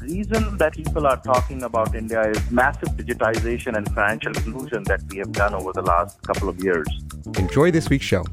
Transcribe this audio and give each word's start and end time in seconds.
The 0.00 0.06
reason 0.06 0.56
that 0.56 0.74
people 0.74 1.06
are 1.06 1.18
talking 1.18 1.64
about 1.64 1.94
India 1.94 2.22
is 2.30 2.50
massive 2.50 2.88
digitization 2.90 3.76
and 3.76 3.86
financial 3.92 4.32
inclusion 4.32 4.84
that 4.84 5.02
we 5.10 5.18
have 5.18 5.32
done 5.32 5.52
over 5.54 5.70
the 5.70 5.82
last 5.82 6.22
couple 6.22 6.48
of 6.48 6.58
years. 6.64 6.86
Enjoy 7.36 7.70
this 7.70 7.90
week's 7.90 8.06
show. 8.06 8.24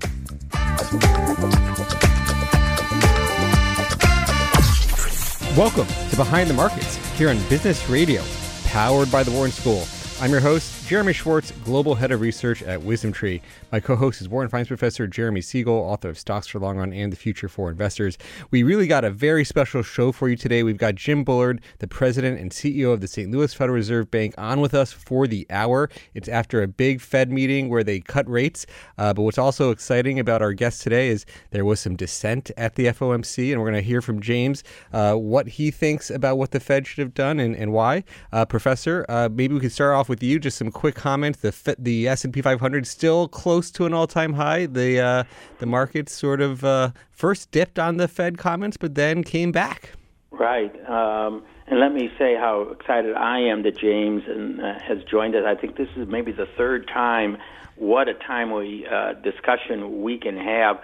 Welcome 5.57 5.87
to 6.09 6.15
Behind 6.15 6.49
the 6.49 6.53
Markets 6.55 6.95
here 7.17 7.29
on 7.29 7.37
Business 7.49 7.89
Radio, 7.89 8.23
powered 8.65 9.11
by 9.11 9.23
the 9.23 9.31
Wharton 9.31 9.51
School. 9.51 9.83
I'm 10.21 10.31
your 10.31 10.39
host, 10.39 10.78
Jeremy 10.89 11.13
Schwartz, 11.13 11.51
Global 11.63 11.93
Head 11.93 12.11
of 12.11 12.19
Research 12.19 12.63
at 12.63 12.79
WisdomTree. 12.79 13.41
My 13.71 13.79
co 13.79 13.95
host 13.95 14.21
is 14.21 14.27
Wharton 14.27 14.49
Finance 14.49 14.69
Professor 14.69 15.05
Jeremy 15.05 15.39
Siegel, 15.39 15.75
author 15.75 16.09
of 16.09 16.17
Stocks 16.17 16.47
for 16.47 16.57
Long 16.57 16.77
Run 16.77 16.91
and 16.91 17.13
the 17.13 17.15
Future 17.15 17.47
for 17.47 17.69
Investors. 17.69 18.17
We 18.49 18.63
really 18.63 18.87
got 18.87 19.05
a 19.05 19.11
very 19.11 19.45
special 19.45 19.83
show 19.83 20.11
for 20.11 20.29
you 20.29 20.35
today. 20.35 20.63
We've 20.63 20.79
got 20.79 20.95
Jim 20.95 21.23
Bullard, 21.23 21.61
the 21.77 21.87
President 21.87 22.39
and 22.39 22.49
CEO 22.49 22.91
of 22.91 23.01
the 23.01 23.07
St. 23.07 23.29
Louis 23.29 23.53
Federal 23.53 23.75
Reserve 23.75 24.09
Bank, 24.09 24.33
on 24.39 24.61
with 24.61 24.73
us 24.73 24.91
for 24.91 25.27
the 25.27 25.45
hour. 25.51 25.91
It's 26.15 26.27
after 26.27 26.63
a 26.63 26.67
big 26.67 27.01
Fed 27.01 27.31
meeting 27.31 27.69
where 27.69 27.83
they 27.83 27.99
cut 27.99 28.27
rates. 28.27 28.65
Uh, 28.97 29.13
but 29.13 29.21
what's 29.21 29.37
also 29.37 29.69
exciting 29.69 30.19
about 30.19 30.41
our 30.41 30.53
guest 30.53 30.81
today 30.81 31.09
is 31.09 31.23
there 31.51 31.65
was 31.65 31.79
some 31.79 31.97
dissent 31.97 32.49
at 32.57 32.73
the 32.73 32.85
FOMC, 32.85 33.51
and 33.51 33.61
we're 33.61 33.69
going 33.69 33.79
to 33.79 33.87
hear 33.87 34.01
from 34.01 34.19
James 34.19 34.63
uh, 34.91 35.13
what 35.13 35.49
he 35.49 35.69
thinks 35.69 36.09
about 36.09 36.39
what 36.39 36.49
the 36.49 36.59
Fed 36.59 36.87
should 36.87 37.03
have 37.03 37.13
done 37.13 37.39
and, 37.39 37.55
and 37.55 37.73
why. 37.73 38.03
Uh, 38.31 38.43
Professor, 38.43 39.05
uh, 39.07 39.29
maybe 39.31 39.53
we 39.53 39.59
could 39.59 39.71
start 39.71 39.93
off 39.93 40.09
with 40.09 40.23
you. 40.23 40.39
Just 40.39 40.57
some 40.57 40.71
quick 40.79 40.95
comment. 40.95 41.41
The 41.41 41.75
the 41.77 42.07
S 42.07 42.23
and 42.23 42.33
P 42.33 42.41
500 42.41 42.87
still 42.87 43.27
close 43.27 43.69
to 43.71 43.85
an 43.85 43.93
all 43.93 44.07
time 44.07 44.33
high. 44.33 44.65
The 44.65 44.99
uh, 44.99 45.23
the 45.57 45.65
market 45.65 46.07
sort 46.07 46.39
of 46.39 46.63
uh, 46.63 46.91
first 47.11 47.51
dipped 47.51 47.77
on 47.77 47.97
the 47.97 48.07
Fed 48.07 48.37
comments, 48.37 48.77
but 48.77 48.95
then 48.95 49.23
came 49.23 49.51
back. 49.51 49.91
Right. 50.31 50.73
Um, 50.89 51.43
and 51.67 51.81
let 51.81 51.91
me 51.91 52.09
say 52.17 52.35
how 52.35 52.61
excited 52.71 53.13
I 53.13 53.39
am 53.39 53.63
that 53.63 53.77
James 53.77 54.23
and, 54.25 54.61
uh, 54.61 54.79
has 54.79 55.03
joined 55.03 55.35
us. 55.35 55.43
I 55.45 55.53
think 55.53 55.75
this 55.75 55.89
is 55.97 56.07
maybe 56.07 56.31
the 56.31 56.47
third 56.57 56.87
time. 56.87 57.37
What 57.75 58.07
a 58.07 58.13
timely 58.13 58.85
uh, 58.87 59.13
discussion 59.13 60.01
we 60.01 60.17
can 60.17 60.37
have. 60.37 60.77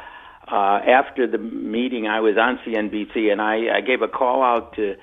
Uh, 0.51 0.79
after 0.99 1.25
the 1.25 1.37
meeting, 1.37 2.05
I 2.05 2.19
was 2.19 2.35
on 2.37 2.59
CNBC 2.65 3.31
and 3.31 3.41
I, 3.41 3.77
I 3.77 3.81
gave 3.81 4.01
a 4.01 4.07
call 4.07 4.43
out 4.43 4.75
to 4.75 4.95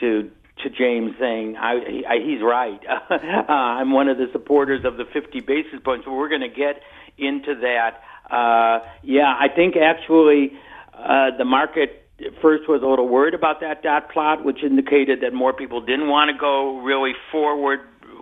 to 0.00 0.30
to 0.62 0.70
James 0.70 1.12
saying 1.18 1.56
I, 1.56 2.02
I, 2.08 2.18
he's 2.24 2.42
right. 2.42 2.80
uh, 3.10 3.14
I'm 3.52 3.92
one 3.92 4.08
of 4.08 4.18
the 4.18 4.26
supporters 4.32 4.84
of 4.84 4.96
the 4.96 5.04
50 5.12 5.40
basis 5.40 5.80
points. 5.84 6.06
We're 6.06 6.28
going 6.28 6.42
to 6.42 6.48
get 6.48 6.82
into 7.16 7.54
that. 7.60 8.02
Uh, 8.30 8.84
yeah, 9.02 9.34
I 9.38 9.48
think 9.54 9.76
actually 9.76 10.52
uh, 10.94 11.36
the 11.36 11.44
market 11.44 12.08
first 12.42 12.68
was 12.68 12.82
a 12.82 12.86
little 12.86 13.08
worried 13.08 13.34
about 13.34 13.60
that 13.60 13.82
dot 13.82 14.10
plot, 14.10 14.44
which 14.44 14.62
indicated 14.62 15.20
that 15.22 15.32
more 15.32 15.52
people 15.52 15.80
didn't 15.80 16.08
want 16.08 16.30
to 16.30 16.38
go 16.38 16.80
really 16.80 17.12
forward 17.30 17.80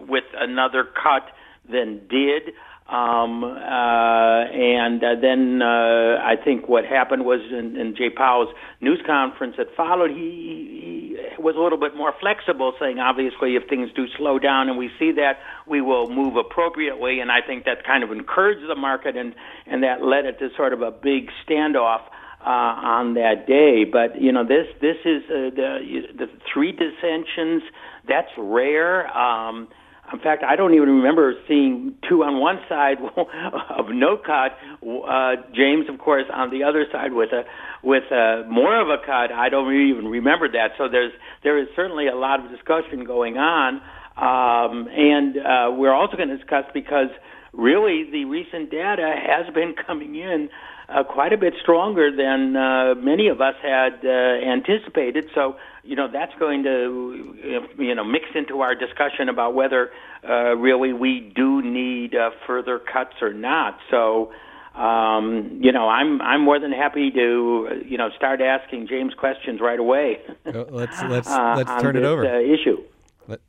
with 0.08 0.24
another 0.36 0.84
cut 0.84 1.28
than 1.70 2.06
did. 2.08 2.52
Um, 2.88 3.42
uh, 3.42 4.46
and 4.46 5.02
uh, 5.02 5.16
then 5.20 5.60
uh, 5.60 6.22
I 6.22 6.36
think 6.42 6.68
what 6.68 6.84
happened 6.84 7.24
was 7.24 7.40
in, 7.50 7.76
in 7.76 7.96
Jay 7.96 8.10
Powell's 8.10 8.54
news 8.80 9.02
conference 9.04 9.56
that 9.58 9.74
followed, 9.76 10.10
he, 10.12 11.16
he 11.36 11.42
was 11.42 11.56
a 11.56 11.60
little 11.60 11.78
bit 11.78 11.96
more 11.96 12.14
flexible, 12.20 12.74
saying 12.78 13.00
obviously 13.00 13.56
if 13.56 13.68
things 13.68 13.90
do 13.96 14.06
slow 14.16 14.38
down 14.38 14.68
and 14.68 14.78
we 14.78 14.88
see 15.00 15.10
that, 15.12 15.40
we 15.66 15.80
will 15.80 16.08
move 16.08 16.36
appropriately. 16.36 17.18
And 17.18 17.32
I 17.32 17.40
think 17.44 17.64
that 17.64 17.84
kind 17.84 18.04
of 18.04 18.12
encouraged 18.12 18.68
the 18.68 18.76
market, 18.76 19.16
and 19.16 19.34
and 19.66 19.82
that 19.82 20.04
led 20.04 20.24
it 20.24 20.38
to 20.38 20.50
sort 20.56 20.72
of 20.72 20.82
a 20.82 20.90
big 20.90 21.30
standoff. 21.46 22.02
Uh, 22.38 22.78
on 23.00 23.14
that 23.14 23.44
day, 23.48 23.82
but 23.82 24.20
you 24.20 24.30
know 24.30 24.44
this 24.44 24.68
this 24.80 24.98
is 25.04 25.24
uh, 25.24 25.50
the 25.56 26.02
the 26.16 26.28
three 26.52 26.70
dissensions. 26.70 27.62
That's 28.06 28.30
rare. 28.38 29.08
Um, 29.08 29.66
in 30.12 30.20
fact, 30.20 30.42
I 30.42 30.56
don't 30.56 30.74
even 30.74 30.88
remember 30.88 31.34
seeing 31.48 31.94
two 32.08 32.22
on 32.22 32.40
one 32.40 32.60
side 32.68 32.98
of 33.16 33.86
no 33.90 34.16
cut. 34.16 34.56
Uh, 34.82 35.36
James, 35.54 35.88
of 35.88 35.98
course, 35.98 36.26
on 36.32 36.50
the 36.50 36.62
other 36.64 36.86
side 36.92 37.12
with 37.12 37.32
a 37.32 37.44
with 37.82 38.04
a, 38.10 38.44
more 38.48 38.80
of 38.80 38.88
a 38.88 38.98
cut. 39.04 39.32
I 39.32 39.48
don't 39.48 39.72
even 39.74 40.08
remember 40.08 40.50
that. 40.52 40.72
So 40.78 40.88
there's 40.88 41.12
there 41.42 41.58
is 41.58 41.68
certainly 41.74 42.08
a 42.08 42.14
lot 42.14 42.44
of 42.44 42.50
discussion 42.50 43.04
going 43.04 43.36
on, 43.36 43.80
um, 44.16 44.88
and 44.88 45.36
uh, 45.36 45.70
we're 45.76 45.94
also 45.94 46.16
going 46.16 46.28
to 46.28 46.36
discuss 46.36 46.64
because 46.72 47.10
really 47.52 48.08
the 48.10 48.24
recent 48.26 48.70
data 48.70 49.14
has 49.16 49.52
been 49.54 49.74
coming 49.74 50.14
in 50.16 50.50
uh, 50.88 51.02
quite 51.02 51.32
a 51.32 51.36
bit 51.36 51.54
stronger 51.60 52.14
than 52.14 52.56
uh, 52.56 52.94
many 52.94 53.28
of 53.28 53.40
us 53.40 53.54
had 53.62 54.04
uh, 54.04 54.08
anticipated. 54.08 55.28
So, 55.34 55.56
you 55.86 55.96
know, 55.96 56.08
that's 56.12 56.34
going 56.38 56.62
to, 56.64 57.64
you 57.78 57.94
know, 57.94 58.04
mix 58.04 58.26
into 58.34 58.60
our 58.60 58.74
discussion 58.74 59.28
about 59.28 59.54
whether 59.54 59.90
uh, 60.28 60.56
really 60.56 60.92
we 60.92 61.32
do 61.34 61.62
need 61.62 62.14
uh, 62.14 62.30
further 62.46 62.78
cuts 62.78 63.14
or 63.22 63.32
not. 63.32 63.78
So, 63.90 64.32
um, 64.74 65.60
you 65.62 65.72
know, 65.72 65.88
I'm 65.88 66.20
I'm 66.20 66.42
more 66.42 66.58
than 66.58 66.72
happy 66.72 67.10
to, 67.10 67.82
you 67.86 67.96
know, 67.96 68.10
start 68.16 68.40
asking 68.40 68.88
James 68.88 69.14
questions 69.14 69.60
right 69.60 69.78
away. 69.78 70.18
let's 70.44 71.02
let's 71.02 71.28
let's 71.28 71.82
turn 71.82 71.94
this, 71.94 72.02
it 72.02 72.04
over. 72.04 72.40
issue. 72.40 72.82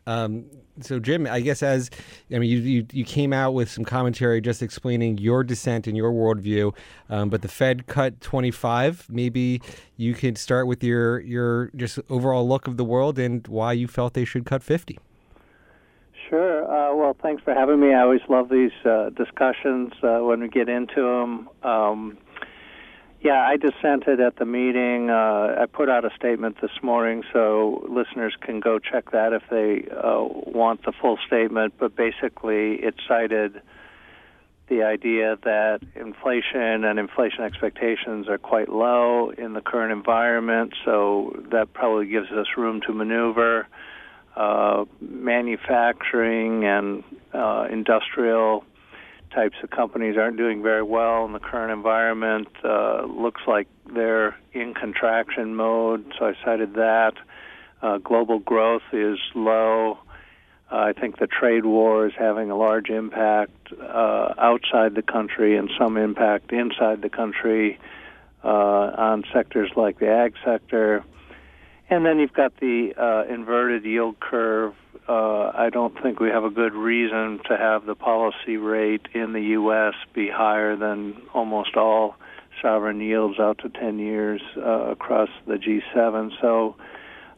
Um, 0.06 0.46
so 0.82 1.00
Jim, 1.00 1.28
I 1.28 1.40
guess 1.42 1.64
as 1.64 1.90
I 2.32 2.40
mean, 2.40 2.50
you, 2.50 2.58
you, 2.60 2.86
you 2.92 3.06
came 3.06 3.34
out 3.34 3.54
with 3.54 3.70
some 3.70 3.84
commentary 3.84 4.42
just 4.42 4.62
explaining 4.62 5.18
your 5.18 5.44
dissent 5.44 5.88
and 5.88 5.98
your 5.98 6.12
worldview, 6.12 6.76
um, 7.10 7.30
but 7.30 7.42
the 7.42 7.48
Fed 7.48 7.88
cut 7.88 8.20
25. 8.22 9.08
Maybe 9.10 9.62
you 9.96 10.14
could 10.14 10.38
start 10.38 10.68
with 10.68 10.84
your 10.84 11.20
your 11.22 11.72
just 11.76 12.00
overall 12.10 12.48
look 12.48 12.68
of 12.68 12.78
the 12.78 12.86
world 12.86 13.20
and 13.20 13.48
why 13.48 13.74
you 13.74 13.88
felt 13.88 14.14
they 14.14 14.26
should 14.26 14.46
cut 14.46 14.64
50. 14.64 15.00
Sure. 16.30 16.66
Uh, 16.66 16.94
well, 16.94 17.16
thanks 17.22 17.42
for 17.44 17.54
having 17.54 17.80
me. 17.80 17.94
I 17.94 18.02
always 18.02 18.22
love 18.28 18.50
these 18.50 18.72
uh, 18.86 19.10
discussions 19.12 19.94
uh, 20.04 20.20
when 20.20 20.42
we 20.42 20.50
get 20.50 20.68
into 20.68 21.02
them. 21.02 21.50
Um, 21.64 22.18
yeah, 23.28 23.42
I 23.46 23.58
dissented 23.58 24.22
at 24.22 24.38
the 24.38 24.46
meeting. 24.46 25.10
Uh, 25.10 25.58
I 25.60 25.66
put 25.66 25.90
out 25.90 26.06
a 26.06 26.12
statement 26.16 26.62
this 26.62 26.72
morning, 26.82 27.24
so 27.34 27.86
listeners 27.90 28.34
can 28.40 28.62
go 28.62 28.80
check 28.80 29.12
that 29.12 29.34
if 29.34 29.44
they 29.50 29.86
uh, 29.92 30.24
want 30.24 30.86
the 30.86 30.94
full 30.94 31.20
statement. 31.28 31.74
But 31.78 31.94
basically, 31.94 32.76
it 32.76 32.96
cited 33.06 33.62
the 34.70 34.84
idea 34.84 35.38
that 35.44 35.82
inflation 35.94 36.86
and 36.86 36.98
inflation 36.98 37.44
expectations 37.44 38.30
are 38.30 38.38
quite 38.38 38.70
low 38.70 39.32
in 39.32 39.52
the 39.52 39.62
current 39.62 39.92
environment, 39.92 40.74
so 40.86 41.38
that 41.52 41.74
probably 41.74 42.08
gives 42.08 42.32
us 42.32 42.48
room 42.56 42.80
to 42.88 42.94
maneuver. 42.94 43.68
Uh, 44.38 44.86
manufacturing 45.02 46.64
and 46.64 47.04
uh, 47.34 47.68
industrial 47.70 48.64
types 49.32 49.56
of 49.64 49.70
companies 49.70 50.18
aren't 50.18 50.38
doing 50.38 50.62
very 50.62 50.84
well 50.84 51.26
in 51.26 51.34
the 51.34 51.40
current 51.40 51.72
environment. 51.72 52.48
Uh, 52.64 53.06
looks 53.06 53.42
like 53.48 53.68
they're 53.94 54.38
in 54.54 54.74
contraction 54.74 55.56
mode, 55.56 56.14
so 56.18 56.26
I 56.26 56.34
cited 56.44 56.74
that. 56.76 57.14
Uh, 57.82 57.98
global 57.98 58.40
growth 58.40 58.84
is 58.92 59.20
low. 59.36 60.00
Uh, 60.72 60.76
I 60.76 60.94
think 60.94 61.20
the 61.20 61.28
trade 61.28 61.66
war 61.66 62.08
is 62.08 62.14
having 62.18 62.52
a 62.52 62.58
large 62.58 62.90
impact 62.90 63.72
uh, 63.74 64.34
outside 64.38 64.96
the 64.96 65.02
country 65.04 65.58
and 65.58 65.70
some 65.78 65.98
impact 65.98 66.52
inside 66.52 67.02
the 67.02 67.10
country 67.10 67.80
uh, 68.44 68.48
on 68.48 69.24
sectors 69.34 69.72
like 69.76 70.00
the 70.00 70.10
ag 70.10 70.34
sector. 70.44 71.04
And 71.90 72.06
then 72.06 72.20
you've 72.20 72.34
got 72.34 72.54
the 72.60 72.94
uh, 72.98 73.34
inverted 73.34 73.86
yield 73.86 74.20
curve 74.20 74.74
uh, 75.08 75.52
I 75.56 75.70
don't 75.72 75.94
think 76.02 76.20
we 76.20 76.30
have 76.30 76.44
a 76.44 76.50
good 76.50 76.74
reason 76.74 77.40
to 77.48 77.56
have 77.58 77.86
the 77.86 77.96
policy 77.96 78.58
rate 78.58 79.08
in 79.14 79.32
the 79.32 79.42
U.S. 79.42 79.94
be 80.14 80.30
higher 80.30 80.76
than 80.76 81.22
almost 81.34 81.78
all 81.78 82.16
sovereign 82.62 83.00
yields 83.00 83.40
out 83.40 83.60
to 83.60 83.70
10 83.70 84.00
years 84.00 84.42
uh, 84.58 84.92
across 84.92 85.30
the 85.46 85.56
G7. 85.56 86.32
So 86.42 86.76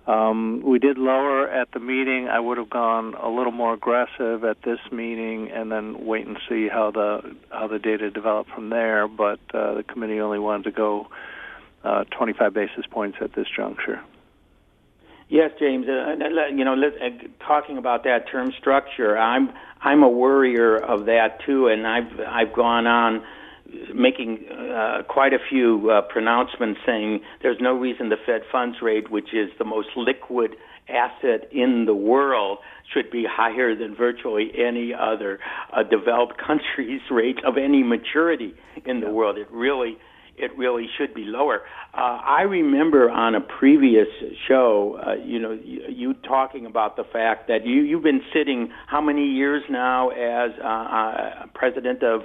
Um, 0.07 0.63
we 0.65 0.79
did 0.79 0.97
lower 0.97 1.47
at 1.47 1.71
the 1.71 1.79
meeting. 1.79 2.29
I 2.29 2.39
would 2.39 2.57
have 2.57 2.71
gone 2.71 3.13
a 3.13 3.29
little 3.29 3.51
more 3.51 3.75
aggressive 3.75 4.43
at 4.43 4.57
this 4.63 4.79
meeting, 4.91 5.51
and 5.51 5.71
then 5.71 6.03
wait 6.03 6.25
and 6.25 6.39
see 6.49 6.67
how 6.67 6.89
the 6.89 7.35
how 7.51 7.67
the 7.67 7.77
data 7.77 8.09
developed 8.09 8.49
from 8.49 8.69
there. 8.69 9.07
But 9.07 9.39
uh, 9.53 9.75
the 9.75 9.83
committee 9.83 10.19
only 10.19 10.39
wanted 10.39 10.63
to 10.63 10.71
go 10.71 11.09
uh, 11.83 12.05
25 12.05 12.53
basis 12.55 12.85
points 12.89 13.19
at 13.21 13.33
this 13.33 13.45
juncture. 13.55 14.01
Yes, 15.29 15.51
James. 15.59 15.85
Uh, 15.87 16.15
you 16.51 16.65
know, 16.65 16.73
uh, 16.73 17.45
talking 17.45 17.77
about 17.77 18.03
that 18.03 18.27
term 18.31 18.51
structure, 18.59 19.15
I'm 19.15 19.51
I'm 19.79 20.01
a 20.01 20.09
worrier 20.09 20.75
of 20.75 21.05
that 21.05 21.39
too, 21.45 21.67
and 21.67 21.85
I've 21.85 22.19
I've 22.27 22.53
gone 22.53 22.87
on 22.87 23.21
making 23.93 24.45
uh, 24.51 25.03
quite 25.07 25.33
a 25.33 25.37
few 25.47 25.91
uh, 25.91 26.01
pronouncements 26.01 26.79
saying 26.83 27.21
there's 27.43 27.59
no 27.61 27.73
reason 27.73 28.09
the 28.09 28.17
Fed 28.25 28.41
funds 28.51 28.77
rate, 28.81 29.11
which 29.11 29.31
is 29.31 29.51
the 29.59 29.65
most 29.65 29.89
liquid 29.95 30.55
asset 30.89 31.47
in 31.51 31.85
the 31.85 31.93
world, 31.93 32.57
should 32.91 33.11
be 33.11 33.23
higher 33.29 33.75
than 33.75 33.95
virtually 33.95 34.51
any 34.57 34.95
other 34.95 35.39
uh, 35.71 35.83
developed 35.83 36.41
country's 36.47 37.01
rate 37.11 37.37
of 37.45 37.55
any 37.55 37.83
maturity 37.83 38.55
in 38.83 38.99
the 38.99 39.11
world. 39.11 39.37
It 39.37 39.47
really 39.51 39.99
it 40.39 40.57
really 40.57 40.87
should 40.97 41.13
be 41.13 41.23
lower. 41.25 41.61
Uh, 41.93 42.19
I 42.23 42.41
remember 42.41 43.09
on 43.09 43.35
a 43.35 43.41
previous 43.41 44.07
show, 44.47 44.99
uh, 45.05 45.13
you 45.15 45.39
know, 45.39 45.51
you, 45.51 45.81
you, 45.89 46.13
talking 46.13 46.65
about 46.65 46.95
the 46.95 47.03
fact 47.03 47.47
that 47.47 47.65
you 47.65 47.81
you've 47.81 48.03
been 48.03 48.21
sitting 48.33 48.71
how 48.87 49.01
many 49.01 49.25
years 49.25 49.63
now 49.69 50.09
as 50.09 50.51
uh, 50.63 50.67
uh 50.67 51.45
president 51.53 52.03
of 52.03 52.21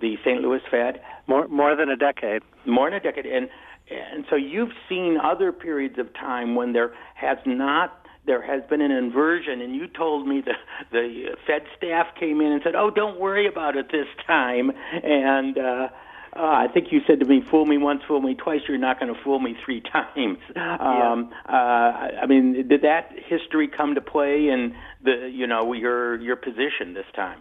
the 0.00 0.16
St. 0.24 0.40
Louis 0.40 0.60
Fed? 0.70 1.00
More 1.26 1.48
more 1.48 1.76
than 1.76 1.88
a 1.88 1.96
decade. 1.96 2.42
More 2.66 2.90
than 2.90 2.98
a 2.98 3.02
decade, 3.02 3.26
and 3.26 3.48
and 3.90 4.24
so 4.30 4.36
you've 4.36 4.72
seen 4.88 5.18
other 5.22 5.52
periods 5.52 5.98
of 5.98 6.12
time 6.14 6.54
when 6.54 6.72
there 6.72 6.92
has 7.14 7.38
not 7.46 8.02
there 8.24 8.42
has 8.42 8.62
been 8.70 8.80
an 8.80 8.92
inversion, 8.92 9.60
and 9.60 9.74
you 9.74 9.88
told 9.88 10.26
me 10.26 10.42
the 10.44 10.52
the 10.92 11.36
Fed 11.46 11.62
staff 11.76 12.06
came 12.18 12.40
in 12.40 12.52
and 12.52 12.60
said, 12.62 12.74
"Oh, 12.74 12.90
don't 12.90 13.18
worry 13.18 13.46
about 13.46 13.76
it 13.76 13.90
this 13.90 14.06
time," 14.26 14.70
and 15.02 15.58
uh, 15.58 15.88
uh, 16.34 16.40
I 16.40 16.68
think 16.68 16.92
you 16.92 17.00
said 17.06 17.20
to 17.20 17.26
me, 17.26 17.42
"Fool 17.50 17.66
me 17.66 17.76
once, 17.76 18.02
fool 18.08 18.20
me 18.20 18.34
twice. 18.34 18.62
You're 18.66 18.78
not 18.78 18.98
going 18.98 19.14
to 19.14 19.20
fool 19.22 19.38
me 19.38 19.56
three 19.64 19.80
times." 19.92 20.38
Um, 20.56 21.32
uh, 21.46 21.52
I 21.52 22.26
mean, 22.26 22.68
did 22.68 22.82
that 22.82 23.12
history 23.26 23.68
come 23.68 23.94
to 23.94 24.00
play 24.00 24.48
in 24.48 24.74
the 25.02 25.30
you 25.32 25.46
know 25.46 25.72
your 25.72 26.20
your 26.20 26.36
position 26.36 26.94
this 26.94 27.06
time? 27.14 27.40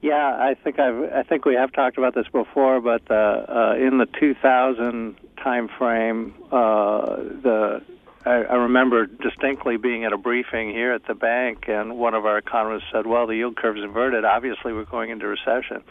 Yeah, 0.00 0.14
I 0.16 0.54
think 0.54 0.78
I've 0.78 1.12
I 1.12 1.22
think 1.22 1.44
we 1.44 1.54
have 1.54 1.72
talked 1.72 1.98
about 1.98 2.14
this 2.14 2.26
before, 2.28 2.80
but 2.80 3.02
uh, 3.10 3.14
uh, 3.14 3.74
in 3.78 3.98
the 3.98 4.06
2000 4.06 5.16
time 5.42 5.68
frame, 5.78 6.34
uh, 6.52 7.16
the 7.16 7.82
I, 8.26 8.30
I 8.30 8.54
remember 8.54 9.06
distinctly 9.06 9.76
being 9.76 10.04
at 10.04 10.12
a 10.12 10.18
briefing 10.18 10.70
here 10.70 10.92
at 10.92 11.06
the 11.06 11.14
bank, 11.14 11.68
and 11.68 11.98
one 11.98 12.14
of 12.14 12.24
our 12.24 12.38
economists 12.38 12.84
said, 12.92 13.06
"Well, 13.06 13.26
the 13.26 13.36
yield 13.36 13.56
curve's 13.56 13.82
inverted. 13.82 14.24
Obviously, 14.24 14.72
we're 14.72 14.84
going 14.84 15.10
into 15.10 15.26
recession," 15.26 15.82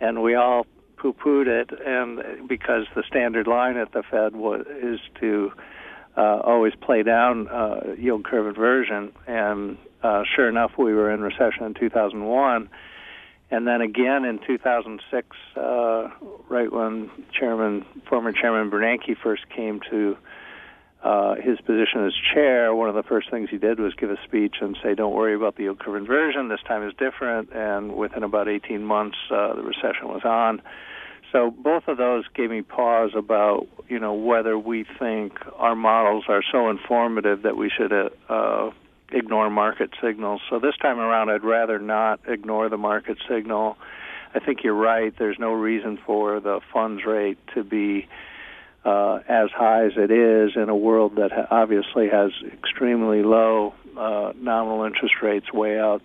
and 0.00 0.22
we 0.22 0.34
all 0.34 0.66
poo-pooed 0.98 1.46
it, 1.46 1.70
and 1.84 2.48
because 2.48 2.86
the 2.94 3.02
standard 3.06 3.46
line 3.46 3.76
at 3.76 3.92
the 3.92 4.02
Fed 4.10 4.34
was 4.34 4.66
is 4.82 5.00
to 5.20 5.52
uh, 6.16 6.40
always 6.42 6.74
play 6.80 7.02
down 7.02 7.48
uh, 7.48 7.94
yield 7.96 8.24
curve 8.24 8.46
inversion, 8.46 9.12
and 9.26 9.78
uh, 10.02 10.22
sure 10.34 10.48
enough, 10.48 10.72
we 10.78 10.92
were 10.92 11.12
in 11.12 11.20
recession 11.20 11.64
in 11.64 11.74
2001, 11.74 12.68
and 13.50 13.66
then 13.66 13.80
again 13.80 14.24
in 14.24 14.38
2006, 14.46 15.36
uh, 15.56 16.08
right 16.48 16.72
when 16.72 17.10
Chairman, 17.32 17.84
former 18.08 18.32
Chairman 18.32 18.70
Bernanke 18.70 19.16
first 19.22 19.48
came 19.48 19.80
to 19.90 20.16
uh, 21.02 21.36
his 21.36 21.60
position 21.60 22.06
as 22.06 22.12
chair, 22.34 22.74
one 22.74 22.88
of 22.88 22.94
the 22.96 23.04
first 23.04 23.30
things 23.30 23.48
he 23.50 23.58
did 23.58 23.78
was 23.78 23.94
give 23.94 24.10
a 24.10 24.16
speech 24.24 24.56
and 24.60 24.76
say, 24.82 24.94
"Don't 24.94 25.14
worry 25.14 25.34
about 25.34 25.54
the 25.56 25.64
yield 25.64 25.78
curve 25.78 25.94
inversion. 25.94 26.48
This 26.48 26.60
time 26.66 26.86
is 26.86 26.92
different." 26.94 27.52
And 27.52 27.94
within 27.94 28.24
about 28.24 28.48
18 28.48 28.84
months, 28.84 29.16
uh, 29.30 29.54
the 29.54 29.62
recession 29.62 30.08
was 30.08 30.24
on. 30.24 30.60
So 31.32 31.50
both 31.50 31.88
of 31.88 31.98
those 31.98 32.24
gave 32.34 32.50
me 32.50 32.62
pause 32.62 33.10
about 33.14 33.66
you 33.88 33.98
know 33.98 34.14
whether 34.14 34.58
we 34.58 34.84
think 34.98 35.34
our 35.56 35.76
models 35.76 36.24
are 36.28 36.42
so 36.50 36.70
informative 36.70 37.42
that 37.42 37.56
we 37.56 37.70
should 37.70 37.92
uh, 37.92 38.08
uh, 38.28 38.70
ignore 39.12 39.50
market 39.50 39.90
signals. 40.02 40.40
So 40.48 40.58
this 40.58 40.76
time 40.80 40.98
around, 40.98 41.30
I'd 41.30 41.44
rather 41.44 41.78
not 41.78 42.20
ignore 42.26 42.68
the 42.68 42.78
market 42.78 43.18
signal. 43.28 43.76
I 44.34 44.40
think 44.40 44.62
you're 44.62 44.74
right. 44.74 45.12
There's 45.18 45.38
no 45.38 45.52
reason 45.52 45.98
for 46.04 46.40
the 46.40 46.60
funds 46.72 47.04
rate 47.06 47.38
to 47.54 47.64
be 47.64 48.06
uh, 48.84 49.20
as 49.28 49.50
high 49.50 49.86
as 49.86 49.92
it 49.96 50.10
is 50.10 50.52
in 50.56 50.68
a 50.68 50.76
world 50.76 51.16
that 51.16 51.30
ha- 51.32 51.46
obviously 51.50 52.08
has 52.08 52.30
extremely 52.52 53.22
low 53.22 53.74
uh, 53.96 54.32
nominal 54.36 54.84
interest 54.84 55.14
rates 55.22 55.52
way 55.52 55.78
out 55.78 56.02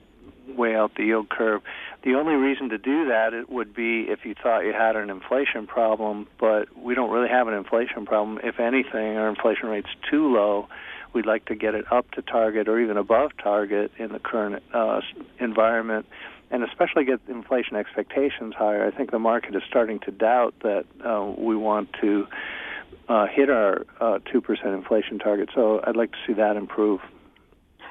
way 0.48 0.76
out 0.76 0.92
the 0.96 1.04
yield 1.06 1.30
curve. 1.30 1.62
The 2.04 2.16
only 2.16 2.34
reason 2.34 2.70
to 2.70 2.78
do 2.78 3.06
that 3.08 3.34
it 3.34 3.50
would 3.50 3.74
be 3.74 4.08
if 4.10 4.26
you 4.26 4.36
thought 4.36 4.60
you 4.62 4.74
had 4.74 4.98
an 4.98 5.10
inflation 5.10 5.68
problem, 5.68 6.28
but 6.38 6.68
we 6.78 6.96
don't 6.96 7.10
really 7.10 7.30
have 7.30 7.48
an 7.48 7.54
inflation 7.54 8.06
problem. 8.06 8.40
If 8.44 8.60
anything, 8.60 9.16
our 9.16 9.30
inflation 9.30 9.70
rate's 9.70 9.96
too 10.10 10.34
low. 10.34 10.68
We'd 11.14 11.26
like 11.26 11.46
to 11.46 11.56
get 11.56 11.76
it 11.76 11.86
up 11.92 12.12
to 12.12 12.22
target 12.22 12.68
or 12.68 12.80
even 12.80 12.98
above 12.98 13.32
target 13.42 13.92
in 13.98 14.12
the 14.12 14.20
current 14.20 14.62
uh, 14.74 15.00
environment 15.40 16.06
and 16.52 16.64
especially 16.64 17.06
get 17.06 17.20
inflation 17.28 17.76
expectations 17.76 18.54
higher. 18.56 18.86
I 18.86 18.96
think 18.96 19.12
the 19.12 19.20
market 19.20 19.56
is 19.56 19.64
starting 19.68 20.00
to 20.02 20.12
doubt 20.12 20.54
that 20.62 20.86
uh, 21.04 21.34
we 21.38 21.56
want 21.56 21.90
to 22.02 22.28
uh, 23.10 23.26
hit 23.28 23.50
our 23.50 23.86
uh, 24.00 24.20
2% 24.32 24.74
inflation 24.74 25.20
target. 25.20 25.50
So 25.56 25.82
I'd 25.86 25.96
like 25.96 26.12
to 26.12 26.18
see 26.28 26.34
that 26.34 26.56
improve. 26.58 27.02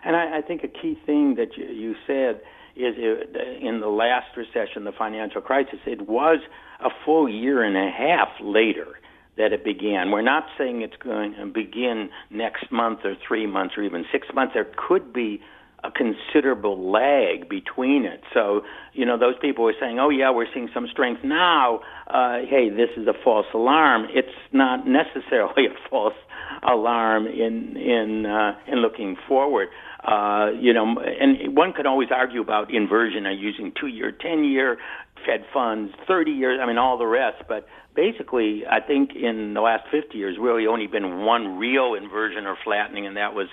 And 0.05 0.15
I, 0.17 0.39
I 0.39 0.43
think 0.43 0.63
a 0.65 0.69
key 0.69 0.99
thing 1.07 1.35
that 1.37 1.57
you, 1.57 1.65
you 1.67 1.95
said 2.07 2.41
is 2.77 2.95
it, 2.97 3.63
in 3.63 3.81
the 3.81 3.89
last 3.89 4.37
recession, 4.37 4.85
the 4.85 4.93
financial 4.93 5.41
crisis, 5.41 5.79
it 5.87 6.09
was 6.09 6.39
a 6.81 6.89
full 7.05 7.29
year 7.29 7.63
and 7.63 7.77
a 7.77 7.91
half 7.91 8.29
later 8.41 8.99
that 9.37 9.53
it 9.53 9.65
began. 9.65 10.11
We're 10.11 10.23
not 10.23 10.45
saying 10.59 10.83
it's 10.83 10.97
going 11.03 11.35
to 11.35 11.47
begin 11.47 12.11
next 12.31 12.71
month 12.71 13.01
or 13.05 13.17
three 13.27 13.47
months 13.47 13.75
or 13.77 13.83
even 13.83 14.05
six 14.13 14.29
months. 14.35 14.53
There 14.55 14.71
could 14.77 15.13
be 15.13 15.41
a 15.85 15.91
considerable 15.91 16.91
lag 16.91 17.49
between 17.49 18.05
it. 18.05 18.23
So, 18.33 18.63
you 18.93 19.05
know, 19.05 19.19
those 19.19 19.35
people 19.41 19.65
were 19.65 19.75
saying, 19.81 19.99
"Oh 19.99 20.11
yeah, 20.11 20.31
we're 20.31 20.47
seeing 20.53 20.69
some 20.73 20.87
strength 20.91 21.25
now." 21.25 21.81
Uh, 22.07 22.39
hey, 22.49 22.71
this 22.71 22.91
is 22.97 23.07
a 23.07 23.15
false 23.25 23.47
alarm. 23.55 24.07
It's 24.11 24.37
not 24.53 24.87
necessarily 24.87 25.67
a 25.67 25.89
false 25.91 26.15
alarm 26.63 27.27
in 27.27 27.77
in 27.77 28.27
uh, 28.27 28.55
in 28.67 28.79
looking 28.79 29.17
forward. 29.29 29.69
Uh, 30.05 30.51
you 30.59 30.73
know, 30.73 30.97
and 30.99 31.57
one 31.57 31.73
could 31.73 31.87
always 31.87 32.09
argue 32.11 32.41
about 32.41 32.75
inversion 32.75 33.25
and 33.25 33.41
using 33.41 33.73
two-year, 33.81 34.11
ten-year 34.11 34.77
Fed 35.25 35.45
funds, 35.53 35.93
30 36.07 36.33
years. 36.33 36.59
I 36.63 36.67
mean, 36.67 36.79
all 36.79 36.99
the 36.99 37.07
rest, 37.07 37.45
but 37.49 37.67
basically, 37.95 38.63
I 38.69 38.81
think 38.81 39.11
in 39.15 39.55
the 39.55 39.61
last 39.61 39.85
50 39.91 40.17
years, 40.17 40.37
really 40.41 40.67
only 40.67 40.87
been 40.87 41.25
one 41.25 41.59
real 41.59 41.95
inversion 41.95 42.47
or 42.47 42.57
flattening, 42.65 43.07
and 43.07 43.17
that 43.17 43.35
was 43.35 43.49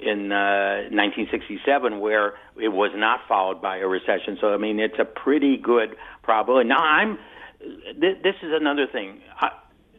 in 0.00 0.32
uh, 0.32 0.90
1967, 0.90 2.00
where 2.00 2.34
it 2.60 2.68
was 2.68 2.90
not 2.94 3.20
followed 3.28 3.62
by 3.62 3.78
a 3.78 3.86
recession. 3.86 4.38
So, 4.40 4.48
I 4.48 4.56
mean, 4.56 4.80
it's 4.80 4.98
a 4.98 5.04
pretty 5.04 5.56
good 5.56 5.96
probability. 6.22 6.68
Now, 6.68 6.82
I'm. 6.82 7.18
Th- 7.60 8.18
this 8.22 8.34
is 8.42 8.50
another 8.52 8.86
thing. 8.90 9.20
I, 9.40 9.48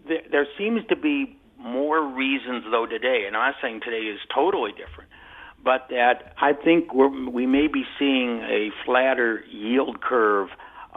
th- 0.07 0.25
there 0.31 0.45
seems 0.57 0.81
to 0.89 0.95
be 0.95 1.37
more 1.57 2.05
reasons, 2.05 2.63
though, 2.69 2.85
today, 2.85 3.23
and 3.25 3.35
I'm 3.35 3.51
not 3.51 3.55
saying 3.61 3.81
today 3.83 4.05
is 4.05 4.19
totally 4.33 4.71
different, 4.71 5.09
but 5.63 5.87
that 5.89 6.33
I 6.39 6.53
think 6.53 6.93
we're, 6.93 7.09
we 7.29 7.47
may 7.47 7.67
be 7.67 7.83
seeing 7.97 8.39
a 8.41 8.69
flatter 8.85 9.43
yield 9.49 10.01
curve 10.01 10.49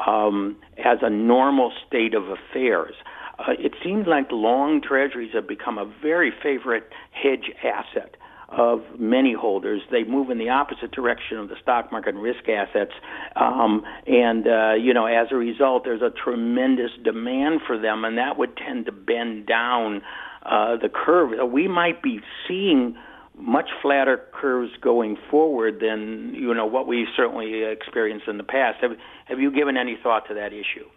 um, 0.06 0.56
as 0.76 0.98
a 1.02 1.10
normal 1.10 1.72
state 1.86 2.14
of 2.14 2.24
affairs. 2.24 2.94
Uh, 3.38 3.52
it 3.58 3.72
seems 3.82 4.06
like 4.06 4.26
long 4.30 4.82
treasuries 4.82 5.30
have 5.32 5.48
become 5.48 5.78
a 5.78 5.90
very 6.02 6.32
favorite 6.42 6.90
hedge 7.12 7.50
asset 7.64 8.16
of 8.48 8.80
many 8.98 9.34
holders. 9.34 9.82
They 9.90 10.04
move 10.04 10.30
in 10.30 10.38
the 10.38 10.48
opposite 10.48 10.90
direction 10.92 11.38
of 11.38 11.48
the 11.48 11.56
stock 11.60 11.92
market 11.92 12.14
and 12.14 12.22
risk 12.22 12.48
assets, 12.48 12.92
um, 13.36 13.82
and 14.06 14.46
uh, 14.46 14.74
you 14.74 14.94
know 14.94 15.06
as 15.06 15.28
a 15.30 15.36
result, 15.36 15.84
there's 15.84 16.02
a 16.02 16.10
tremendous 16.10 16.90
demand 17.04 17.60
for 17.66 17.78
them, 17.78 18.04
and 18.04 18.16
that 18.18 18.38
would 18.38 18.56
tend 18.56 18.86
to 18.86 18.92
bend 18.92 19.46
down 19.46 20.02
uh, 20.44 20.76
the 20.76 20.88
curve. 20.88 21.30
We 21.50 21.68
might 21.68 22.02
be 22.02 22.20
seeing 22.46 22.96
much 23.36 23.68
flatter 23.82 24.20
curves 24.32 24.72
going 24.80 25.16
forward 25.30 25.80
than 25.80 26.34
you 26.34 26.52
know 26.54 26.66
what 26.66 26.86
we 26.86 27.06
certainly 27.16 27.64
experienced 27.64 28.28
in 28.28 28.38
the 28.38 28.44
past. 28.44 28.78
Have 28.80 28.92
have 29.26 29.40
you 29.40 29.50
given 29.52 29.76
any 29.76 29.98
thought 30.02 30.26
to 30.28 30.34
that 30.34 30.52
issue? 30.52 30.88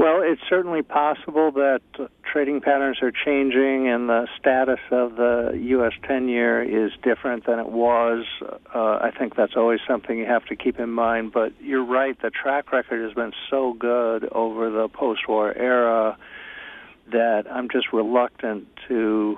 Well, 0.00 0.22
it's 0.24 0.40
certainly 0.48 0.80
possible 0.80 1.52
that 1.52 1.82
trading 2.32 2.62
patterns 2.62 3.02
are 3.02 3.12
changing 3.12 3.86
and 3.86 4.08
the 4.08 4.28
status 4.38 4.78
of 4.90 5.16
the 5.16 5.50
U.S. 5.62 5.92
10 6.08 6.26
year 6.26 6.62
is 6.62 6.90
different 7.02 7.44
than 7.44 7.58
it 7.58 7.68
was. 7.68 8.24
Uh, 8.74 8.78
I 8.78 9.10
think 9.18 9.36
that's 9.36 9.56
always 9.56 9.80
something 9.86 10.16
you 10.16 10.24
have 10.24 10.46
to 10.46 10.56
keep 10.56 10.80
in 10.80 10.88
mind. 10.88 11.32
But 11.34 11.52
you're 11.60 11.84
right, 11.84 12.16
the 12.22 12.30
track 12.30 12.72
record 12.72 13.04
has 13.04 13.12
been 13.12 13.32
so 13.50 13.74
good 13.74 14.26
over 14.32 14.70
the 14.70 14.88
post 14.88 15.28
war 15.28 15.52
era 15.54 16.16
that 17.12 17.44
I'm 17.52 17.68
just 17.68 17.92
reluctant 17.92 18.68
to 18.88 19.36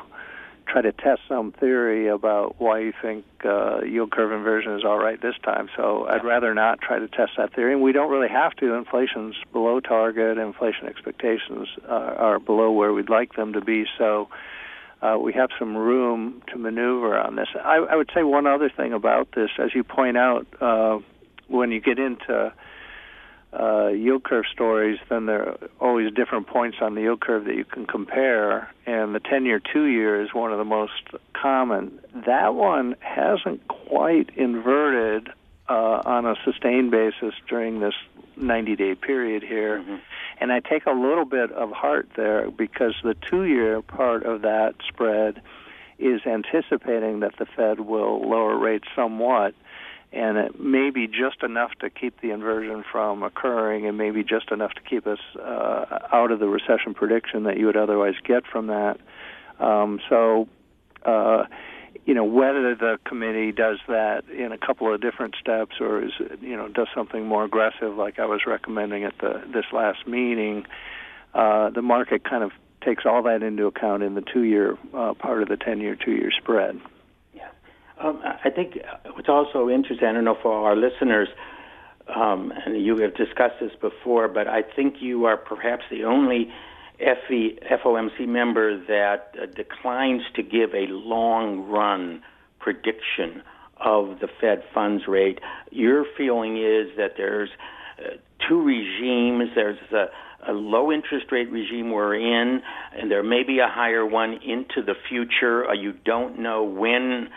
try 0.73 0.81
to 0.83 0.93
test 0.93 1.21
some 1.29 1.53
theory 1.53 2.09
about 2.09 2.57
why 2.59 2.79
you 2.81 2.93
think 3.03 3.25
uh, 3.45 3.83
yield 3.83 4.11
curve 4.11 4.33
inversion 4.33 4.75
is 4.75 4.85
all 4.85 4.99
right 4.99 5.21
this 5.21 5.35
time. 5.45 5.69
So 5.77 6.07
I'd 6.09 6.25
rather 6.25 6.55
not 6.55 6.81
try 6.81 6.99
to 6.99 7.09
test 7.09 7.33
that 7.37 7.55
theory, 7.55 7.75
and 7.75 7.83
we 7.83 7.93
don't 7.93 8.11
really 8.11 8.31
have 8.31 8.55
to. 8.57 8.73
Inflation's 8.73 9.37
below 9.53 9.81
target. 9.81 10.39
Inflation 10.39 10.87
expectations 10.87 11.69
uh, 11.87 11.93
are 12.17 12.39
below 12.39 12.73
where 12.73 12.93
we'd 12.93 13.11
like 13.11 13.35
them 13.35 13.53
to 13.53 13.61
be. 13.61 13.85
So. 13.99 14.29
Uh, 15.03 15.19
we 15.19 15.33
have 15.33 15.51
some 15.59 15.77
room 15.77 16.41
to 16.47 16.57
maneuver 16.57 17.19
on 17.19 17.35
this. 17.35 17.49
I, 17.57 17.79
I 17.79 17.97
would 17.97 18.09
say 18.15 18.23
one 18.23 18.47
other 18.47 18.71
thing 18.71 18.93
about 18.93 19.33
this, 19.35 19.51
as 19.59 19.75
you 19.75 19.83
point 19.83 20.17
out, 20.17 20.47
uh, 20.61 21.01
when 21.49 21.73
you 21.73 21.81
get 21.81 21.99
into 21.99 22.53
uh, 23.53 23.89
yield 23.89 24.25
curve 24.25 24.45
stories, 24.51 24.99
then 25.09 25.27
there 25.27 25.49
are 25.51 25.59
always 25.81 26.13
different 26.13 26.47
points 26.47 26.79
on 26.81 26.95
the 26.95 27.03
yield 27.03 27.21
curve 27.21 27.45
that 27.45 27.55
you 27.55 27.65
can 27.65 27.87
compare. 27.87 28.73
And 28.87 29.15
the 29.15 29.21
10 29.21 29.45
year, 29.45 29.61
two 29.61 29.85
year 29.85 30.23
is 30.23 30.33
one 30.33 30.53
of 30.53 30.59
the 30.59 30.65
most 30.65 31.03
common. 31.35 32.01
That 32.27 32.55
one 32.55 32.97
hasn't 33.01 33.67
quite 33.69 34.31
inverted 34.37 35.29
uh, 35.69 36.03
on 36.05 36.27
a 36.27 36.35
sustained 36.45 36.91
basis 36.91 37.35
during 37.49 37.81
this 37.81 37.95
90 38.37 38.77
day 38.77 38.95
period 38.95 39.43
here. 39.43 39.81
Mm-hmm. 39.81 39.97
And 40.41 40.53
I 40.53 40.61
take 40.61 40.87
a 40.87 40.93
little 40.93 41.25
bit 41.25 41.53
of 41.53 41.71
heart 41.71 42.09
there 42.17 42.51
because 42.51 42.95
the 43.03 43.15
two 43.15 43.45
year 43.45 43.83
part 43.83 44.25
of 44.25 44.43
that 44.43 44.75
spread 44.89 45.43
is 45.99 46.23
anticipating 46.27 47.21
that 47.21 47.37
the 47.39 47.47
Fed 47.47 47.81
will 47.81 48.29
lower 48.29 48.57
rates 48.57 48.89
somewhat 48.97 49.55
and 50.13 50.37
it 50.37 50.61
may 50.61 50.91
be 50.91 51.07
just 51.07 51.43
enough 51.43 51.71
to 51.81 51.89
keep 51.89 52.21
the 52.21 52.31
inversion 52.31 52.85
from 52.91 53.23
occurring 53.23 53.87
and 53.87 53.97
maybe 53.97 54.23
just 54.23 54.51
enough 54.51 54.73
to 54.75 54.83
keep 54.83 55.07
us 55.07 55.19
uh, 55.39 55.99
out 56.13 56.31
of 56.31 56.39
the 56.39 56.49
recession 56.49 56.93
prediction 56.93 57.45
that 57.45 57.57
you 57.57 57.67
would 57.67 57.77
otherwise 57.77 58.15
get 58.23 58.47
from 58.47 58.67
that. 58.67 58.99
Um, 59.59 60.01
so, 60.11 60.49
uh, 61.07 61.45
you 62.05 62.15
know, 62.15 62.25
whether 62.25 62.75
the 62.75 62.99
committee 63.07 63.53
does 63.53 63.79
that 63.89 64.29
in 64.29 64.53
a 64.53 64.59
couple 64.59 64.93
of 64.93 65.01
different 65.01 65.35
steps 65.41 65.77
or 65.81 66.05
is, 66.05 66.13
you 66.41 66.57
know, 66.57 66.69
does 66.69 66.89
something 66.95 67.27
more 67.27 67.45
aggressive 67.45 67.97
like 67.97 68.19
I 68.19 68.27
was 68.27 68.43
recommending 68.47 69.05
at 69.05 69.17
the 69.19 69.43
this 69.53 69.65
last 69.73 70.07
meeting, 70.07 70.67
uh, 71.33 71.71
the 71.71 71.83
market 71.83 72.25
kind 72.25 72.43
of 72.43 72.53
takes 72.85 73.05
all 73.07 73.23
that 73.23 73.43
into 73.43 73.67
account 73.67 74.03
in 74.03 74.15
the 74.15 74.23
two-year 74.23 74.77
uh, 74.93 75.15
part 75.15 75.43
of 75.43 75.49
the 75.49 75.57
10-year, 75.57 75.97
two-year 75.97 76.31
spread. 76.37 76.81
Um, 78.03 78.21
I 78.23 78.51
think 78.51 78.79
what's 79.15 79.29
also 79.29 79.69
interesting, 79.69 80.09
I 80.09 80.13
don't 80.13 80.25
know 80.25 80.39
for 80.43 80.53
our 80.69 80.77
listeners, 80.77 81.29
um, 82.15 82.53
and 82.65 82.85
you 82.85 82.97
have 82.99 83.15
discussed 83.15 83.61
this 83.61 83.73
before, 83.81 84.29
but 84.29 84.49
I 84.49 84.63
think 84.63 84.97
you 85.01 85.27
are 85.27 85.37
perhaps 85.37 85.85
the 85.91 86.05
only 86.05 86.53
FE, 86.99 87.59
FOMC 87.71 88.27
member 88.27 88.79
that 88.87 89.35
uh, 89.41 89.47
declines 89.47 90.23
to 90.35 90.43
give 90.43 90.75
a 90.75 90.87
long 90.89 91.69
run 91.69 92.23
prediction 92.59 93.43
of 93.77 94.19
the 94.21 94.29
Fed 94.41 94.63
funds 94.75 95.05
rate. 95.07 95.41
Your 95.71 96.05
feeling 96.17 96.57
is 96.57 96.97
that 96.97 97.13
there's 97.17 97.51
uh, 97.99 98.17
two 98.49 98.63
regimes. 98.63 99.51
There's 99.55 99.79
a, 99.93 100.07
a 100.51 100.53
low 100.53 100.91
interest 100.93 101.27
rate 101.31 101.51
regime 101.51 101.91
we're 101.91 102.15
in, 102.15 102.63
and 102.97 103.11
there 103.11 103.23
may 103.23 103.43
be 103.45 103.59
a 103.59 103.69
higher 103.69 104.05
one 104.05 104.35
into 104.35 104.83
the 104.85 104.95
future. 105.09 105.69
Uh, 105.69 105.73
you 105.73 105.93
don't 105.93 106.39
know 106.39 106.65
when 106.65 107.29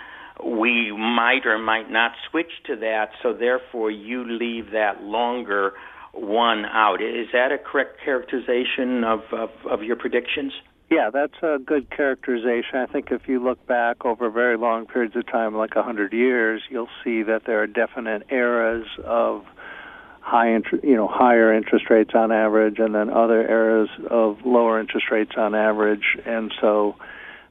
we 0.43 0.91
might 0.91 1.45
or 1.45 1.57
might 1.57 1.89
not 1.89 2.11
switch 2.29 2.51
to 2.65 2.75
that, 2.77 3.11
so 3.23 3.33
therefore 3.33 3.91
you 3.91 4.23
leave 4.23 4.71
that 4.71 5.01
longer 5.01 5.73
one 6.13 6.65
out. 6.65 7.01
Is 7.01 7.27
that 7.33 7.51
a 7.51 7.57
correct 7.57 7.99
characterization 8.03 9.03
of, 9.03 9.21
of, 9.31 9.49
of 9.69 9.83
your 9.83 9.95
predictions? 9.95 10.53
Yeah, 10.89 11.09
that's 11.11 11.41
a 11.41 11.57
good 11.65 11.89
characterization. 11.89 12.75
I 12.75 12.85
think 12.85 13.07
if 13.11 13.27
you 13.27 13.43
look 13.43 13.65
back 13.65 14.05
over 14.05 14.29
very 14.29 14.55
long 14.55 14.85
periods 14.85 15.15
of 15.15 15.25
time, 15.25 15.55
like 15.55 15.71
a 15.75 15.79
100 15.79 16.13
years, 16.13 16.61
you'll 16.69 16.89
see 17.03 17.23
that 17.23 17.41
there 17.45 17.61
are 17.61 17.67
definite 17.67 18.23
eras 18.29 18.85
of 19.03 19.45
high 20.21 20.53
interest, 20.53 20.83
you 20.83 20.95
know, 20.95 21.07
higher 21.07 21.53
interest 21.53 21.89
rates 21.89 22.11
on 22.13 22.31
average, 22.31 22.77
and 22.77 22.93
then 22.93 23.09
other 23.09 23.41
eras 23.41 23.89
of 24.09 24.37
lower 24.45 24.79
interest 24.79 25.07
rates 25.11 25.33
on 25.37 25.55
average. 25.55 26.17
And 26.25 26.53
so, 26.61 26.95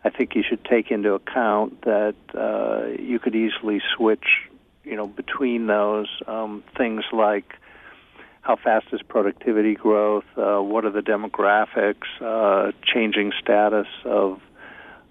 I 0.04 0.10
think 0.10 0.34
you 0.34 0.42
should 0.46 0.64
take 0.64 0.90
into 0.90 1.14
account 1.14 1.82
that 1.82 2.14
uh, 2.34 3.02
you 3.02 3.18
could 3.18 3.34
easily 3.34 3.80
switch, 3.96 4.26
you 4.84 4.96
know, 4.96 5.06
between 5.06 5.66
those 5.66 6.08
um, 6.26 6.62
things 6.76 7.04
like 7.12 7.54
how 8.42 8.56
fast 8.56 8.86
is 8.92 9.00
productivity 9.02 9.74
growth, 9.74 10.26
uh, 10.36 10.58
what 10.58 10.84
are 10.84 10.90
the 10.90 11.00
demographics, 11.00 12.04
uh, 12.20 12.72
changing 12.84 13.32
status 13.40 13.86
of 14.04 14.42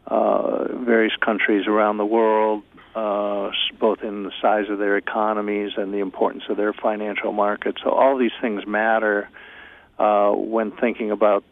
uh, 0.05 0.75
various 0.75 1.15
countries 1.15 1.65
around 1.65 1.97
the 1.97 2.05
world, 2.05 2.62
uh, 2.93 3.50
both 3.79 4.03
in 4.03 4.21
the 4.21 4.31
size 4.39 4.69
of 4.69 4.77
their 4.77 4.97
economies 4.97 5.71
and 5.75 5.91
the 5.91 5.97
importance 5.97 6.43
of 6.50 6.57
their 6.57 6.73
financial 6.73 7.31
markets. 7.31 7.79
So 7.83 7.89
all 7.89 8.15
these 8.19 8.38
things 8.39 8.67
matter 8.67 9.27
uh, 9.97 10.31
when 10.33 10.71
thinking 10.71 11.09
about 11.09 11.43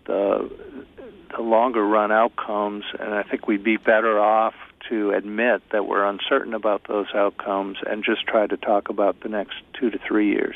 the 1.35 1.41
longer 1.41 1.85
run 1.85 2.11
outcomes, 2.11 2.83
and 2.99 3.13
I 3.13 3.23
think 3.23 3.47
we'd 3.47 3.63
be 3.63 3.77
better 3.77 4.19
off 4.19 4.53
to 4.89 5.11
admit 5.11 5.61
that 5.71 5.85
we're 5.85 6.05
uncertain 6.05 6.53
about 6.53 6.83
those 6.87 7.07
outcomes 7.13 7.77
and 7.85 8.03
just 8.03 8.25
try 8.25 8.47
to 8.47 8.57
talk 8.57 8.89
about 8.89 9.19
the 9.21 9.29
next 9.29 9.55
two 9.79 9.89
to 9.89 9.99
three 10.07 10.29
years. 10.29 10.55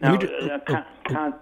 Now, 0.00 0.14
uh, 0.14 0.58
con- 0.66 0.84
oh, 1.08 1.12
con- 1.12 1.34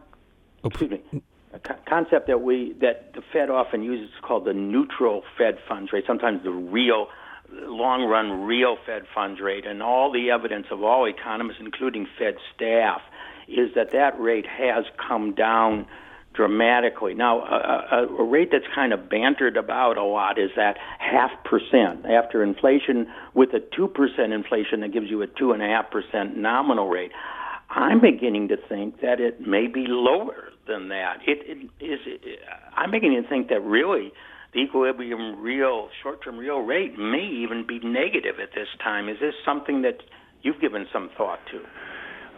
oh, 0.65 0.69
excuse 0.69 0.91
me. 0.91 1.23
A 1.53 1.59
concept 1.59 2.27
that 2.27 2.43
we 2.43 2.75
that 2.81 3.15
the 3.15 3.23
Fed 3.33 3.49
often 3.51 3.83
uses 3.83 4.11
is 4.11 4.21
called 4.21 4.45
the 4.45 4.53
neutral 4.53 5.25
Fed 5.37 5.59
funds 5.67 5.93
rate. 5.93 6.05
Sometimes 6.07 6.45
the 6.45 6.51
real 6.51 7.09
long 7.51 8.05
run 8.05 8.43
real 8.43 8.77
Fed 8.85 9.07
funds 9.15 9.41
rate, 9.41 9.67
and 9.67 9.83
all 9.83 10.13
the 10.13 10.31
evidence 10.31 10.67
of 10.71 10.83
all 10.83 11.07
economists, 11.07 11.59
including 11.61 12.07
Fed 12.19 12.37
staff, 12.55 13.01
is 13.49 13.75
that 13.75 13.93
that 13.93 14.21
rate 14.21 14.47
has 14.47 14.85
come 14.99 15.35
down 15.35 15.87
dramatically. 16.39 17.15
Now, 17.15 17.41
a, 17.41 18.07
a, 18.07 18.25
rate 18.25 18.51
that's 18.53 18.65
kind 18.73 18.93
of 18.93 19.11
bantered 19.11 19.57
about 19.57 19.99
a 19.99 20.05
lot 20.05 20.39
is 20.39 20.51
that 20.55 20.77
half 21.01 21.33
percent 21.45 22.07
after 22.07 22.45
inflation, 22.45 23.09
with 23.35 23.49
a 23.55 23.59
two 23.75 23.89
percent 23.89 24.33
inflation 24.33 24.81
that 24.83 24.93
gives 24.93 25.11
you 25.11 25.21
a 25.23 25.27
two 25.27 25.51
and 25.51 25.61
a 25.61 25.67
half 25.67 25.91
percent 25.91 26.37
nominal 26.37 26.89
rate. 26.89 27.11
I'm 27.69 28.01
beginning 28.01 28.49
to 28.49 28.57
think 28.69 29.01
that 29.01 29.21
it 29.21 29.41
may 29.41 29.67
be 29.67 29.87
lower 29.89 30.51
than 30.69 30.89
that. 30.91 31.19
It, 31.27 31.39
it 31.45 31.85
is. 31.85 31.99
It, 32.07 32.39
I'm 32.77 32.93
beginning 32.93 33.21
to 33.25 33.29
think 33.29 33.49
that 33.49 33.61
really 33.61 34.13
the 34.55 34.61
equilibrium 34.61 35.43
real 35.43 35.89
short-term 36.05 36.39
real 36.39 36.61
rate 36.61 36.97
may 36.97 37.29
even 37.43 37.67
be 37.67 37.81
negative 37.81 38.37
at 38.41 38.51
this 38.55 38.69
time. 38.83 39.09
Is 39.09 39.17
this 39.21 39.35
something 39.45 39.83
that 39.83 39.99
you've 40.43 40.61
given 40.61 40.87
some 40.93 41.11
thought 41.19 41.41
to? 41.51 41.61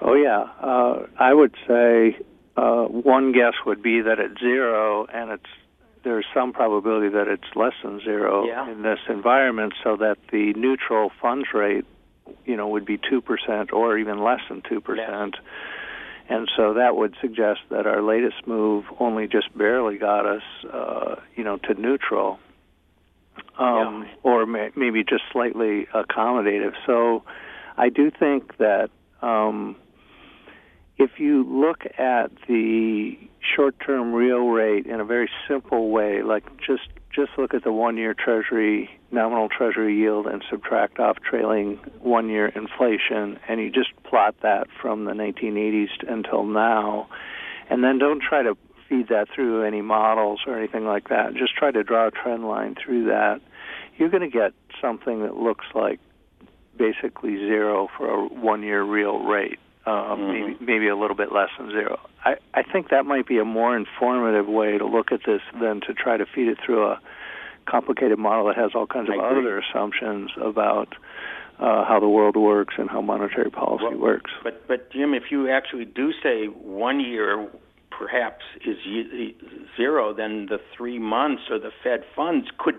Oh 0.00 0.14
yeah, 0.14 0.46
uh, 0.62 1.06
I 1.18 1.34
would 1.34 1.54
say 1.68 2.16
uh, 2.56 2.84
one 2.84 3.32
guess 3.32 3.54
would 3.64 3.82
be 3.82 4.00
that 4.02 4.18
it's 4.18 4.40
zero, 4.40 5.06
and 5.06 5.30
it's 5.30 5.50
there's 6.02 6.26
some 6.32 6.52
probability 6.52 7.10
that 7.10 7.28
it's 7.28 7.54
less 7.54 7.74
than 7.82 8.00
zero 8.00 8.46
yeah. 8.46 8.70
in 8.70 8.82
this 8.82 8.98
environment, 9.08 9.74
so 9.84 9.96
that 9.96 10.16
the 10.32 10.54
neutral 10.54 11.10
funds 11.20 11.48
rate, 11.52 11.84
you 12.46 12.56
know, 12.56 12.68
would 12.68 12.86
be 12.86 12.98
two 12.98 13.20
percent 13.20 13.72
or 13.72 13.98
even 13.98 14.22
less 14.22 14.40
than 14.48 14.62
two 14.68 14.80
percent. 14.80 15.36
And 16.28 16.48
so 16.56 16.74
that 16.74 16.94
would 16.94 17.16
suggest 17.20 17.60
that 17.70 17.86
our 17.86 18.02
latest 18.02 18.46
move 18.46 18.84
only 19.00 19.26
just 19.26 19.56
barely 19.58 19.98
got 19.98 20.26
us, 20.26 20.42
uh, 20.72 21.16
you 21.34 21.42
know, 21.42 21.56
to 21.56 21.74
neutral, 21.74 22.38
um, 23.58 24.06
yeah. 24.06 24.14
or 24.22 24.46
may, 24.46 24.70
maybe 24.76 25.02
just 25.02 25.24
slightly 25.32 25.88
accommodative. 25.92 26.74
So 26.86 27.24
I 27.76 27.88
do 27.88 28.12
think 28.12 28.56
that 28.58 28.90
um, 29.22 29.74
if 31.00 31.18
you 31.18 31.44
look 31.44 31.84
at 31.98 32.30
the 32.46 33.16
short-term 33.56 34.12
real 34.12 34.48
rate 34.48 34.84
in 34.84 35.00
a 35.00 35.04
very 35.04 35.30
simple 35.48 35.88
way, 35.88 36.22
like 36.22 36.44
just 36.58 36.88
just 37.10 37.30
look 37.38 37.54
at 37.54 37.64
the 37.64 37.72
one-year 37.72 38.14
Treasury 38.14 38.88
nominal 39.10 39.48
Treasury 39.48 39.96
yield 39.96 40.26
and 40.26 40.44
subtract 40.48 41.00
off 41.00 41.16
trailing 41.28 41.80
one-year 42.00 42.48
inflation, 42.48 43.40
and 43.48 43.60
you 43.60 43.70
just 43.70 43.90
plot 44.04 44.36
that 44.42 44.68
from 44.80 45.06
the 45.06 45.12
1980s 45.12 45.88
until 46.06 46.44
now, 46.44 47.08
and 47.70 47.82
then 47.82 47.98
don't 47.98 48.22
try 48.22 48.42
to 48.42 48.56
feed 48.88 49.08
that 49.08 49.26
through 49.34 49.64
any 49.64 49.80
models 49.80 50.40
or 50.46 50.56
anything 50.56 50.84
like 50.84 51.08
that. 51.08 51.34
Just 51.34 51.56
try 51.56 51.70
to 51.70 51.82
draw 51.82 52.08
a 52.08 52.10
trend 52.10 52.46
line 52.46 52.76
through 52.76 53.06
that. 53.06 53.40
You're 53.96 54.10
going 54.10 54.22
to 54.22 54.28
get 54.28 54.52
something 54.80 55.22
that 55.22 55.36
looks 55.36 55.66
like 55.74 55.98
basically 56.76 57.36
zero 57.36 57.88
for 57.96 58.08
a 58.08 58.28
one-year 58.28 58.82
real 58.82 59.18
rate 59.20 59.58
um, 59.90 60.20
mm-hmm. 60.20 60.32
maybe 60.32 60.56
maybe 60.60 60.88
a 60.88 60.96
little 60.96 61.16
bit 61.16 61.32
less 61.32 61.48
than 61.58 61.70
zero. 61.70 61.98
I, 62.24 62.34
I 62.54 62.62
think 62.62 62.90
that 62.90 63.06
might 63.06 63.26
be 63.26 63.38
a 63.38 63.44
more 63.44 63.76
informative 63.76 64.46
way 64.46 64.78
to 64.78 64.86
look 64.86 65.12
at 65.12 65.20
this 65.26 65.40
than 65.60 65.80
to 65.86 65.94
try 65.94 66.16
to 66.16 66.26
feed 66.26 66.48
it 66.48 66.58
through 66.64 66.86
a 66.86 67.00
complicated 67.68 68.18
model 68.18 68.46
that 68.46 68.56
has 68.56 68.72
all 68.74 68.86
kinds 68.86 69.08
of 69.08 69.18
other 69.18 69.58
assumptions 69.60 70.30
about 70.42 70.94
uh, 71.58 71.84
how 71.84 71.98
the 72.00 72.08
world 72.08 72.36
works 72.36 72.74
and 72.78 72.88
how 72.90 73.00
monetary 73.00 73.50
policy 73.50 73.84
well, 73.84 73.98
works. 73.98 74.30
But 74.42 74.66
but 74.66 74.90
Jim, 74.92 75.14
if 75.14 75.24
you 75.30 75.50
actually 75.50 75.84
do 75.84 76.12
say 76.22 76.46
one 76.46 77.00
year 77.00 77.48
perhaps 77.90 78.44
is 78.66 78.76
zero, 79.76 80.14
then 80.14 80.46
the 80.48 80.58
three 80.76 80.98
months 80.98 81.42
or 81.50 81.58
the 81.58 81.70
Fed 81.82 82.04
funds 82.16 82.48
could 82.58 82.76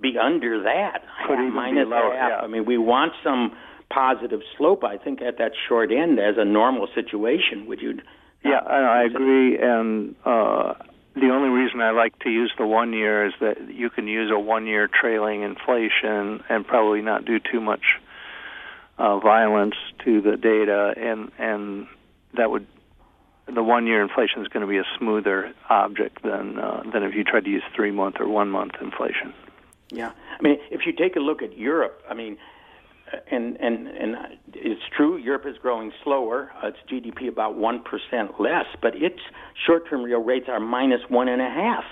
be 0.00 0.16
under 0.18 0.62
that. 0.62 1.02
Could 1.26 1.34
even 1.34 1.54
minus 1.54 1.84
be 1.86 1.90
lower, 1.90 2.16
half. 2.16 2.30
yeah. 2.30 2.40
I 2.40 2.46
mean, 2.46 2.64
we 2.64 2.78
want 2.78 3.12
some 3.22 3.56
positive 3.90 4.40
slope. 4.56 4.84
I 4.84 4.96
think 4.96 5.20
at 5.20 5.38
that 5.38 5.52
short 5.68 5.92
end 5.92 6.18
as 6.18 6.36
a 6.38 6.44
normal 6.44 6.88
situation. 6.94 7.66
Would 7.66 7.80
you? 7.80 8.00
Yeah, 8.44 8.60
I, 8.66 9.00
I 9.00 9.04
agree. 9.04 9.58
And 9.58 10.14
uh, 10.24 10.74
the 11.14 11.28
only 11.30 11.48
reason 11.48 11.80
I 11.80 11.90
like 11.90 12.18
to 12.20 12.30
use 12.30 12.52
the 12.56 12.66
one 12.66 12.92
year 12.92 13.26
is 13.26 13.34
that 13.40 13.72
you 13.72 13.90
can 13.90 14.06
use 14.06 14.30
a 14.32 14.38
one 14.38 14.66
year 14.66 14.88
trailing 14.88 15.42
inflation 15.42 16.42
and 16.48 16.66
probably 16.66 17.02
not 17.02 17.24
do 17.24 17.38
too 17.38 17.60
much 17.60 17.82
uh, 18.98 19.18
violence 19.18 19.74
to 20.04 20.20
the 20.20 20.36
data, 20.36 20.94
and 20.96 21.32
and 21.38 21.86
that 22.36 22.50
would 22.50 22.66
the 23.52 23.62
one 23.62 23.86
year 23.86 24.02
inflation 24.02 24.42
is 24.42 24.48
going 24.48 24.60
to 24.60 24.66
be 24.66 24.78
a 24.78 24.84
smoother 24.98 25.52
object 25.68 26.22
than 26.22 26.58
uh, 26.58 26.82
than 26.92 27.02
if 27.02 27.14
you 27.14 27.24
tried 27.24 27.44
to 27.44 27.50
use 27.50 27.62
three 27.74 27.90
month 27.90 28.16
or 28.20 28.28
one 28.28 28.50
month 28.50 28.72
inflation. 28.80 29.32
Yeah, 29.90 30.12
I 30.38 30.42
mean, 30.42 30.58
if 30.70 30.86
you 30.86 30.92
take 30.92 31.16
a 31.16 31.20
look 31.20 31.42
at 31.42 31.58
Europe, 31.58 32.02
I 32.08 32.14
mean, 32.14 32.36
and 33.30 33.56
and 33.56 33.88
and 33.88 34.16
it's 34.54 34.82
true, 34.96 35.16
Europe 35.16 35.44
is 35.46 35.56
growing 35.58 35.92
slower. 36.04 36.50
Uh, 36.62 36.68
its 36.68 36.78
GDP 36.90 37.28
about 37.28 37.56
one 37.56 37.82
percent 37.82 38.40
less, 38.40 38.66
but 38.80 38.94
its 38.96 39.20
short-term 39.66 40.02
real 40.02 40.22
rates 40.22 40.46
are 40.48 40.60
minus 40.60 41.00
one 41.08 41.28
and 41.28 41.40
a 41.40 41.48
half, 41.48 41.84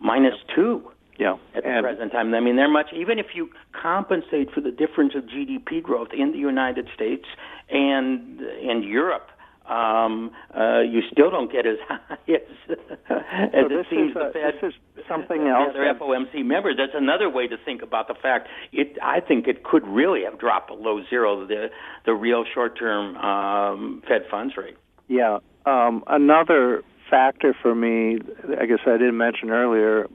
minus 0.00 0.34
two 0.54 0.90
Yeah, 1.18 1.36
at 1.54 1.64
the 1.64 1.68
and 1.68 1.84
present 1.84 2.12
time. 2.12 2.34
I 2.34 2.40
mean, 2.40 2.56
they're 2.56 2.70
much. 2.70 2.92
Even 2.94 3.18
if 3.18 3.26
you 3.34 3.50
compensate 3.80 4.52
for 4.52 4.60
the 4.60 4.70
difference 4.70 5.14
of 5.14 5.24
GDP 5.24 5.82
growth 5.82 6.08
in 6.16 6.32
the 6.32 6.38
United 6.38 6.88
States 6.94 7.26
and 7.70 8.40
and 8.40 8.84
Europe. 8.84 9.28
Um, 9.70 10.32
uh, 10.52 10.80
you 10.80 11.00
still 11.12 11.30
don't 11.30 11.50
get 11.50 11.64
as 11.64 11.76
high 11.88 12.16
as, 12.28 12.40
as 12.68 12.78
so 13.08 13.78
it 13.78 13.86
seems 13.88 14.10
is 14.10 14.14
the 14.14 14.28
a, 14.28 14.32
Fed 14.32 14.54
this 14.60 14.72
is 14.72 15.04
something 15.08 15.46
else. 15.46 15.70
other 15.70 15.94
FOMC 15.94 16.44
members. 16.44 16.76
That's 16.76 16.94
another 16.94 17.30
way 17.30 17.46
to 17.46 17.56
think 17.64 17.82
about 17.82 18.08
the 18.08 18.14
fact. 18.14 18.48
It, 18.72 18.98
I 19.00 19.20
think 19.20 19.46
it 19.46 19.62
could 19.62 19.86
really 19.86 20.24
have 20.24 20.40
dropped 20.40 20.68
below 20.68 21.00
zero 21.08 21.46
the 21.46 21.70
the 22.04 22.14
real 22.14 22.44
short 22.52 22.76
term 22.76 23.16
um, 23.16 24.02
Fed 24.08 24.22
funds 24.28 24.56
rate. 24.56 24.76
Yeah. 25.06 25.38
Um, 25.66 26.02
another 26.08 26.82
factor 27.08 27.54
for 27.60 27.74
me, 27.74 28.18
I 28.60 28.66
guess 28.66 28.78
I 28.86 28.92
didn't 28.92 29.16
mention 29.16 29.50
earlier, 29.50 30.06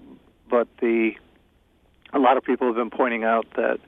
but 0.49 0.67
the 0.81 1.11
a 2.13 2.19
lot 2.19 2.37
of 2.37 2.43
people 2.43 2.67
have 2.67 2.75
been 2.75 2.89
pointing 2.89 3.23
out 3.23 3.45
that 3.55 3.79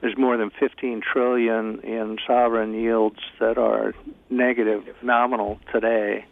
there's 0.00 0.16
more 0.16 0.36
than 0.36 0.50
15 0.58 1.02
trillion 1.12 1.80
in 1.80 2.18
sovereign 2.26 2.74
yields 2.74 3.18
that 3.38 3.58
are 3.58 3.94
negative 4.30 4.84
nominal 5.02 5.58
today, 5.72 6.24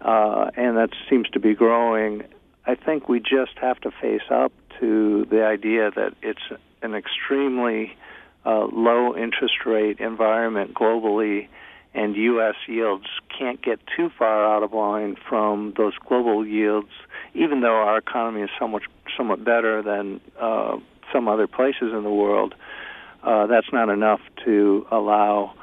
uh, 0.00 0.50
and 0.56 0.76
that 0.76 0.90
seems 1.10 1.28
to 1.30 1.40
be 1.40 1.54
growing. 1.54 2.22
I 2.66 2.74
think 2.74 3.08
we 3.08 3.20
just 3.20 3.58
have 3.60 3.80
to 3.80 3.90
face 3.90 4.22
up 4.30 4.52
to 4.80 5.26
the 5.30 5.44
idea 5.44 5.90
that 5.90 6.14
it's 6.22 6.42
an 6.82 6.94
extremely 6.94 7.96
uh, 8.46 8.66
low 8.72 9.16
interest 9.16 9.54
rate 9.66 9.98
environment 10.00 10.74
globally, 10.74 11.48
and 11.94 12.14
U.S. 12.16 12.56
yields 12.66 13.06
can't 13.36 13.62
get 13.62 13.80
too 13.96 14.10
far 14.18 14.44
out 14.44 14.62
of 14.62 14.72
line 14.72 15.16
from 15.28 15.74
those 15.76 15.94
global 16.06 16.46
yields, 16.46 16.90
even 17.34 17.60
though 17.60 17.74
our 17.74 17.98
economy 17.98 18.42
is 18.42 18.50
somewhat 18.58 18.82
somewhat 19.16 19.44
better 19.44 19.82
than 19.82 20.20
uh, 20.40 20.76
some 21.12 21.28
other 21.28 21.46
places 21.46 21.92
in 21.92 22.02
the 22.02 22.10
world. 22.10 22.54
Uh, 23.24 23.46
that's 23.46 23.72
not 23.72 23.88
enough 23.88 24.20
to 24.44 24.86
allow, 24.90 25.54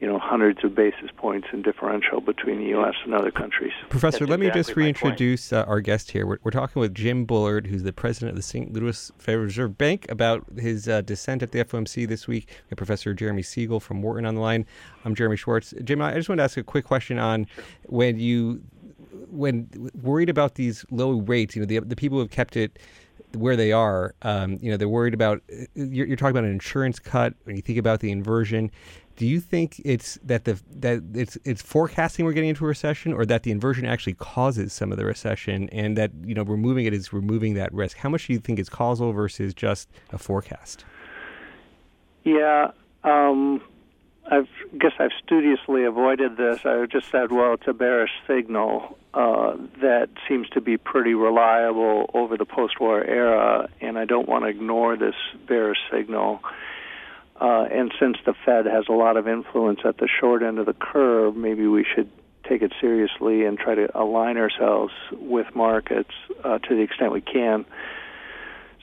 you 0.00 0.06
know, 0.06 0.20
hundreds 0.20 0.62
of 0.62 0.74
basis 0.74 1.10
points 1.16 1.48
in 1.52 1.60
differential 1.60 2.20
between 2.20 2.58
the 2.58 2.66
U.S. 2.66 2.94
and 3.04 3.12
other 3.12 3.32
countries. 3.32 3.72
Professor, 3.88 4.20
That's 4.20 4.30
let 4.30 4.40
me 4.40 4.50
just 4.50 4.76
reintroduce 4.76 5.52
uh, 5.52 5.64
our 5.66 5.80
guest 5.80 6.12
here. 6.12 6.26
We're, 6.26 6.38
we're 6.44 6.52
talking 6.52 6.78
with 6.78 6.94
Jim 6.94 7.24
Bullard, 7.24 7.66
who's 7.66 7.82
the 7.82 7.92
president 7.92 8.30
of 8.30 8.36
the 8.36 8.42
St. 8.42 8.72
Louis 8.72 9.10
Federal 9.18 9.44
Reserve 9.44 9.76
Bank, 9.76 10.06
about 10.10 10.44
his 10.56 10.88
uh, 10.88 11.00
dissent 11.00 11.42
at 11.42 11.50
the 11.50 11.64
FOMC 11.64 12.06
this 12.06 12.28
week. 12.28 12.46
We 12.48 12.70
have 12.70 12.76
Professor 12.76 13.14
Jeremy 13.14 13.42
Siegel 13.42 13.80
from 13.80 14.00
Wharton 14.00 14.24
on 14.24 14.36
the 14.36 14.40
line. 14.40 14.64
I'm 15.04 15.16
Jeremy 15.16 15.36
Schwartz. 15.36 15.74
Jim, 15.82 16.00
I 16.00 16.14
just 16.14 16.28
want 16.28 16.38
to 16.38 16.44
ask 16.44 16.56
a 16.56 16.62
quick 16.62 16.84
question 16.84 17.18
on 17.18 17.48
when 17.86 18.20
you 18.20 18.62
when 19.28 19.68
worried 20.00 20.28
about 20.28 20.54
these 20.54 20.84
low 20.90 21.20
rates. 21.20 21.56
You 21.56 21.62
know, 21.62 21.66
the 21.66 21.80
the 21.80 21.96
people 21.96 22.18
who 22.18 22.22
have 22.22 22.30
kept 22.30 22.56
it 22.56 22.78
where 23.36 23.56
they 23.56 23.72
are. 23.72 24.14
Um, 24.22 24.58
you 24.60 24.70
know, 24.70 24.76
they're 24.76 24.88
worried 24.88 25.14
about. 25.14 25.42
You're, 25.74 26.06
you're 26.06 26.16
talking 26.16 26.32
about 26.32 26.44
an 26.44 26.52
insurance 26.52 26.98
cut. 26.98 27.34
When 27.44 27.56
you 27.56 27.62
think 27.62 27.78
about 27.78 28.00
the 28.00 28.10
inversion, 28.10 28.70
do 29.16 29.26
you 29.26 29.40
think 29.40 29.80
it's 29.84 30.18
that 30.24 30.44
the 30.44 30.60
that 30.76 31.02
it's 31.14 31.36
it's 31.44 31.62
forecasting 31.62 32.24
we're 32.24 32.32
getting 32.32 32.50
into 32.50 32.64
a 32.64 32.68
recession, 32.68 33.12
or 33.12 33.26
that 33.26 33.42
the 33.42 33.50
inversion 33.50 33.84
actually 33.84 34.14
causes 34.14 34.72
some 34.72 34.90
of 34.90 34.98
the 34.98 35.04
recession, 35.04 35.68
and 35.70 35.96
that 35.96 36.10
you 36.24 36.34
know 36.34 36.42
removing 36.42 36.86
it 36.86 36.94
is 36.94 37.12
removing 37.12 37.54
that 37.54 37.72
risk? 37.72 37.96
How 37.98 38.08
much 38.08 38.26
do 38.26 38.32
you 38.32 38.38
think 38.38 38.58
is 38.58 38.68
causal 38.68 39.12
versus 39.12 39.54
just 39.54 39.88
a 40.10 40.18
forecast? 40.18 40.84
Yeah, 42.24 42.70
um, 43.04 43.60
I've 44.30 44.48
guess 44.78 44.92
I've 44.98 45.10
studiously 45.24 45.84
avoided 45.84 46.36
this. 46.36 46.64
I 46.64 46.86
just 46.86 47.10
said, 47.10 47.32
well, 47.32 47.54
it's 47.54 47.66
a 47.66 47.72
bearish 47.72 48.12
signal 48.26 48.96
uh, 49.12 49.56
that 49.80 50.08
seems 50.28 50.48
to 50.50 50.60
be 50.60 50.76
pretty 50.76 51.14
reliable 51.14 52.08
over 52.14 52.36
the 52.36 52.44
post-war 52.44 53.04
era, 53.04 53.68
and 53.80 53.98
I 53.98 54.04
don't 54.04 54.28
want 54.28 54.44
to 54.44 54.48
ignore 54.48 54.96
this 54.96 55.16
bearish 55.46 55.78
signal. 55.90 56.40
Uh, 57.40 57.66
and 57.72 57.92
since 57.98 58.16
the 58.24 58.34
Fed 58.44 58.66
has 58.66 58.84
a 58.88 58.92
lot 58.92 59.16
of 59.16 59.26
influence 59.26 59.80
at 59.84 59.98
the 59.98 60.08
short 60.20 60.42
end 60.42 60.58
of 60.58 60.66
the 60.66 60.74
curve, 60.74 61.34
maybe 61.34 61.66
we 61.66 61.84
should 61.84 62.08
take 62.48 62.62
it 62.62 62.72
seriously 62.80 63.44
and 63.44 63.58
try 63.58 63.74
to 63.74 63.88
align 63.98 64.36
ourselves 64.36 64.92
with 65.12 65.54
markets 65.54 66.12
uh, 66.44 66.58
to 66.58 66.74
the 66.76 66.82
extent 66.82 67.12
we 67.12 67.20
can. 67.20 67.64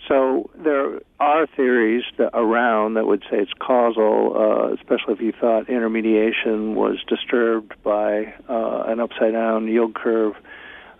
So 0.09 0.49
there 0.55 1.01
are 1.19 1.45
theories 1.55 2.03
that 2.17 2.31
around 2.33 2.95
that 2.95 3.05
would 3.05 3.21
say 3.29 3.37
it's 3.37 3.53
causal, 3.59 4.33
uh, 4.35 4.73
especially 4.73 5.13
if 5.13 5.21
you 5.21 5.31
thought 5.39 5.69
intermediation 5.69 6.73
was 6.73 6.97
disturbed 7.07 7.73
by 7.83 8.33
uh, 8.49 8.83
an 8.87 8.99
upside 8.99 9.33
down 9.33 9.67
yield 9.67 9.93
curve. 9.93 10.33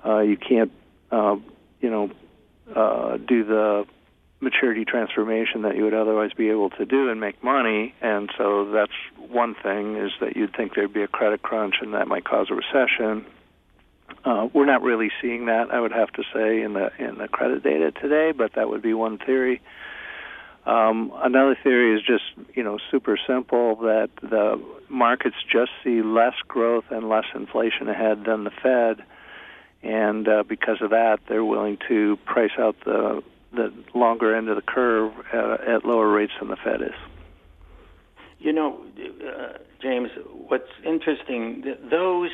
Uh, 0.05 0.19
you 0.19 0.37
can't, 0.37 0.71
uh, 1.11 1.37
you 1.81 1.89
know, 1.89 2.11
uh, 2.75 3.17
do 3.17 3.43
the 3.43 3.85
maturity 4.41 4.85
transformation 4.85 5.63
that 5.63 5.75
you 5.75 5.83
would 5.83 5.95
otherwise 5.95 6.31
be 6.33 6.49
able 6.49 6.69
to 6.69 6.85
do 6.85 7.09
and 7.09 7.19
make 7.19 7.43
money. 7.43 7.95
And 8.01 8.29
so 8.37 8.71
that's 8.71 8.93
one 9.17 9.55
thing 9.55 9.97
is 9.97 10.11
that 10.21 10.37
you'd 10.37 10.55
think 10.55 10.75
there'd 10.75 10.93
be 10.93 11.01
a 11.01 11.07
credit 11.07 11.41
crunch 11.41 11.75
and 11.81 11.95
that 11.95 12.07
might 12.07 12.25
cause 12.25 12.47
a 12.51 12.53
recession. 12.53 13.25
Uh, 14.25 14.47
we're 14.53 14.65
not 14.65 14.81
really 14.81 15.09
seeing 15.21 15.45
that, 15.45 15.71
I 15.71 15.79
would 15.79 15.91
have 15.91 16.11
to 16.13 16.23
say, 16.33 16.61
in 16.61 16.73
the 16.73 16.91
in 16.99 17.17
the 17.17 17.27
credit 17.27 17.63
data 17.63 17.91
today, 17.91 18.31
but 18.31 18.53
that 18.55 18.69
would 18.69 18.81
be 18.81 18.93
one 18.93 19.17
theory. 19.17 19.61
Um, 20.65 21.11
another 21.15 21.57
theory 21.63 21.95
is 21.95 22.01
just 22.05 22.23
you 22.55 22.63
know 22.63 22.77
super 22.91 23.17
simple 23.27 23.77
that 23.77 24.09
the 24.21 24.61
markets 24.89 25.37
just 25.51 25.71
see 25.83 26.01
less 26.01 26.35
growth 26.47 26.85
and 26.89 27.07
less 27.09 27.25
inflation 27.33 27.87
ahead 27.87 28.25
than 28.25 28.43
the 28.43 28.51
Fed, 28.51 29.05
and 29.81 30.27
uh, 30.27 30.43
because 30.47 30.77
of 30.81 30.89
that, 30.89 31.19
they're 31.27 31.45
willing 31.45 31.77
to 31.87 32.17
price 32.25 32.51
out 32.59 32.75
the 32.85 33.23
the 33.51 33.73
longer 33.95 34.35
end 34.35 34.49
of 34.49 34.55
the 34.55 34.61
curve 34.61 35.11
at, 35.33 35.67
at 35.67 35.85
lower 35.85 36.07
rates 36.07 36.33
than 36.39 36.49
the 36.49 36.57
Fed 36.57 36.81
is. 36.81 36.95
You 38.39 38.53
know, 38.53 38.81
uh, 38.97 39.57
James, 39.81 40.09
what's 40.47 40.69
interesting, 40.85 41.61
th- 41.63 41.79
those, 41.89 42.29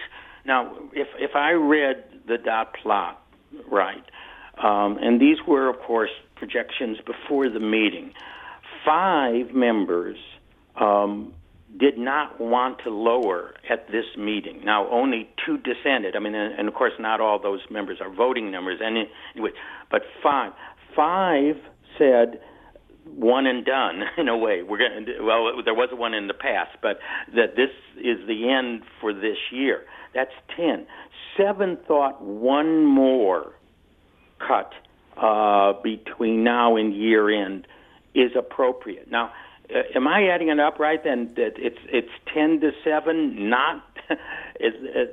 now, 0.45 0.75
if, 0.93 1.08
if 1.17 1.36
I 1.36 1.51
read 1.51 2.03
the 2.27 2.38
dot 2.38 2.73
plot 2.81 3.21
right, 3.69 4.03
um, 4.63 4.97
and 5.01 5.19
these 5.19 5.38
were, 5.47 5.69
of 5.69 5.79
course, 5.79 6.12
projections 6.36 6.97
before 7.05 7.49
the 7.49 7.60
meeting, 7.60 8.13
five 8.86 9.53
members 9.53 10.17
um, 10.79 11.34
did 11.77 11.97
not 11.97 12.39
want 12.39 12.79
to 12.84 12.89
lower 12.89 13.55
at 13.69 13.88
this 13.88 14.05
meeting. 14.17 14.63
Now, 14.63 14.89
only 14.89 15.29
two 15.45 15.58
dissented. 15.58 16.15
I 16.15 16.19
mean, 16.19 16.36
and, 16.36 16.58
and 16.58 16.67
of 16.67 16.73
course, 16.73 16.93
not 16.99 17.19
all 17.19 17.39
those 17.39 17.62
members 17.69 17.99
are 17.99 18.10
voting 18.10 18.51
numbers, 18.51 18.79
and 18.81 19.08
anyway, 19.36 19.51
but 19.91 20.03
five. 20.23 20.53
Five 20.95 21.55
said 21.97 22.39
one 23.05 23.45
and 23.45 23.65
done 23.65 24.03
in 24.17 24.27
a 24.27 24.37
way. 24.37 24.63
We're 24.63 24.77
going 24.77 25.05
to 25.05 25.21
well, 25.21 25.63
there 25.63 25.73
was 25.73 25.89
one 25.91 26.13
in 26.13 26.27
the 26.27 26.33
past, 26.33 26.77
but 26.81 26.99
that 27.35 27.55
this 27.55 27.69
is 27.97 28.25
the 28.27 28.49
end 28.49 28.83
for 28.99 29.13
this 29.13 29.37
year. 29.51 29.83
That's 30.13 30.33
ten. 30.55 30.87
Seven 31.37 31.77
thought 31.87 32.21
one 32.21 32.85
more 32.85 33.53
cut 34.39 34.71
uh, 35.17 35.73
between 35.81 36.43
now 36.43 36.75
and 36.75 36.95
year 36.95 37.29
end 37.29 37.67
is 38.13 38.31
appropriate. 38.37 39.11
Now, 39.11 39.31
uh, 39.69 39.79
am 39.95 40.07
I 40.07 40.27
adding 40.27 40.49
it 40.49 40.59
up 40.59 40.79
right? 40.79 41.03
Then 41.03 41.33
that 41.35 41.53
it's 41.57 41.79
it's 41.87 42.11
ten 42.33 42.59
to 42.61 42.71
seven, 42.83 43.49
not 43.49 43.83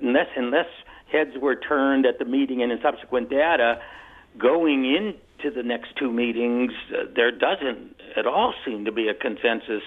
unless 0.02 0.28
unless 0.37 0.66
heads 1.11 1.33
were 1.40 1.57
turned 1.57 2.07
at 2.07 2.18
the 2.18 2.24
meeting 2.24 2.62
and 2.62 2.72
in 2.72 2.78
subsequent 2.83 3.28
data 3.28 3.81
going 4.38 4.85
into 5.42 5.55
the 5.55 5.66
next 5.66 5.96
two 5.96 6.11
meetings, 6.11 6.72
uh, 6.92 7.05
there 7.14 7.31
doesn't 7.31 7.96
at 8.16 8.26
all 8.26 8.55
seem 8.64 8.85
to 8.85 8.92
be 8.92 9.09
a 9.09 9.14
consensus 9.14 9.83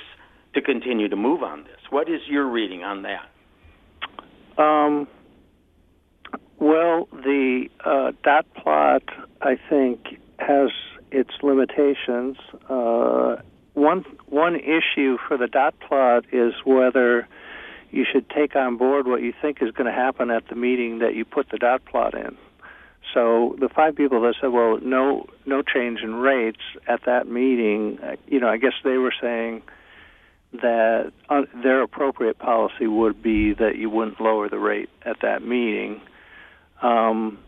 to 0.53 0.61
continue 0.61 1.07
to 1.09 1.15
move 1.15 1.43
on 1.43 1.63
this. 1.63 1.79
What 1.89 2.09
is 2.09 2.21
your 2.27 2.45
reading 2.45 2.83
on 2.83 3.03
that? 3.03 4.61
Um, 4.61 5.07
well, 6.59 7.07
the 7.11 7.67
uh, 7.83 8.11
dot 8.23 8.45
plot, 8.55 9.03
I 9.41 9.57
think, 9.69 10.19
has 10.39 10.69
its 11.11 11.31
limitations. 11.43 12.37
Uh, 12.69 13.37
one 13.73 14.05
one 14.27 14.55
issue 14.55 15.17
for 15.27 15.37
the 15.37 15.47
dot 15.47 15.75
plot 15.79 16.25
is 16.31 16.53
whether 16.63 17.27
you 17.91 18.05
should 18.09 18.29
take 18.29 18.55
on 18.55 18.77
board 18.77 19.07
what 19.07 19.21
you 19.21 19.33
think 19.41 19.61
is 19.61 19.71
going 19.71 19.85
to 19.85 19.91
happen 19.91 20.31
at 20.31 20.47
the 20.47 20.55
meeting 20.55 20.99
that 20.99 21.15
you 21.15 21.25
put 21.25 21.49
the 21.49 21.57
dot 21.57 21.83
plot 21.85 22.13
in. 22.13 22.37
So 23.15 23.55
the 23.57 23.69
five 23.69 23.95
people 23.95 24.21
that 24.21 24.35
said, 24.41 24.51
"Well, 24.51 24.77
no, 24.81 25.25
no 25.45 25.61
change 25.61 26.01
in 26.01 26.15
rates 26.15 26.61
at 26.85 27.05
that 27.05 27.27
meeting," 27.27 27.97
uh, 28.03 28.17
you 28.27 28.41
know, 28.41 28.49
I 28.49 28.57
guess 28.57 28.73
they 28.83 28.97
were 28.97 29.13
saying 29.19 29.63
that 30.61 31.13
uh, 31.29 31.43
their 31.63 31.81
appropriate 31.81 32.37
policy 32.37 32.87
would 32.87 33.23
be 33.23 33.53
that 33.53 33.77
you 33.77 33.89
wouldn't 33.89 34.19
lower 34.19 34.49
the 34.49 34.59
rate 34.59 34.89
at 35.05 35.21
that 35.21 35.41
meeting. 35.41 36.01
Um, 36.81 37.39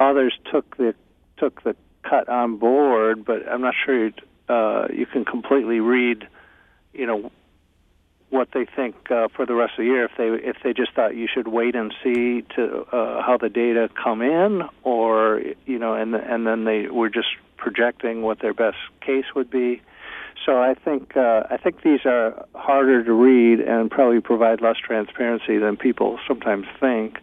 others 0.00 0.34
took 0.50 0.76
the 0.76 0.94
took 1.36 1.62
the 1.62 1.76
cut 2.02 2.28
on 2.28 2.56
board, 2.56 3.24
but 3.24 3.48
I'm 3.48 3.62
not 3.62 3.74
sure 3.86 4.10
uh, 4.48 4.88
you 4.92 5.06
can 5.06 5.24
completely 5.24 5.78
read, 5.78 6.26
you 6.92 7.06
know, 7.06 7.30
what 8.34 8.48
they 8.52 8.66
think 8.66 8.96
uh, 9.12 9.28
for 9.28 9.46
the 9.46 9.54
rest 9.54 9.74
of 9.78 9.84
the 9.84 9.84
year. 9.84 10.04
If 10.04 10.10
they 10.18 10.26
if 10.48 10.56
they 10.64 10.72
just 10.72 10.92
thought 10.92 11.14
you 11.14 11.28
should 11.32 11.46
wait 11.46 11.76
and 11.76 11.94
see 12.02 12.42
to 12.56 12.84
uh, 12.92 13.22
how 13.22 13.38
the 13.40 13.48
data 13.48 13.88
come 14.02 14.22
in, 14.22 14.62
or 14.82 15.40
you 15.66 15.78
know, 15.78 15.94
and 15.94 16.14
and 16.16 16.44
then 16.44 16.64
they 16.64 16.88
were 16.88 17.08
just 17.08 17.28
projecting 17.56 18.22
what 18.22 18.40
their 18.40 18.52
best 18.52 18.76
case 19.00 19.26
would 19.36 19.50
be. 19.50 19.80
So 20.44 20.60
I 20.60 20.74
think 20.74 21.16
uh, 21.16 21.44
I 21.48 21.56
think 21.58 21.82
these 21.82 22.00
are 22.04 22.44
harder 22.56 23.04
to 23.04 23.12
read 23.12 23.60
and 23.60 23.88
probably 23.88 24.20
provide 24.20 24.60
less 24.60 24.76
transparency 24.84 25.58
than 25.58 25.76
people 25.76 26.18
sometimes 26.26 26.66
think. 26.80 27.18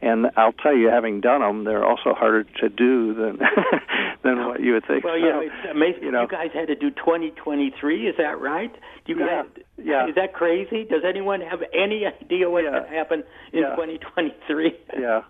And 0.00 0.26
I'll 0.36 0.52
tell 0.52 0.76
you, 0.76 0.88
having 0.88 1.20
done 1.20 1.40
them, 1.40 1.64
they're 1.64 1.84
also 1.84 2.14
harder 2.14 2.44
to 2.44 2.68
do 2.68 3.14
than 3.14 3.38
than 4.22 4.46
what 4.46 4.60
you 4.60 4.74
would 4.74 4.86
think. 4.86 5.02
Well, 5.02 5.18
you 5.18 5.28
know, 5.28 5.40
it's 5.40 5.70
amazing. 5.70 6.04
You, 6.04 6.12
know, 6.12 6.22
you 6.22 6.28
guys 6.28 6.50
had 6.54 6.68
to 6.68 6.76
do 6.76 6.90
2023. 6.90 8.06
Is 8.06 8.14
that 8.18 8.40
right? 8.40 8.72
Do 9.06 9.12
you 9.12 9.18
guys? 9.18 9.46
Yeah. 9.76 9.84
yeah. 9.84 10.08
Is 10.08 10.14
that 10.14 10.34
crazy? 10.34 10.84
Does 10.84 11.02
anyone 11.08 11.40
have 11.40 11.60
any 11.74 12.04
idea 12.22 12.48
what's 12.48 12.64
yeah. 12.64 12.78
going 12.78 12.84
to 12.84 12.96
happen 12.96 13.24
in 13.52 13.60
yeah. 13.60 13.74
2023? 13.74 14.72
Yeah. 14.98 15.22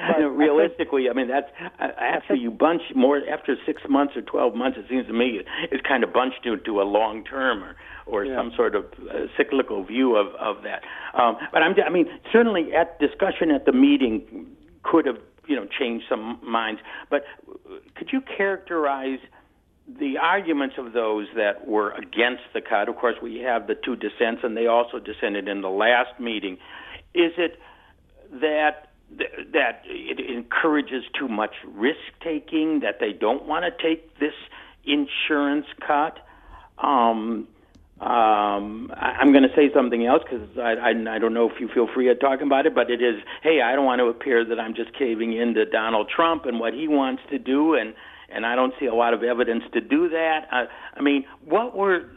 But 0.00 0.24
realistically, 0.28 1.10
I, 1.10 1.12
think, 1.12 1.30
I 1.30 1.34
mean 1.34 1.42
that's 1.76 1.98
after 1.98 2.34
you 2.34 2.50
bunch 2.50 2.80
more 2.94 3.20
after 3.30 3.54
six 3.66 3.82
months 3.86 4.16
or 4.16 4.22
twelve 4.22 4.54
months. 4.54 4.78
It 4.78 4.86
seems 4.88 5.06
to 5.08 5.12
me 5.12 5.40
it's 5.70 5.86
kind 5.86 6.04
of 6.04 6.12
bunched 6.12 6.46
into 6.46 6.80
a 6.80 6.84
long 6.88 7.22
term 7.22 7.62
or 7.62 7.76
or 8.10 8.24
yeah. 8.24 8.36
some 8.36 8.52
sort 8.56 8.74
of 8.74 8.84
uh, 8.84 9.26
cyclical 9.36 9.84
view 9.84 10.16
of 10.16 10.34
of 10.34 10.62
that. 10.64 10.82
Um, 11.14 11.36
but 11.52 11.62
I'm, 11.62 11.74
I 11.84 11.90
mean, 11.90 12.06
certainly 12.32 12.74
at 12.74 12.98
discussion 12.98 13.50
at 13.50 13.64
the 13.64 13.72
meeting 13.72 14.46
could 14.82 15.06
have 15.06 15.18
you 15.46 15.56
know 15.56 15.66
changed 15.78 16.06
some 16.08 16.40
minds. 16.42 16.80
But 17.08 17.24
could 17.96 18.10
you 18.12 18.20
characterize? 18.20 19.18
the 19.98 20.18
arguments 20.18 20.76
of 20.78 20.92
those 20.92 21.26
that 21.34 21.66
were 21.66 21.90
against 21.94 22.44
the 22.54 22.60
cut, 22.60 22.88
of 22.88 22.94
course, 22.94 23.16
we 23.20 23.38
have 23.38 23.66
the 23.66 23.74
two 23.74 23.96
dissents, 23.96 24.40
and 24.44 24.56
they 24.56 24.68
also 24.68 25.00
dissented 25.00 25.48
in 25.48 25.62
the 25.62 25.68
last 25.68 26.20
meeting. 26.20 26.58
Is 27.12 27.32
it 27.38 27.58
that 28.40 28.90
that 29.18 29.82
it 29.84 30.20
encourages 30.20 31.02
too 31.18 31.28
much 31.28 31.54
risk 31.66 31.98
taking, 32.22 32.80
that 32.80 33.00
they 33.00 33.12
don't 33.12 33.46
want 33.46 33.64
to 33.64 33.82
take 33.82 34.18
this 34.18 34.34
insurance 34.84 35.66
cut. 35.84 36.18
Um, 36.78 37.48
um, 38.00 38.90
I, 38.94 39.16
I'm 39.20 39.30
going 39.30 39.42
to 39.42 39.54
say 39.54 39.70
something 39.74 40.06
else 40.06 40.22
because 40.22 40.48
I, 40.56 40.72
I, 40.72 41.16
I 41.16 41.18
don't 41.18 41.34
know 41.34 41.50
if 41.50 41.60
you 41.60 41.68
feel 41.68 41.86
free 41.92 42.08
of 42.10 42.18
talking 42.18 42.46
about 42.46 42.64
it, 42.64 42.74
but 42.74 42.90
it 42.90 43.02
is, 43.02 43.16
hey, 43.42 43.60
I 43.60 43.74
don't 43.74 43.84
want 43.84 43.98
to 43.98 44.06
appear 44.06 44.42
that 44.42 44.58
I'm 44.58 44.74
just 44.74 44.96
caving 44.98 45.34
in 45.34 45.52
to 45.54 45.66
Donald 45.66 46.10
Trump 46.14 46.46
and 46.46 46.58
what 46.58 46.72
he 46.72 46.88
wants 46.88 47.22
to 47.30 47.38
do, 47.38 47.74
and 47.74 47.94
and 48.32 48.46
I 48.46 48.54
don't 48.54 48.72
see 48.78 48.86
a 48.86 48.94
lot 48.94 49.12
of 49.12 49.22
evidence 49.22 49.64
to 49.74 49.80
do 49.80 50.08
that. 50.08 50.46
I, 50.50 50.66
I 50.96 51.02
mean, 51.02 51.26
what 51.44 51.76
were 51.76 52.08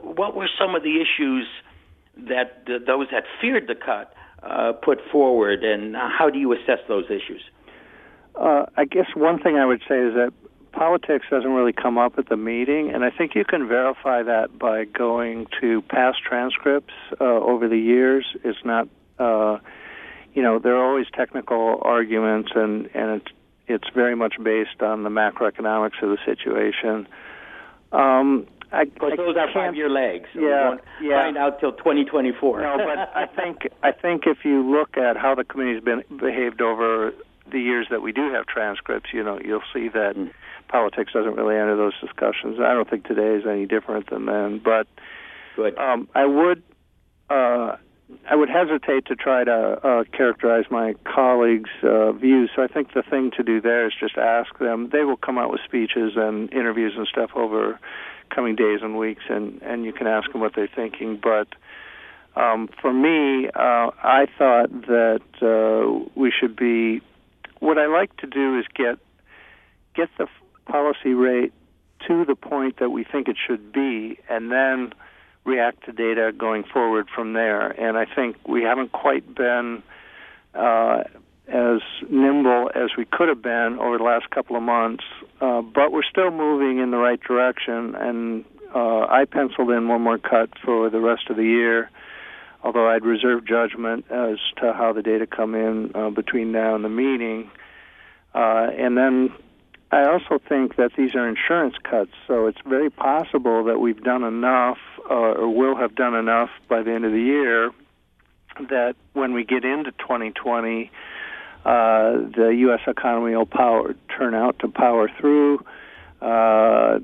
what 0.00 0.36
were 0.36 0.48
some 0.58 0.76
of 0.76 0.82
the 0.84 1.00
issues 1.00 1.46
that 2.16 2.64
the, 2.66 2.78
those 2.86 3.08
that 3.10 3.24
feared 3.40 3.66
the 3.66 3.74
cut 3.74 4.14
uh, 4.44 4.74
put 4.74 5.00
forward, 5.10 5.64
and 5.64 5.96
how 5.96 6.30
do 6.30 6.38
you 6.38 6.52
assess 6.52 6.78
those 6.86 7.06
issues? 7.06 7.42
Uh, 8.36 8.66
I 8.76 8.84
guess 8.84 9.06
one 9.14 9.40
thing 9.40 9.56
I 9.56 9.66
would 9.66 9.80
say 9.88 9.98
is 9.98 10.14
that 10.14 10.32
politics 10.76 11.26
doesn't 11.30 11.50
really 11.50 11.72
come 11.72 11.98
up 11.98 12.18
at 12.18 12.28
the 12.28 12.36
meeting, 12.36 12.90
and 12.94 13.04
I 13.04 13.10
think 13.10 13.34
you 13.34 13.44
can 13.44 13.66
verify 13.66 14.22
that 14.22 14.58
by 14.58 14.84
going 14.84 15.46
to 15.60 15.82
past 15.82 16.18
transcripts 16.22 16.92
uh, 17.20 17.24
over 17.24 17.68
the 17.68 17.78
years. 17.78 18.26
It's 18.44 18.58
not, 18.64 18.88
uh, 19.18 19.58
you 20.34 20.42
know, 20.42 20.58
there 20.58 20.76
are 20.76 20.84
always 20.84 21.06
technical 21.14 21.80
arguments, 21.82 22.50
and 22.54 22.88
and 22.94 23.22
it's 23.22 23.32
it's 23.66 23.88
very 23.94 24.14
much 24.14 24.34
based 24.42 24.82
on 24.82 25.02
the 25.02 25.10
macroeconomics 25.10 26.00
of 26.02 26.10
the 26.10 26.18
situation. 26.24 27.08
Um, 27.92 28.46
I, 28.70 28.84
but 28.84 29.14
I 29.14 29.16
those 29.16 29.36
are 29.36 29.52
five-year 29.52 29.88
legs. 29.88 30.28
So 30.34 30.40
yeah, 30.40 30.68
won't 30.68 30.80
yeah. 31.00 31.22
find 31.22 31.38
out 31.38 31.58
till 31.58 31.72
2024. 31.72 32.60
no, 32.60 32.76
but 32.76 32.98
I 33.16 33.26
think 33.26 33.68
I 33.82 33.92
think 33.92 34.24
if 34.26 34.44
you 34.44 34.62
look 34.62 34.96
at 34.98 35.16
how 35.16 35.34
the 35.34 35.44
committee's 35.44 35.82
been 35.82 36.04
behaved 36.18 36.60
over 36.60 37.12
the 37.50 37.60
years 37.60 37.86
that 37.90 38.02
we 38.02 38.12
do 38.12 38.32
have 38.32 38.46
transcripts, 38.46 39.10
you 39.14 39.22
know, 39.22 39.38
you'll 39.42 39.62
see 39.72 39.88
that 39.88 40.14
mm. 40.16 40.30
Politics 40.68 41.12
doesn't 41.12 41.34
really 41.34 41.56
enter 41.56 41.76
those 41.76 41.94
discussions. 42.00 42.58
I 42.60 42.74
don't 42.74 42.88
think 42.88 43.06
today 43.06 43.34
is 43.36 43.44
any 43.46 43.66
different 43.66 44.10
than 44.10 44.26
then. 44.26 44.60
But 44.64 44.86
Good. 45.56 45.78
Um, 45.78 46.08
I 46.14 46.26
would 46.26 46.62
uh, 47.30 47.76
I 48.30 48.36
would 48.36 48.48
hesitate 48.48 49.06
to 49.06 49.16
try 49.16 49.42
to 49.44 49.80
uh, 49.82 50.04
characterize 50.16 50.66
my 50.70 50.94
colleagues' 51.04 51.70
uh, 51.82 52.12
views. 52.12 52.50
So 52.54 52.62
I 52.62 52.68
think 52.68 52.92
the 52.92 53.02
thing 53.02 53.32
to 53.36 53.42
do 53.42 53.60
there 53.60 53.86
is 53.86 53.92
just 53.98 54.16
ask 54.16 54.56
them. 54.58 54.90
They 54.92 55.02
will 55.02 55.16
come 55.16 55.38
out 55.38 55.50
with 55.50 55.60
speeches 55.64 56.12
and 56.14 56.52
interviews 56.52 56.92
and 56.96 57.06
stuff 57.08 57.30
over 57.34 57.80
coming 58.32 58.54
days 58.54 58.80
and 58.82 58.96
weeks, 58.98 59.24
and 59.28 59.60
and 59.62 59.84
you 59.84 59.92
can 59.92 60.06
ask 60.06 60.30
them 60.30 60.40
what 60.40 60.52
they're 60.54 60.68
thinking. 60.72 61.18
But 61.20 61.48
um, 62.40 62.68
for 62.80 62.92
me, 62.92 63.48
uh, 63.48 63.90
I 64.02 64.26
thought 64.38 64.70
that 64.86 65.22
uh, 65.40 66.10
we 66.14 66.32
should 66.38 66.54
be. 66.54 67.00
What 67.58 67.78
I 67.78 67.86
like 67.86 68.14
to 68.18 68.26
do 68.26 68.58
is 68.58 68.66
get 68.74 68.98
get 69.94 70.10
the 70.18 70.26
policy 70.66 71.14
rate 71.14 71.52
to 72.06 72.24
the 72.24 72.34
point 72.34 72.78
that 72.78 72.90
we 72.90 73.04
think 73.04 73.28
it 73.28 73.36
should 73.46 73.72
be, 73.72 74.18
and 74.28 74.52
then 74.52 74.92
react 75.44 75.84
to 75.84 75.92
data 75.92 76.32
going 76.36 76.64
forward 76.64 77.08
from 77.14 77.32
there. 77.32 77.68
And 77.68 77.96
I 77.96 78.04
think 78.04 78.36
we 78.46 78.62
haven't 78.62 78.92
quite 78.92 79.34
been 79.34 79.82
uh, 80.54 81.04
as 81.48 81.80
nimble 82.10 82.70
as 82.74 82.90
we 82.98 83.04
could 83.04 83.28
have 83.28 83.42
been 83.42 83.78
over 83.80 83.98
the 83.98 84.04
last 84.04 84.28
couple 84.30 84.56
of 84.56 84.62
months, 84.62 85.04
uh, 85.40 85.62
but 85.62 85.92
we're 85.92 86.02
still 86.10 86.30
moving 86.30 86.78
in 86.78 86.90
the 86.90 86.96
right 86.96 87.20
direction. 87.20 87.94
And 87.94 88.44
uh, 88.74 89.06
I 89.08 89.24
penciled 89.24 89.70
in 89.70 89.88
one 89.88 90.02
more 90.02 90.18
cut 90.18 90.50
for 90.64 90.90
the 90.90 91.00
rest 91.00 91.30
of 91.30 91.36
the 91.36 91.44
year, 91.44 91.90
although 92.64 92.88
I'd 92.88 93.04
reserve 93.04 93.46
judgment 93.46 94.06
as 94.10 94.38
to 94.60 94.72
how 94.72 94.92
the 94.92 95.02
data 95.02 95.26
come 95.26 95.54
in 95.54 95.92
uh, 95.94 96.10
between 96.10 96.50
now 96.50 96.74
and 96.74 96.84
the 96.84 96.88
meeting. 96.88 97.50
Uh, 98.34 98.68
and 98.76 98.98
then 98.98 99.32
I 99.92 100.04
also 100.06 100.40
think 100.48 100.76
that 100.76 100.92
these 100.96 101.14
are 101.14 101.28
insurance 101.28 101.76
cuts, 101.82 102.10
so 102.26 102.46
it's 102.46 102.58
very 102.66 102.90
possible 102.90 103.64
that 103.64 103.78
we've 103.78 104.02
done 104.02 104.24
enough 104.24 104.78
uh, 105.08 105.14
or 105.14 105.48
will 105.48 105.76
have 105.76 105.94
done 105.94 106.14
enough 106.14 106.50
by 106.68 106.82
the 106.82 106.92
end 106.92 107.04
of 107.04 107.12
the 107.12 107.20
year 107.20 107.70
that 108.68 108.96
when 109.12 109.32
we 109.32 109.44
get 109.44 109.64
into 109.64 109.92
2020, 109.92 110.90
uh, 111.64 112.12
the 112.34 112.54
U.S. 112.58 112.80
economy 112.86 113.36
will 113.36 113.46
power, 113.46 113.94
turn 114.16 114.34
out 114.34 114.58
to 114.60 114.68
power 114.68 115.10
through. 115.20 115.64
Uh, 116.20 116.98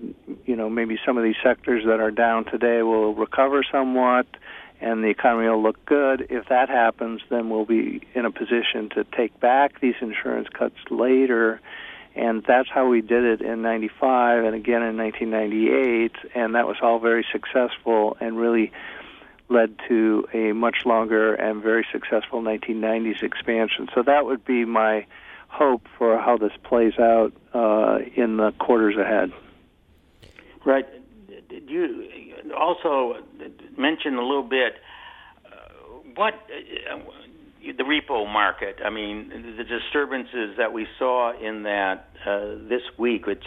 you 0.46 0.56
know, 0.56 0.70
maybe 0.70 0.98
some 1.04 1.18
of 1.18 1.24
these 1.24 1.36
sectors 1.42 1.84
that 1.84 2.00
are 2.00 2.10
down 2.10 2.44
today 2.46 2.82
will 2.82 3.14
recover 3.14 3.62
somewhat, 3.70 4.26
and 4.80 5.04
the 5.04 5.08
economy 5.08 5.48
will 5.48 5.62
look 5.62 5.84
good. 5.84 6.26
If 6.30 6.48
that 6.48 6.68
happens, 6.68 7.20
then 7.28 7.50
we'll 7.50 7.66
be 7.66 8.02
in 8.14 8.24
a 8.24 8.30
position 8.30 8.88
to 8.94 9.04
take 9.04 9.38
back 9.38 9.80
these 9.80 9.94
insurance 10.00 10.48
cuts 10.48 10.76
later. 10.90 11.60
And 12.14 12.44
that's 12.46 12.68
how 12.68 12.88
we 12.88 13.00
did 13.00 13.24
it 13.24 13.40
in 13.40 13.62
95 13.62 14.44
and 14.44 14.54
again 14.54 14.82
in 14.82 14.96
1998. 14.96 16.12
And 16.34 16.54
that 16.54 16.66
was 16.66 16.76
all 16.82 16.98
very 16.98 17.24
successful 17.32 18.16
and 18.20 18.36
really 18.36 18.72
led 19.48 19.76
to 19.88 20.26
a 20.32 20.52
much 20.52 20.84
longer 20.84 21.34
and 21.34 21.62
very 21.62 21.86
successful 21.92 22.42
1990s 22.42 23.22
expansion. 23.22 23.88
So 23.94 24.02
that 24.02 24.24
would 24.24 24.44
be 24.44 24.64
my 24.64 25.06
hope 25.48 25.86
for 25.98 26.18
how 26.18 26.38
this 26.38 26.52
plays 26.64 26.98
out 26.98 27.32
uh, 27.54 27.98
in 28.16 28.38
the 28.38 28.52
quarters 28.52 28.96
ahead. 28.96 29.32
Right. 30.64 30.86
Did 31.48 31.68
you 31.68 32.08
also 32.56 33.18
mention 33.76 34.14
a 34.16 34.22
little 34.22 34.42
bit 34.42 34.76
uh, 35.44 35.50
what 36.14 36.34
uh, 36.34 36.98
the 37.76 37.84
repo 37.84 38.30
market. 38.30 38.76
I 38.84 38.90
mean, 38.90 39.54
the 39.56 39.64
disturbances 39.64 40.56
that 40.58 40.72
we 40.72 40.86
saw 40.98 41.32
in 41.38 41.62
that 41.64 42.08
uh, 42.26 42.68
this 42.68 42.82
week, 42.98 43.26
which 43.26 43.44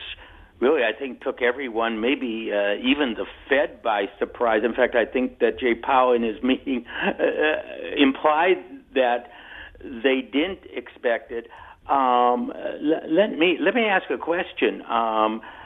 really 0.59 0.81
I 0.83 0.97
think 0.97 1.21
took 1.21 1.41
everyone, 1.41 1.99
maybe 1.99 2.51
uh, 2.51 2.75
even 2.75 3.15
the 3.15 3.25
Fed, 3.49 3.81
by 3.83 4.05
surprise. 4.19 4.61
In 4.63 4.73
fact, 4.73 4.95
I 4.95 5.05
think 5.05 5.39
that 5.39 5.59
Jay 5.59 5.75
Powell 5.75 6.13
in 6.13 6.23
his 6.23 6.41
meeting 6.43 6.85
uh, 7.05 7.13
implied 7.97 8.57
that 8.93 9.31
they 9.81 10.21
didn't 10.21 10.59
expect 10.73 11.31
it. 11.31 11.47
Um, 11.89 12.51
let, 12.81 13.11
let 13.11 13.37
me 13.37 13.57
let 13.61 13.75
me 13.75 13.83
ask 13.83 14.09
a 14.09 14.17
question. 14.17 14.81
Um, 14.89 15.41
uh, 15.41 15.64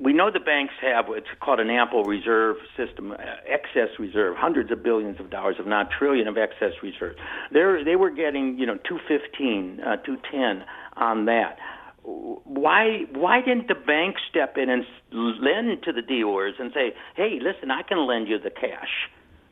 we 0.00 0.12
know 0.12 0.30
the 0.30 0.40
banks 0.40 0.74
have 0.80 1.08
what's 1.08 1.26
called 1.40 1.60
an 1.60 1.70
ample 1.70 2.04
reserve 2.04 2.56
system, 2.76 3.12
uh, 3.12 3.16
excess 3.46 3.88
reserve, 3.98 4.36
hundreds 4.36 4.70
of 4.70 4.82
billions 4.82 5.20
of 5.20 5.30
dollars, 5.30 5.56
if 5.58 5.66
not 5.66 5.88
trillion 5.96 6.26
of 6.26 6.36
excess 6.36 6.72
reserve. 6.82 7.16
They 7.52 7.82
they 7.84 7.96
were 7.96 8.10
getting 8.10 8.58
you 8.58 8.66
know 8.66 8.76
215, 8.88 9.80
uh, 9.80 9.96
210 9.96 10.64
on 10.96 11.26
that. 11.26 11.58
Why 12.02 13.04
why 13.12 13.40
didn't 13.40 13.68
the 13.68 13.74
bank 13.74 14.16
step 14.30 14.56
in 14.56 14.70
and 14.70 14.84
lend 15.12 15.82
to 15.84 15.92
the 15.92 16.02
dealers 16.02 16.54
and 16.58 16.72
say, 16.72 16.94
hey, 17.14 17.38
listen, 17.40 17.70
I 17.70 17.82
can 17.82 18.06
lend 18.06 18.28
you 18.28 18.38
the 18.38 18.50
cash 18.50 19.08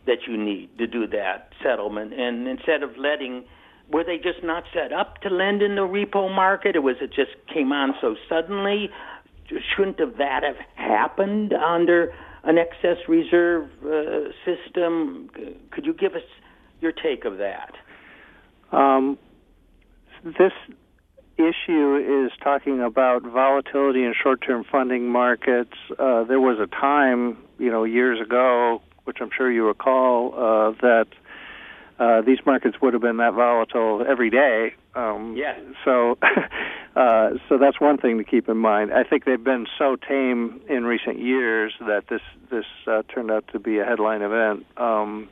that 0.07 0.27
you 0.27 0.37
need 0.37 0.77
to 0.79 0.87
do 0.87 1.07
that 1.09 1.53
settlement, 1.63 2.15
and 2.15 2.49
instead 2.49 2.83
of 2.83 2.97
letting 2.97 3.45
were 3.91 4.05
they 4.05 4.17
just 4.17 4.43
not 4.43 4.65
set 4.75 4.93
up 4.93 5.21
to 5.23 5.31
lend 5.31 5.63
in 5.63 5.75
the 5.75 5.83
repo 5.83 6.35
market, 6.35 6.77
or 6.77 6.83
was 6.83 6.97
it 7.01 7.09
just 7.09 7.33
came 7.53 7.73
on 7.73 7.95
so 8.01 8.17
suddenly? 8.29 8.91
shouldn't 9.75 9.99
have 9.99 10.19
that 10.19 10.43
have 10.43 10.57
happened 10.75 11.53
under 11.53 12.13
an 12.45 12.59
excess 12.59 12.97
reserve 13.09 13.71
uh, 13.85 14.31
system? 14.45 15.31
Could 15.71 15.87
you 15.87 15.95
give 15.95 16.15
us 16.15 16.23
your 16.81 16.93
take 16.93 17.25
of 17.25 17.39
that? 17.39 17.75
Um, 18.73 19.19
this 20.25 20.53
issue 21.37 22.27
is 22.27 22.33
talking 22.43 22.81
about 22.81 23.23
volatility 23.23 24.05
in 24.05 24.13
short-term 24.21 24.65
funding 24.71 25.09
markets. 25.09 25.75
Uh, 25.99 26.25
there 26.25 26.41
was 26.41 26.59
a 26.61 26.67
time, 26.67 27.39
you 27.59 27.71
know, 27.71 27.85
years 27.85 28.21
ago, 28.21 28.83
which 29.05 29.19
I'm 29.21 29.31
sure 29.37 29.51
you 29.51 29.67
recall, 29.67 30.35
uh, 30.35 30.73
that 30.83 31.07
uh, 31.99 32.23
these 32.23 32.39
markets 32.47 32.81
would 32.81 32.93
have 32.93 33.03
been 33.03 33.17
that 33.17 33.35
volatile 33.35 34.05
every 34.07 34.31
day. 34.31 34.75
Um, 34.95 35.35
yeah. 35.37 35.59
So, 35.85 36.19
uh, 36.97 37.31
so 37.49 37.59
that's 37.59 37.81
one 37.81 37.99
thing 37.99 38.19
to 38.19 38.25
keep 38.25 38.49
in 38.49 38.57
mind. 38.57 38.93
I 38.93 39.03
think 39.03 39.25
they've 39.25 39.43
been 39.43 39.67
so 39.79 39.97
tame 39.97 40.61
in 40.69 40.85
recent 40.85 41.19
years 41.19 41.75
that 41.81 42.09
this 42.09 42.23
this 42.51 42.67
uh, 42.87 43.03
turned 43.13 43.31
out 43.31 43.47
to 43.53 43.59
be 43.59 43.79
a 43.79 43.85
headline 43.85 44.23
event. 44.23 44.67
Um, 44.77 45.29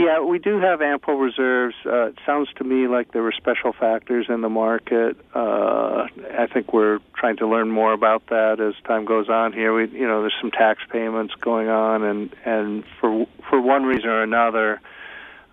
yeah, 0.00 0.20
we 0.20 0.38
do 0.38 0.58
have 0.58 0.80
ample 0.80 1.18
reserves. 1.18 1.74
Uh, 1.84 2.06
it 2.06 2.18
sounds 2.24 2.48
to 2.56 2.64
me 2.64 2.88
like 2.88 3.12
there 3.12 3.22
were 3.22 3.32
special 3.32 3.74
factors 3.74 4.26
in 4.30 4.40
the 4.40 4.48
market. 4.48 5.18
Uh, 5.34 6.06
I 6.38 6.46
think 6.50 6.72
we're 6.72 7.00
trying 7.14 7.36
to 7.36 7.46
learn 7.46 7.70
more 7.70 7.92
about 7.92 8.26
that 8.28 8.60
as 8.60 8.72
time 8.84 9.04
goes 9.04 9.28
on. 9.28 9.52
Here, 9.52 9.74
we, 9.74 9.88
you 9.88 10.08
know, 10.08 10.22
there's 10.22 10.34
some 10.40 10.52
tax 10.52 10.82
payments 10.90 11.34
going 11.34 11.68
on, 11.68 12.02
and 12.02 12.34
and 12.46 12.84
for 12.98 13.26
for 13.50 13.60
one 13.60 13.84
reason 13.84 14.08
or 14.08 14.22
another, 14.22 14.80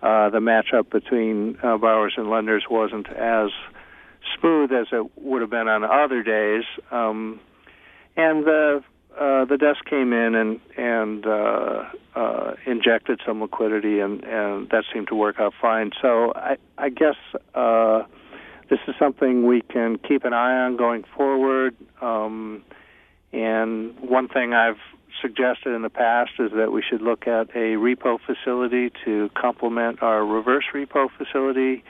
uh, 0.02 0.30
the 0.30 0.38
matchup 0.38 0.90
between 0.90 1.58
uh, 1.62 1.76
borrowers 1.76 2.14
and 2.16 2.30
lenders 2.30 2.64
wasn't 2.70 3.08
as 3.08 3.50
smooth 4.38 4.72
as 4.72 4.86
it 4.92 5.10
would 5.16 5.40
have 5.40 5.50
been 5.50 5.68
on 5.68 5.84
other 5.84 6.22
days. 6.22 6.64
Um, 6.90 7.40
and 8.16 8.44
the 8.44 8.82
uh, 9.18 9.44
the 9.46 9.56
desk 9.56 9.84
came 9.84 10.12
in 10.12 10.34
and 10.36 10.60
and 10.76 11.26
uh, 11.26 11.84
uh, 12.14 12.54
injected 12.66 13.20
some 13.26 13.40
liquidity, 13.40 13.98
and, 13.98 14.22
and 14.24 14.68
that 14.70 14.84
seemed 14.92 15.08
to 15.08 15.14
work 15.14 15.40
out 15.40 15.52
fine. 15.60 15.90
So 16.00 16.32
I, 16.34 16.56
I 16.76 16.88
guess 16.88 17.16
uh, 17.54 18.04
this 18.70 18.78
is 18.86 18.94
something 18.98 19.46
we 19.46 19.62
can 19.62 19.98
keep 19.98 20.24
an 20.24 20.32
eye 20.32 20.64
on 20.64 20.76
going 20.76 21.04
forward. 21.16 21.74
Um, 22.00 22.62
and 23.32 23.98
one 24.00 24.28
thing 24.28 24.52
I've 24.52 24.78
suggested 25.20 25.74
in 25.74 25.82
the 25.82 25.90
past 25.90 26.32
is 26.38 26.50
that 26.52 26.72
we 26.72 26.82
should 26.82 27.02
look 27.02 27.26
at 27.26 27.50
a 27.50 27.76
repo 27.76 28.18
facility 28.20 28.92
to 29.04 29.30
complement 29.34 30.02
our 30.02 30.24
reverse 30.24 30.64
repo 30.74 31.08
facility. 31.16 31.84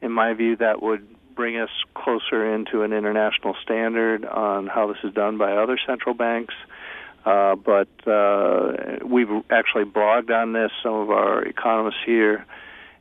In 0.00 0.12
my 0.12 0.34
view, 0.34 0.56
that 0.56 0.82
would 0.82 1.06
bring 1.34 1.56
us 1.56 1.70
closer 1.94 2.54
into 2.54 2.82
an 2.82 2.92
international 2.92 3.54
standard 3.62 4.24
on 4.24 4.66
how 4.66 4.86
this 4.88 4.98
is 5.04 5.14
done 5.14 5.38
by 5.38 5.52
other 5.52 5.78
central 5.86 6.14
banks. 6.14 6.54
Uh, 7.24 7.54
but 7.54 7.88
uh, 8.06 8.98
we've 9.04 9.30
actually 9.50 9.84
blogged 9.84 10.30
on 10.30 10.52
this. 10.52 10.70
Some 10.82 10.94
of 10.94 11.10
our 11.10 11.44
economists 11.44 12.00
here 12.04 12.44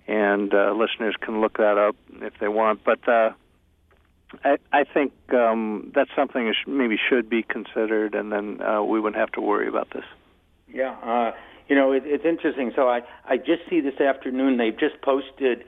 and 0.08 0.54
uh, 0.54 0.74
listeners 0.74 1.16
can 1.22 1.42
look 1.42 1.58
that 1.58 1.78
up 1.78 1.96
if 2.22 2.34
they 2.40 2.48
want. 2.48 2.84
But 2.84 3.08
uh, 3.08 3.32
I, 4.44 4.58
I 4.72 4.84
think 4.84 5.14
um, 5.34 5.92
that's 5.94 6.10
something 6.16 6.46
that 6.46 6.56
maybe 6.68 6.98
should 7.10 7.30
be 7.30 7.44
considered, 7.44 8.16
and 8.16 8.32
then 8.32 8.62
uh, 8.62 8.84
we 8.84 9.00
wouldn't 9.00 9.20
have 9.20 9.32
to 9.34 9.42
worry 9.42 9.68
about 9.68 9.90
this. 9.94 10.06
Yeah, 10.74 10.96
uh, 11.04 11.32
you 11.68 11.76
know, 11.76 11.92
it, 11.92 12.04
it's 12.06 12.26
interesting. 12.26 12.72
So 12.76 12.88
I, 12.88 13.02
I 13.26 13.38
just 13.38 13.70
see 13.70 13.82
this 13.82 14.00
afternoon 14.00 14.58
they've 14.58 14.78
just 14.78 15.02
posted 15.02 15.64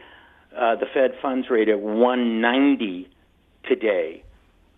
uh, 0.56 0.76
the 0.76 0.86
Fed 0.93 1.12
funds 1.21 1.49
rate 1.49 1.69
at 1.69 1.80
190 1.80 3.10
today, 3.65 4.23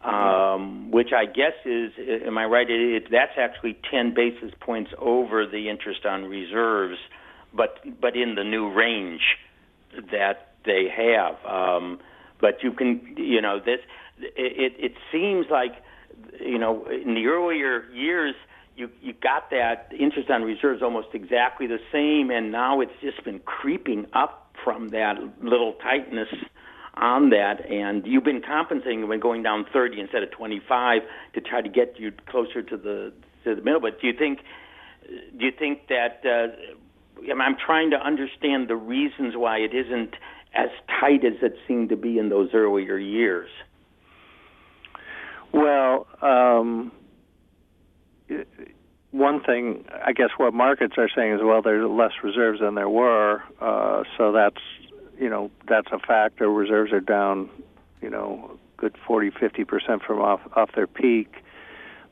um, 0.02 0.91
which 0.91 1.10
I 1.15 1.26
guess 1.26 1.54
is, 1.65 1.91
am 2.26 2.38
I 2.38 2.45
right? 2.45 2.69
It, 2.69 3.04
it, 3.04 3.12
that's 3.12 3.38
actually 3.38 3.78
10 3.91 4.13
basis 4.13 4.52
points 4.60 4.91
over 4.98 5.45
the 5.45 5.69
interest 5.69 6.06
on 6.06 6.26
reserves, 6.26 6.98
but 7.54 7.80
but 8.00 8.15
in 8.15 8.36
the 8.36 8.43
new 8.43 8.71
range 8.71 9.21
that 10.12 10.54
they 10.65 10.88
have. 10.95 11.36
Um, 11.45 12.00
but 12.39 12.63
you 12.63 12.71
can, 12.71 13.15
you 13.17 13.41
know, 13.41 13.60
this 13.60 13.80
it 14.19 14.74
it 14.78 14.93
seems 15.12 15.48
like, 15.50 15.74
you 16.39 16.58
know, 16.58 16.86
in 16.86 17.15
the 17.15 17.28
earlier 17.28 17.86
years 17.91 18.36
you 18.76 18.89
you 19.02 19.13
got 19.13 19.50
that 19.52 19.91
interest 19.98 20.30
on 20.30 20.43
reserves 20.43 20.82
almost 20.82 21.10
exactly 21.13 21.67
the 21.67 21.80
same, 21.91 22.30
and 22.30 22.52
now 22.52 22.82
it's 22.82 22.93
just 23.02 23.24
been 23.24 23.39
creeping 23.39 24.06
up 24.13 24.54
from 24.63 24.89
that 24.89 25.17
little 25.41 25.74
tightness 25.74 26.30
on 26.95 27.30
that, 27.30 27.65
and 27.69 28.06
you've 28.06 28.24
been 28.24 28.41
compensating 28.41 29.08
when 29.08 29.19
going 29.19 29.43
down 29.43 29.65
30 29.71 30.00
instead 30.00 30.24
of 30.24 30.32
25 30.32 31.02
to 31.34 31.41
try 31.41 31.62
to 31.62 31.69
get 31.69 32.00
you 32.00 32.12
closer 32.28 32.62
to 32.62 32.78
the 32.78 33.13
to 33.43 33.56
the 33.56 33.62
middle. 33.62 33.82
But 33.82 34.00
do 34.02 34.08
you 34.08 34.13
think 34.13 34.39
do 35.08 35.45
you 35.45 35.52
think 35.52 35.88
that 35.88 36.21
uh, 36.26 37.32
I'm 37.32 37.56
trying 37.63 37.91
to 37.91 37.98
understand 37.98 38.67
the 38.67 38.76
reasons 38.76 39.36
why 39.36 39.60
it 39.60 39.74
isn't 39.74 40.15
as 40.55 40.69
tight 40.99 41.25
as 41.25 41.33
it 41.41 41.57
seemed 41.67 41.89
to 41.89 41.95
be 41.95 42.17
in 42.17 42.29
those 42.29 42.49
earlier 42.53 42.97
years? 42.97 43.49
Well, 45.51 46.07
um, 46.21 46.91
one 49.11 49.41
thing, 49.41 49.85
I 50.03 50.11
guess, 50.11 50.29
what 50.37 50.53
markets 50.53 50.95
are 50.97 51.09
saying 51.15 51.33
is, 51.33 51.39
well, 51.43 51.61
there's 51.61 51.89
less 51.89 52.11
reserves 52.23 52.59
than 52.59 52.75
there 52.75 52.89
were, 52.89 53.41
uh, 53.61 54.03
so 54.17 54.33
that's, 54.33 54.61
you 55.17 55.29
know, 55.29 55.51
that's 55.67 55.87
a 55.91 55.99
factor. 55.99 56.49
Reserves 56.49 56.91
are 56.91 56.99
down, 56.99 57.49
you 58.01 58.09
know, 58.09 58.57
good 58.77 58.97
40, 59.07 59.31
50 59.31 59.63
percent 59.63 60.03
from 60.03 60.19
off 60.19 60.41
off 60.55 60.71
their 60.75 60.87
peak, 60.87 61.33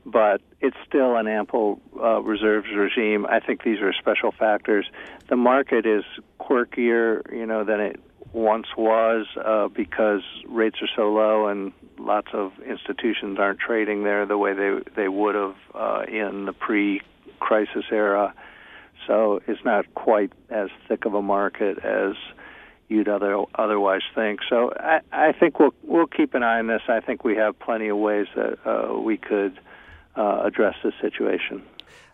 but 0.05 0.41
it's 0.61 0.77
still 0.87 1.17
an 1.17 1.27
ample 1.27 1.81
uh, 2.01 2.21
reserves 2.21 2.67
regime. 2.73 3.25
I 3.25 3.41
think 3.41 3.63
these 3.63 3.81
are 3.81 3.91
special 3.91 4.31
factors. 4.31 4.85
The 5.27 5.35
market 5.35 5.85
is 5.85 6.05
quirkier, 6.39 7.29
you 7.33 7.45
know, 7.45 7.65
than 7.65 7.81
it 7.81 7.99
once 8.33 8.67
was 8.75 9.27
uh, 9.37 9.67
because 9.67 10.21
rates 10.47 10.77
are 10.81 10.89
so 10.95 11.13
low 11.13 11.47
and 11.47 11.71
lots 11.99 12.29
of 12.33 12.51
institutions 12.67 13.37
aren't 13.39 13.59
trading 13.59 14.03
there 14.03 14.25
the 14.25 14.37
way 14.37 14.53
they 14.53 14.79
they 14.95 15.07
would 15.07 15.35
have 15.35 15.55
uh, 15.73 16.03
in 16.07 16.45
the 16.45 16.53
pre-crisis 16.53 17.85
era. 17.91 18.33
So 19.07 19.41
it's 19.47 19.63
not 19.63 19.93
quite 19.93 20.31
as 20.49 20.69
thick 20.87 21.05
of 21.05 21.13
a 21.13 21.21
market 21.21 21.77
as 21.83 22.15
you'd 22.87 23.07
other, 23.07 23.43
otherwise 23.55 24.01
think. 24.15 24.39
So 24.49 24.73
I, 24.77 24.99
I 25.11 25.31
think 25.33 25.59
we'll 25.59 25.73
we'll 25.83 26.07
keep 26.07 26.33
an 26.33 26.43
eye 26.43 26.59
on 26.59 26.67
this. 26.67 26.81
I 26.87 26.99
think 26.99 27.23
we 27.23 27.35
have 27.35 27.57
plenty 27.59 27.87
of 27.89 27.97
ways 27.97 28.27
that 28.35 28.57
uh, 28.65 28.99
we 28.99 29.17
could 29.17 29.59
uh, 30.15 30.43
address 30.43 30.75
this 30.83 30.93
situation. 31.01 31.63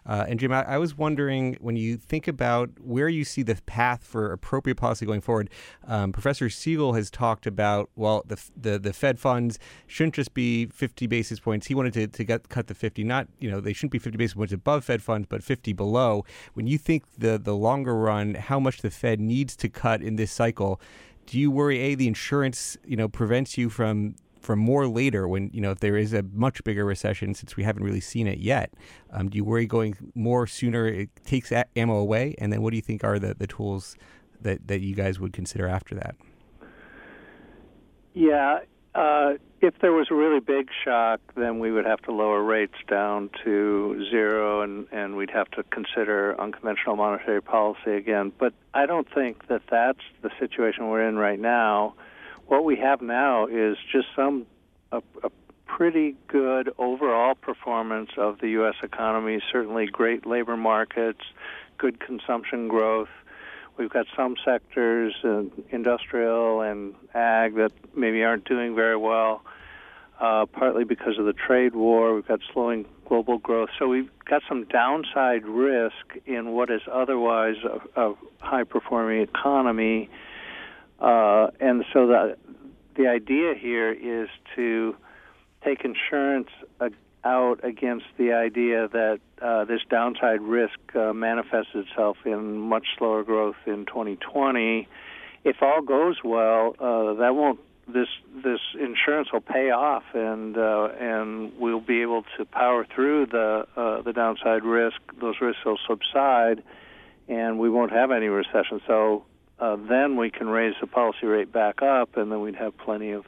Uh, 0.06 0.26
and 0.28 0.40
Jim, 0.40 0.52
I, 0.52 0.64
I, 0.64 0.78
was 0.78 0.98
wondering 0.98 1.58
when 1.60 1.76
you 1.76 1.98
think 1.98 2.28
about 2.28 2.70
where 2.80 3.10
you 3.10 3.24
see 3.24 3.44
the 3.44 3.56
path 3.66 4.04
for 4.04 4.32
appropriate 4.32 4.76
policy 4.76 5.06
going 5.06 5.22
forward. 5.22 5.50
Um, 5.88 6.12
Professor 6.12 6.50
Siegel 6.50 6.94
has 6.94 7.10
talked 7.10 7.46
about 7.46 7.90
well, 7.96 8.24
the, 8.26 8.42
the 8.56 8.80
the 8.80 8.94
Fed 8.94 9.20
funds 9.20 9.60
shouldn't 9.88 10.16
just 10.16 10.34
be 10.34 10.68
50 10.68 11.08
basis 11.08 11.40
points. 11.40 11.68
He 11.68 11.76
wanted 11.76 11.94
to, 11.94 12.08
to 12.08 12.24
get 12.24 12.50
cut 12.50 12.68
the 12.68 12.76
50, 12.76 13.04
not 13.04 13.28
you 13.40 13.50
know 13.52 13.60
they 13.60 13.74
shouldn't 13.74 13.92
be 13.92 14.00
50 14.00 14.18
basis 14.18 14.36
points 14.36 14.54
above 14.54 14.86
Fed 14.86 15.02
funds, 15.02 15.28
but 15.30 15.44
50 15.44 15.74
below. 15.74 16.26
When 16.54 16.68
you 16.68 16.78
think 16.78 17.04
the 17.18 17.38
the 17.38 17.56
longer 17.56 17.96
run, 17.96 18.36
how 18.36 18.60
much 18.60 18.82
the 18.82 18.92
Fed 18.92 19.20
needs 19.20 19.56
to 19.58 19.70
cut 19.70 20.02
in 20.02 20.16
this 20.16 20.32
cycle, 20.32 20.80
do 21.26 21.38
you 21.38 21.52
worry 21.52 21.80
a 21.80 21.96
the 21.96 22.08
insurance 22.08 22.78
you 22.86 22.96
know 22.96 23.08
prevents 23.08 23.58
you 23.58 23.70
from 23.70 24.16
for 24.40 24.56
more 24.56 24.88
later 24.88 25.28
when 25.28 25.50
you 25.54 25.62
know 25.62 25.72
if 25.72 25.80
there 25.80 25.98
is 25.98 26.14
a 26.14 26.24
much 26.34 26.64
bigger 26.64 26.86
recession 26.86 27.34
since 27.34 27.56
we 27.56 27.64
haven't 27.64 27.84
really 27.84 28.00
seen 28.00 28.28
it 28.28 28.40
yet 28.40 28.74
um, 29.12 29.30
do 29.30 29.38
you 29.38 29.44
worry 29.44 29.66
going 29.66 29.96
more 30.16 30.48
sooner 30.48 30.88
it 30.88 31.10
takes 31.26 31.52
ammo 31.76 31.96
away? 31.96 32.36
And 32.38 32.52
then 32.52 32.62
what 32.62 32.72
do 32.72 32.76
you 32.76 32.82
think 32.82 33.04
are 33.04 33.20
the, 33.20 33.34
the 33.34 33.48
tools 33.48 33.96
that, 34.42 34.68
that 34.68 34.82
you 34.82 34.96
guys 34.96 35.20
would 35.20 35.34
consider 35.34 35.68
after 35.68 35.96
that? 35.96 36.16
Yeah 38.14 38.60
uh, 38.96 39.34
if 39.62 39.78
there 39.82 39.92
was 39.92 40.08
a 40.10 40.16
really 40.16 40.40
big 40.40 40.70
shock 40.84 41.20
then 41.36 41.60
we 41.60 41.72
would 41.72 41.86
have 41.86 42.02
to 42.02 42.12
lower 42.12 42.42
rates 42.42 42.76
down 42.88 43.30
to 43.44 44.04
zero 44.10 44.62
and, 44.62 44.88
and 44.92 45.16
we'd 45.16 45.30
have 45.30 45.50
to 45.52 45.64
consider 45.64 46.40
unconventional 46.40 46.96
monetary 46.96 47.42
policy 47.42 47.92
again. 47.92 48.32
But 48.38 48.54
i 48.74 48.86
don't 48.86 49.08
think 49.14 49.48
that 49.48 49.62
that's 49.70 50.02
the 50.22 50.30
situation 50.40 50.88
we're 50.90 51.08
in 51.08 51.18
right 51.18 51.40
now 51.40 51.96
what 52.50 52.66
we 52.66 52.76
have 52.78 53.02
now 53.02 53.46
is 53.46 53.78
just 53.92 54.08
some 54.16 54.46
a, 54.92 55.02
a 55.24 55.30
pretty 55.68 56.16
good 56.28 56.74
overall 56.80 57.36
performance 57.36 58.10
of 58.18 58.40
the 58.40 58.50
U.S. 58.50 58.74
economy. 58.82 59.40
Certainly, 59.52 59.88
great 59.88 60.26
labor 60.26 60.58
markets, 60.58 61.22
good 61.78 62.00
consumption 62.00 62.68
growth. 62.68 63.10
We've 63.78 63.90
got 63.90 64.08
some 64.18 64.36
sectors, 64.44 65.14
uh, 65.24 65.44
industrial 65.70 66.62
and 66.62 66.96
ag, 67.14 67.56
that 67.56 67.72
maybe 67.96 68.24
aren't 68.24 68.46
doing 68.46 68.76
very 68.76 68.98
well, 68.98 69.44
uh, 70.20 70.48
partly 70.48 70.84
because 70.84 71.20
of 71.20 71.26
the 71.26 71.34
trade 71.34 71.76
war. 71.76 72.16
We've 72.16 72.28
got 72.28 72.40
slowing 72.52 72.86
global 73.06 73.38
growth. 73.38 73.70
So 73.78 73.88
we've 73.88 74.10
got 74.26 74.42
some 74.50 74.66
downside 74.66 75.46
risk 75.46 76.18
in 76.26 76.52
what 76.52 76.72
is 76.72 76.82
otherwise 76.92 77.56
a, 77.96 78.02
a 78.10 78.16
high 78.40 78.64
performing 78.64 79.22
economy. 79.22 80.10
Uh, 81.00 81.48
and 81.60 81.86
so 81.94 82.08
the, 82.08 82.38
the 82.96 83.08
idea 83.08 83.54
here 83.56 83.92
is 83.92 84.30
to 84.56 84.96
take 85.64 85.84
insurance 85.84 86.50
out 87.24 87.60
against 87.64 88.06
the 88.18 88.34
idea 88.34 88.88
that 88.88 89.20
uh, 89.42 89.66
this 89.66 89.82
downside 89.90 90.42
risk 90.42 90.80
uh, 90.96 91.14
manifests 91.14 91.72
itself 91.74 92.18
in 92.26 92.58
much 92.58 92.86
slower 92.98 93.24
growth 93.24 93.58
in 93.66 93.86
2020. 93.86 94.88
If 95.44 95.58
all 95.62 95.82
goes 95.82 96.18
well, 96.24 96.76
uh, 96.80 97.14
that 97.16 97.36
won't 97.36 97.60
this 97.88 98.08
this 98.44 98.60
insurance 98.80 99.30
will 99.34 99.42
pay 99.42 99.72
off, 99.72 100.04
and 100.14 100.58
uh, 100.58 100.90
and 101.00 101.52
we'll 101.58 101.80
be 101.80 102.02
able 102.02 102.24
to 102.38 102.46
power 102.46 102.86
through 102.94 103.28
the 103.28 103.66
uh, 103.76 104.02
the 104.02 104.14
downside 104.14 104.64
risk. 104.64 104.98
Those 105.20 105.36
risks 105.42 105.66
will 105.66 105.80
subside, 105.88 106.62
and 107.28 107.58
we 107.58 107.70
won't 107.70 107.92
have 107.92 108.12
any 108.12 108.28
recession. 108.28 108.80
So 108.86 109.26
uh, 109.60 109.76
then 109.76 110.16
we 110.16 110.30
can 110.30 110.48
raise 110.48 110.76
the 110.80 110.88
policy 110.88 111.26
rate 111.26 111.52
back 111.52 111.82
up, 111.82 112.16
and 112.18 112.32
then 112.32 112.42
we'd 112.42 112.56
have 112.56 112.78
plenty 112.78 113.12
of 113.12 113.26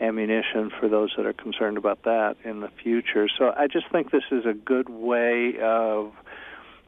ammunition 0.00 0.70
for 0.78 0.88
those 0.88 1.12
that 1.16 1.26
are 1.26 1.32
concerned 1.32 1.76
about 1.76 2.04
that 2.04 2.36
in 2.44 2.60
the 2.60 2.70
future. 2.82 3.28
So 3.36 3.52
I 3.56 3.66
just 3.66 3.90
think 3.90 4.10
this 4.10 4.22
is 4.30 4.46
a 4.46 4.54
good 4.54 4.88
way 4.88 5.54
of 5.60 6.12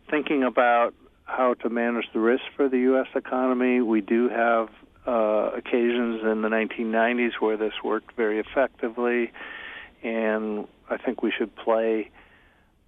thinking 0.08 0.44
about 0.44 0.94
how 1.24 1.54
to 1.54 1.68
manage 1.68 2.06
the 2.12 2.20
risk 2.20 2.42
for 2.56 2.68
the 2.68 2.78
U.S. 2.78 3.06
economy. 3.14 3.80
We 3.80 4.00
do 4.00 4.28
have 4.28 4.68
uh, 5.06 5.50
occasions 5.56 6.22
in 6.22 6.42
the 6.42 6.48
1990s 6.48 7.32
where 7.40 7.56
this 7.56 7.72
worked 7.82 8.12
very 8.16 8.38
effectively, 8.38 9.32
and 10.02 10.66
I 10.88 10.96
think 10.96 11.22
we 11.22 11.32
should 11.36 11.54
play 11.56 12.10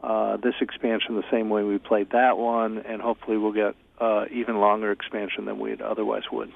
uh, 0.02 0.36
this 0.38 0.54
expansion 0.60 1.14
the 1.14 1.30
same 1.30 1.48
way 1.48 1.62
we 1.62 1.78
played 1.78 2.10
that 2.10 2.36
one, 2.38 2.78
and 2.78 3.00
hopefully 3.00 3.36
we'll 3.38 3.52
get 3.52 3.74
uh, 4.02 4.24
even 4.32 4.58
longer 4.58 4.90
expansion 4.90 5.44
than 5.44 5.58
we 5.60 5.76
otherwise 5.80 6.24
would. 6.32 6.52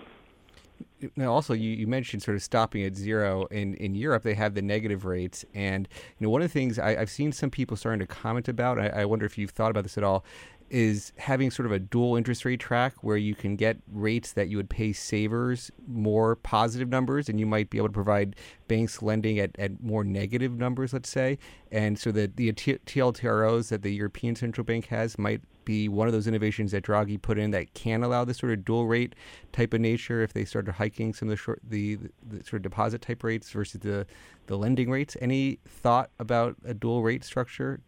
Now, 1.15 1.33
also, 1.33 1.53
you, 1.55 1.71
you 1.71 1.87
mentioned 1.87 2.23
sort 2.23 2.37
of 2.37 2.43
stopping 2.43 2.83
at 2.83 2.97
zero. 2.97 3.47
In, 3.47 3.75
in 3.75 3.95
Europe, 3.95 4.23
they 4.23 4.35
have 4.35 4.55
the 4.55 4.63
negative 4.63 5.05
rates. 5.05 5.45
And, 5.55 5.87
you 6.19 6.27
know, 6.27 6.31
one 6.31 6.43
of 6.43 6.49
the 6.49 6.53
things 6.53 6.79
I, 6.79 6.97
have 6.97 7.11
seen 7.11 7.33
some 7.33 7.51
people 7.51 7.77
starting 7.77 8.01
to 8.01 8.07
comment 8.07 8.49
about, 8.49 8.81
I, 8.81 8.89
I 8.89 9.05
wonder 9.05 9.27
if 9.27 9.39
you've 9.39 9.51
thought 9.51 9.71
about 9.71 9.85
this 9.85 9.97
at 9.97 10.05
all, 10.05 10.25
is 10.71 11.13
having 11.17 11.51
sort 11.51 11.67
of 11.67 11.73
a 11.73 11.79
dual 11.79 12.17
interest 12.17 12.45
rate 12.45 12.61
track 12.61 12.95
where 13.03 13.17
you 13.17 13.35
can 13.35 13.57
get 13.57 13.77
rates 13.93 14.33
that 14.33 14.49
you 14.49 14.57
would 14.57 14.69
pay 14.69 14.93
savers 14.93 15.71
more 15.87 16.37
positive 16.37 16.89
numbers 16.89 17.29
and 17.29 17.39
you 17.39 17.47
might 17.47 17.71
be 17.71 17.79
able 17.79 17.89
to 17.89 17.93
provide 17.93 18.35
banks 18.69 19.01
lending 19.01 19.39
at, 19.39 19.51
at 19.59 19.81
more 19.83 20.03
negative 20.03 20.59
numbers, 20.59 20.93
let's 20.93 21.09
say. 21.09 21.39
And 21.71 21.99
so 21.99 22.11
the, 22.11 22.31
the 22.35 22.53
TLTROs 22.53 23.69
that 23.69 23.83
the 23.83 23.95
European 23.95 24.35
Central 24.35 24.65
Bank 24.65 24.87
has 24.87 25.19
might 25.19 25.41
be 25.65 25.89
one 25.89 26.07
of 26.07 26.13
those 26.13 26.27
innovations 26.27 26.73
that 26.73 26.85
Draghi 26.85 27.21
put 27.21 27.39
in 27.39 27.51
that 27.51 27.75
can 27.75 28.03
allow 28.03 28.25
this 28.25 28.39
sort 28.39 28.53
of 28.53 28.65
dual 28.65 28.87
rate 28.87 29.15
type 29.53 29.75
of 29.75 29.81
nature 29.81 30.23
if 30.23 30.33
they 30.33 30.45
started 30.45 30.73
hiking 30.73 31.13
some 31.13 31.29
of 31.29 31.31
the 31.31 31.37
short 31.37 31.61
the, 31.69 31.99
the, 32.27 32.37
sort 32.45 32.55
of 32.55 32.63
deposit 32.63 33.03
type 33.03 33.23
rates 33.23 33.51
versus 33.51 33.81
the 33.81 34.07
the 34.47 34.57
lending 34.57 34.91
rates. 34.91 35.17
Any 35.21 35.59
thought 35.69 36.11
about 36.19 36.57
a 36.65 36.73
dual 36.73 37.03
rate 37.03 37.25
structure? 37.25 37.81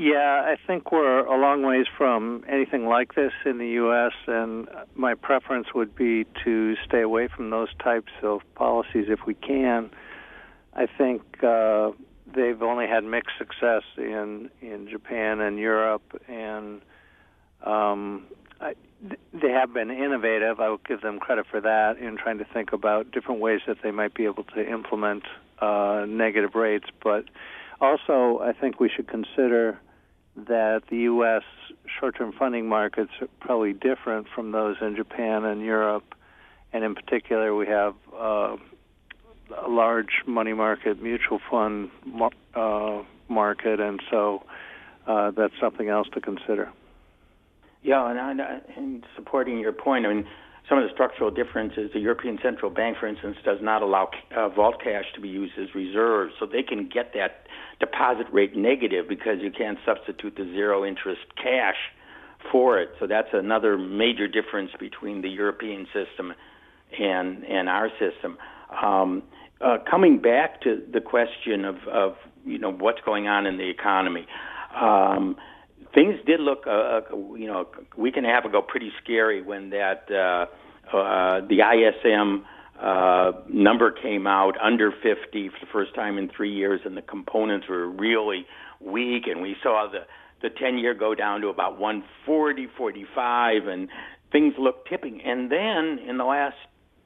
Yeah, 0.00 0.44
I 0.46 0.54
think 0.64 0.92
we're 0.92 1.26
a 1.26 1.36
long 1.40 1.64
ways 1.64 1.86
from 1.96 2.44
anything 2.48 2.86
like 2.86 3.16
this 3.16 3.32
in 3.44 3.58
the 3.58 3.66
U.S., 3.82 4.12
and 4.28 4.68
my 4.94 5.14
preference 5.14 5.74
would 5.74 5.96
be 5.96 6.24
to 6.44 6.76
stay 6.86 7.00
away 7.00 7.26
from 7.26 7.50
those 7.50 7.70
types 7.82 8.12
of 8.22 8.42
policies 8.54 9.06
if 9.08 9.26
we 9.26 9.34
can. 9.34 9.90
I 10.72 10.86
think 10.86 11.22
uh, 11.42 11.90
they've 12.32 12.62
only 12.62 12.86
had 12.86 13.02
mixed 13.02 13.38
success 13.38 13.82
in 13.96 14.50
in 14.62 14.88
Japan 14.88 15.40
and 15.40 15.58
Europe, 15.58 16.22
and 16.28 16.80
um, 17.64 18.26
I, 18.60 18.76
they 19.32 19.50
have 19.50 19.74
been 19.74 19.90
innovative. 19.90 20.60
I 20.60 20.68
will 20.68 20.80
give 20.86 21.00
them 21.00 21.18
credit 21.18 21.46
for 21.50 21.60
that 21.60 21.98
in 21.98 22.16
trying 22.16 22.38
to 22.38 22.46
think 22.54 22.72
about 22.72 23.10
different 23.10 23.40
ways 23.40 23.62
that 23.66 23.78
they 23.82 23.90
might 23.90 24.14
be 24.14 24.26
able 24.26 24.44
to 24.44 24.60
implement 24.64 25.24
uh, 25.60 26.04
negative 26.06 26.54
rates. 26.54 26.86
But 27.02 27.24
also, 27.80 28.38
I 28.40 28.52
think 28.52 28.78
we 28.78 28.88
should 28.88 29.08
consider 29.08 29.80
that 30.46 30.82
the 30.90 30.96
U.S. 30.98 31.42
short-term 31.98 32.32
funding 32.38 32.68
markets 32.68 33.10
are 33.20 33.28
probably 33.40 33.72
different 33.72 34.26
from 34.34 34.52
those 34.52 34.76
in 34.80 34.96
Japan 34.96 35.44
and 35.44 35.62
Europe, 35.62 36.14
and 36.72 36.84
in 36.84 36.94
particular, 36.94 37.54
we 37.54 37.66
have. 37.66 37.94
Uh, 38.16 38.56
a 39.56 39.68
large 39.68 40.22
money 40.26 40.52
market 40.52 41.02
mutual 41.02 41.40
fund 41.50 41.90
uh, 42.54 43.02
market, 43.28 43.80
and 43.80 44.00
so 44.10 44.44
uh, 45.06 45.30
that's 45.30 45.54
something 45.60 45.88
else 45.88 46.08
to 46.12 46.20
consider. 46.20 46.70
Yeah, 47.82 48.10
and, 48.10 48.40
and 48.76 49.04
supporting 49.14 49.58
your 49.58 49.72
point, 49.72 50.04
I 50.04 50.14
mean, 50.14 50.26
some 50.68 50.78
of 50.78 50.84
the 50.84 50.90
structural 50.92 51.30
differences, 51.30 51.90
the 51.94 52.00
European 52.00 52.38
Central 52.42 52.70
Bank, 52.70 52.98
for 52.98 53.06
instance, 53.06 53.36
does 53.44 53.58
not 53.62 53.82
allow 53.82 54.10
uh, 54.36 54.48
vault 54.50 54.76
cash 54.82 55.04
to 55.14 55.20
be 55.20 55.28
used 55.28 55.54
as 55.58 55.74
reserves, 55.74 56.34
so 56.38 56.46
they 56.46 56.62
can 56.62 56.88
get 56.88 57.14
that 57.14 57.46
deposit 57.80 58.26
rate 58.32 58.56
negative 58.56 59.08
because 59.08 59.38
you 59.40 59.50
can't 59.50 59.78
substitute 59.86 60.36
the 60.36 60.44
zero 60.44 60.84
interest 60.84 61.22
cash 61.42 61.76
for 62.52 62.78
it. 62.78 62.90
So 63.00 63.06
that's 63.06 63.28
another 63.32 63.78
major 63.78 64.28
difference 64.28 64.70
between 64.78 65.22
the 65.22 65.28
European 65.28 65.86
system 65.86 66.34
and 66.98 67.44
and 67.44 67.68
our 67.68 67.90
system. 67.98 68.36
Um, 68.82 69.22
uh, 69.60 69.78
coming 69.90 70.20
back 70.20 70.60
to 70.62 70.82
the 70.92 71.00
question 71.00 71.64
of, 71.64 71.76
of 71.90 72.16
you 72.44 72.58
know 72.58 72.72
what's 72.72 73.00
going 73.04 73.26
on 73.26 73.46
in 73.46 73.56
the 73.56 73.68
economy, 73.68 74.26
um, 74.80 75.36
things 75.94 76.16
did 76.26 76.40
look 76.40 76.66
uh, 76.66 76.70
uh 76.70 77.00
you 77.36 77.46
know 77.46 77.66
a 77.96 78.00
week 78.00 78.16
and 78.16 78.26
a 78.26 78.28
half 78.28 78.44
ago 78.44 78.62
pretty 78.62 78.92
scary 79.02 79.42
when 79.42 79.70
that 79.70 80.04
uh, 80.10 80.46
uh, 80.96 81.40
the 81.48 81.60
ISM 81.60 82.44
uh, 82.80 83.32
number 83.48 83.90
came 83.90 84.26
out 84.26 84.56
under 84.60 84.92
50 84.92 85.48
for 85.48 85.60
the 85.60 85.66
first 85.72 85.94
time 85.94 86.16
in 86.16 86.28
three 86.28 86.52
years, 86.52 86.80
and 86.84 86.96
the 86.96 87.02
components 87.02 87.66
were 87.68 87.88
really 87.88 88.46
weak, 88.80 89.26
and 89.26 89.42
we 89.42 89.56
saw 89.62 89.88
the 89.90 90.06
the 90.40 90.50
10 90.50 90.78
year 90.78 90.94
go 90.94 91.16
down 91.16 91.40
to 91.40 91.48
about 91.48 91.78
140, 91.80 92.68
45, 92.76 93.66
and 93.66 93.88
things 94.30 94.54
looked 94.56 94.88
tipping. 94.88 95.20
And 95.22 95.50
then 95.50 95.98
in 96.08 96.16
the 96.16 96.24
last 96.24 96.54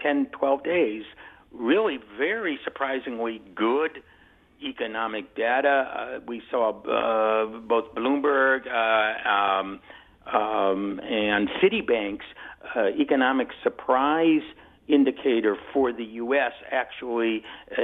10, 0.03 0.27
12 0.33 0.63
days, 0.63 1.05
really 1.51 1.99
very 2.19 2.59
surprisingly 2.63 3.41
good 3.55 4.03
economic 4.63 5.35
data. 5.37 5.69
Uh, 5.69 6.21
we 6.27 6.43
saw 6.51 6.71
uh, 6.71 7.61
both 7.61 7.95
Bloomberg 7.95 8.61
uh, 8.67 9.29
um, 9.29 9.81
um, 10.33 11.01
and 11.01 11.49
Citibank's 11.63 12.25
uh, 12.77 12.89
economic 12.99 13.49
surprise 13.63 14.43
indicator 14.89 15.57
for 15.73 15.93
the 15.93 16.05
U.S. 16.05 16.53
actually 16.71 17.43
uh, 17.71 17.83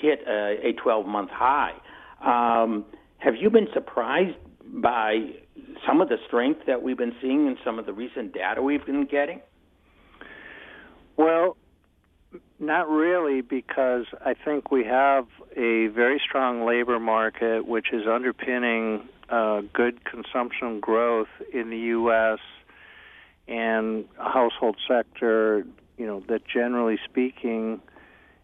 hit 0.00 0.20
a 0.26 0.72
12 0.82 1.06
month 1.06 1.30
high. 1.30 1.72
Um, 2.24 2.84
have 3.18 3.34
you 3.36 3.50
been 3.50 3.68
surprised 3.72 4.36
by 4.64 5.30
some 5.86 6.00
of 6.00 6.08
the 6.08 6.16
strength 6.26 6.60
that 6.66 6.82
we've 6.82 6.98
been 6.98 7.14
seeing 7.20 7.46
in 7.46 7.56
some 7.64 7.78
of 7.78 7.86
the 7.86 7.92
recent 7.92 8.32
data 8.32 8.62
we've 8.62 8.84
been 8.84 9.06
getting? 9.06 9.40
Well, 11.16 11.56
not 12.58 12.88
really, 12.88 13.42
because 13.42 14.06
I 14.24 14.34
think 14.34 14.70
we 14.70 14.84
have 14.84 15.26
a 15.56 15.88
very 15.88 16.20
strong 16.26 16.64
labor 16.66 16.98
market, 16.98 17.66
which 17.66 17.92
is 17.92 18.06
underpinning 18.06 19.08
uh, 19.28 19.62
good 19.72 20.04
consumption 20.04 20.80
growth 20.80 21.28
in 21.52 21.70
the 21.70 21.78
U.S. 21.78 22.38
and 23.48 24.06
household 24.16 24.76
sector, 24.88 25.66
you 25.98 26.06
know, 26.06 26.22
that 26.28 26.46
generally 26.46 26.98
speaking 27.04 27.80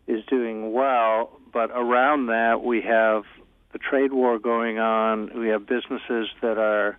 is 0.07 0.25
doing 0.27 0.73
well. 0.73 1.39
But 1.53 1.71
around 1.71 2.27
that, 2.27 2.63
we 2.63 2.83
have 2.83 3.25
the 3.73 3.79
trade 3.79 4.13
war 4.13 4.39
going 4.39 4.79
on. 4.79 5.39
We 5.39 5.49
have 5.49 5.67
businesses 5.67 6.29
that 6.43 6.59
are 6.59 6.99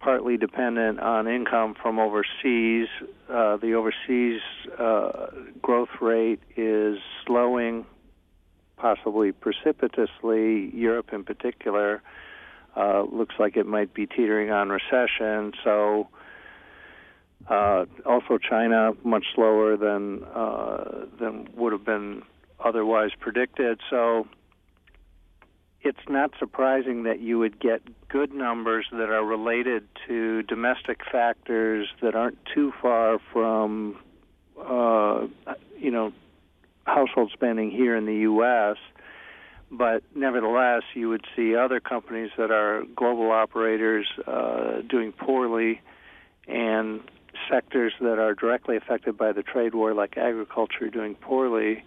partly 0.00 0.36
dependent 0.38 0.98
on 0.98 1.28
income 1.28 1.74
from 1.80 1.98
overseas. 1.98 2.88
Uh, 3.28 3.56
the 3.58 3.74
overseas 3.74 4.40
uh, 4.78 5.26
growth 5.62 5.90
rate 6.00 6.40
is 6.56 6.98
slowing, 7.26 7.84
possibly 8.76 9.30
precipitously. 9.30 10.70
Europe, 10.74 11.10
in 11.12 11.22
particular, 11.22 12.02
uh, 12.76 13.02
looks 13.02 13.34
like 13.38 13.56
it 13.56 13.66
might 13.66 13.92
be 13.92 14.06
teetering 14.06 14.50
on 14.50 14.70
recession. 14.70 15.52
So, 15.62 16.08
uh, 17.48 17.84
also 18.06 18.38
China 18.38 18.92
much 19.04 19.24
slower 19.34 19.76
than 19.76 20.24
uh, 20.24 21.06
than 21.18 21.48
would 21.56 21.72
have 21.72 21.84
been 21.84 22.22
otherwise 22.64 23.10
predicted. 23.18 23.80
So 23.90 24.26
it's 25.82 26.08
not 26.08 26.32
surprising 26.38 27.04
that 27.04 27.20
you 27.20 27.38
would 27.38 27.58
get 27.58 27.80
good 28.08 28.32
numbers 28.34 28.86
that 28.92 29.08
are 29.08 29.24
related 29.24 29.88
to 30.06 30.42
domestic 30.42 31.00
factors 31.10 31.88
that 32.02 32.14
aren't 32.14 32.38
too 32.54 32.72
far 32.82 33.18
from, 33.32 33.98
uh, 34.62 35.26
you 35.78 35.90
know, 35.90 36.12
household 36.84 37.30
spending 37.32 37.70
here 37.70 37.96
in 37.96 38.04
the 38.04 38.16
U.S. 38.16 38.76
But 39.70 40.02
nevertheless, 40.14 40.82
you 40.94 41.08
would 41.08 41.24
see 41.34 41.54
other 41.54 41.80
companies 41.80 42.30
that 42.36 42.50
are 42.50 42.84
global 42.96 43.30
operators 43.30 44.06
uh, 44.26 44.82
doing 44.82 45.12
poorly, 45.12 45.80
and 46.46 47.00
sectors 47.48 47.92
that 48.00 48.18
are 48.18 48.34
directly 48.34 48.76
affected 48.76 49.16
by 49.16 49.32
the 49.32 49.42
trade 49.42 49.74
war, 49.74 49.94
like 49.94 50.16
agriculture, 50.18 50.90
doing 50.90 51.14
poorly. 51.14 51.84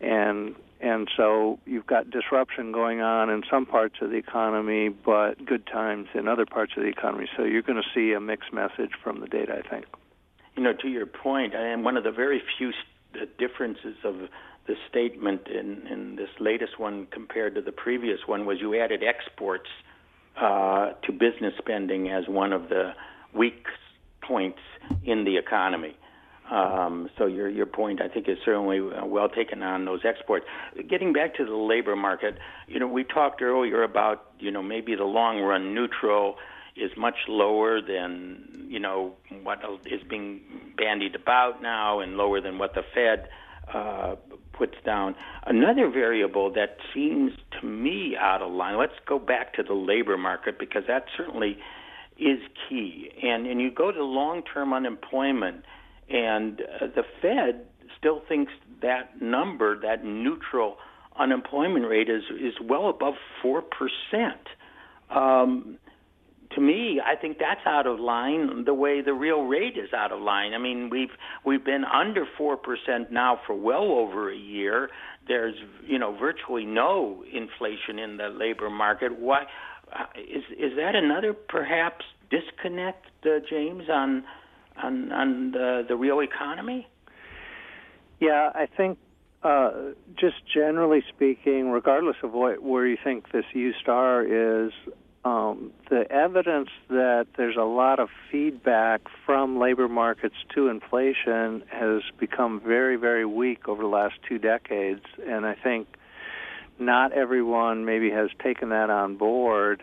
And 0.00 0.54
and 0.80 1.08
so 1.16 1.58
you've 1.64 1.86
got 1.86 2.10
disruption 2.10 2.72
going 2.72 3.00
on 3.00 3.30
in 3.30 3.42
some 3.50 3.66
parts 3.66 3.96
of 4.00 4.10
the 4.10 4.16
economy, 4.16 4.88
but 4.88 5.44
good 5.44 5.66
times 5.66 6.08
in 6.14 6.28
other 6.28 6.46
parts 6.46 6.72
of 6.76 6.82
the 6.82 6.88
economy. 6.88 7.26
So 7.36 7.44
you're 7.44 7.62
going 7.62 7.82
to 7.82 7.88
see 7.94 8.12
a 8.12 8.20
mixed 8.20 8.52
message 8.52 8.90
from 9.02 9.20
the 9.20 9.26
data, 9.26 9.62
I 9.64 9.68
think. 9.68 9.86
You 10.56 10.62
know, 10.62 10.72
to 10.72 10.88
your 10.88 11.06
point, 11.06 11.54
and 11.54 11.84
one 11.84 11.96
of 11.96 12.04
the 12.04 12.12
very 12.12 12.42
few 12.58 12.72
differences 13.38 13.96
of 14.04 14.28
the 14.66 14.74
statement 14.88 15.48
in, 15.48 15.86
in 15.86 16.16
this 16.16 16.30
latest 16.40 16.78
one 16.78 17.06
compared 17.10 17.54
to 17.54 17.60
the 17.60 17.72
previous 17.72 18.20
one 18.26 18.46
was 18.46 18.60
you 18.60 18.80
added 18.80 19.02
exports 19.02 19.68
uh, 20.40 20.92
to 21.02 21.12
business 21.12 21.54
spending 21.58 22.08
as 22.10 22.26
one 22.28 22.52
of 22.52 22.68
the 22.68 22.92
weak 23.34 23.66
points 24.22 24.60
in 25.04 25.24
the 25.24 25.36
economy. 25.36 25.96
Um, 26.50 27.08
so 27.16 27.26
your 27.26 27.48
your 27.48 27.66
point, 27.66 28.02
I 28.02 28.08
think, 28.08 28.28
is 28.28 28.36
certainly 28.44 28.78
uh, 28.78 29.06
well 29.06 29.28
taken 29.28 29.62
on 29.62 29.86
those 29.86 30.00
exports. 30.04 30.44
Getting 30.88 31.12
back 31.12 31.34
to 31.36 31.44
the 31.44 31.56
labor 31.56 31.96
market, 31.96 32.38
you 32.68 32.78
know, 32.78 32.86
we 32.86 33.02
talked 33.02 33.40
earlier 33.40 33.82
about 33.82 34.30
you 34.38 34.50
know 34.50 34.62
maybe 34.62 34.94
the 34.94 35.04
long 35.04 35.40
run 35.40 35.74
neutral 35.74 36.36
is 36.76 36.90
much 36.96 37.16
lower 37.28 37.80
than 37.80 38.66
you 38.68 38.78
know 38.78 39.14
what 39.42 39.60
is 39.86 40.02
being 40.02 40.42
bandied 40.76 41.14
about 41.14 41.62
now, 41.62 42.00
and 42.00 42.16
lower 42.18 42.42
than 42.42 42.58
what 42.58 42.74
the 42.74 42.82
Fed 42.94 43.28
uh, 43.72 44.16
puts 44.52 44.74
down. 44.84 45.14
Another 45.46 45.88
variable 45.88 46.52
that 46.52 46.76
seems 46.92 47.32
to 47.58 47.66
me 47.66 48.16
out 48.20 48.42
of 48.42 48.52
line. 48.52 48.76
Let's 48.76 48.98
go 49.06 49.18
back 49.18 49.54
to 49.54 49.62
the 49.62 49.74
labor 49.74 50.18
market 50.18 50.58
because 50.58 50.82
that 50.88 51.06
certainly 51.16 51.58
is 52.18 52.40
key. 52.68 53.10
And 53.22 53.46
and 53.46 53.62
you 53.62 53.70
go 53.70 53.90
to 53.90 54.04
long 54.04 54.42
term 54.42 54.74
unemployment 54.74 55.64
and 56.08 56.60
uh, 56.60 56.86
the 56.94 57.02
Fed 57.22 57.66
still 57.98 58.20
thinks 58.28 58.52
that 58.82 59.20
number, 59.20 59.80
that 59.80 60.04
neutral 60.04 60.76
unemployment 61.18 61.86
rate, 61.88 62.08
is 62.08 62.22
is 62.40 62.54
well 62.62 62.88
above 62.88 63.14
four 63.42 63.62
percent. 63.62 64.46
Um, 65.10 65.78
to 66.54 66.60
me, 66.60 67.00
I 67.04 67.16
think 67.16 67.38
that's 67.38 67.66
out 67.66 67.86
of 67.86 67.98
line. 67.98 68.64
The 68.64 68.74
way 68.74 69.00
the 69.00 69.12
real 69.12 69.42
rate 69.42 69.76
is 69.76 69.92
out 69.92 70.12
of 70.12 70.20
line. 70.20 70.52
I 70.54 70.58
mean, 70.58 70.88
we've 70.90 71.10
we've 71.44 71.64
been 71.64 71.84
under 71.84 72.26
four 72.38 72.56
percent 72.56 73.10
now 73.10 73.40
for 73.46 73.54
well 73.54 73.90
over 73.90 74.30
a 74.30 74.36
year. 74.36 74.90
There's 75.26 75.54
you 75.86 75.98
know 75.98 76.16
virtually 76.16 76.64
no 76.64 77.24
inflation 77.32 77.98
in 77.98 78.16
the 78.16 78.28
labor 78.28 78.70
market. 78.70 79.18
Why 79.18 79.44
uh, 79.92 80.04
is 80.16 80.44
is 80.50 80.76
that 80.76 80.94
another 80.94 81.32
perhaps 81.32 82.04
disconnect, 82.30 83.06
uh, 83.24 83.40
James, 83.48 83.84
on 83.90 84.24
on 84.82 85.12
on 85.12 85.52
the 85.52 85.84
the 85.86 85.96
real 85.96 86.20
economy? 86.20 86.86
Yeah, 88.20 88.50
I 88.54 88.66
think 88.66 88.98
uh, 89.42 89.70
just 90.18 90.36
generally 90.52 91.02
speaking, 91.14 91.70
regardless 91.70 92.16
of 92.22 92.32
what, 92.32 92.62
where 92.62 92.86
you 92.86 92.96
think 93.02 93.30
this 93.32 93.44
U 93.52 93.72
star 93.80 94.22
is, 94.22 94.72
um, 95.24 95.72
the 95.90 96.10
evidence 96.10 96.68
that 96.88 97.26
there's 97.36 97.56
a 97.56 97.64
lot 97.64 97.98
of 97.98 98.08
feedback 98.30 99.02
from 99.24 99.58
labor 99.58 99.88
markets 99.88 100.34
to 100.54 100.68
inflation 100.68 101.62
has 101.68 102.02
become 102.18 102.60
very, 102.60 102.96
very 102.96 103.24
weak 103.24 103.68
over 103.68 103.82
the 103.82 103.88
last 103.88 104.14
two 104.28 104.38
decades, 104.38 105.04
and 105.26 105.46
I 105.46 105.54
think 105.54 105.88
not 106.78 107.12
everyone 107.12 107.84
maybe 107.84 108.10
has 108.10 108.30
taken 108.42 108.70
that 108.70 108.90
on 108.90 109.16
board. 109.16 109.82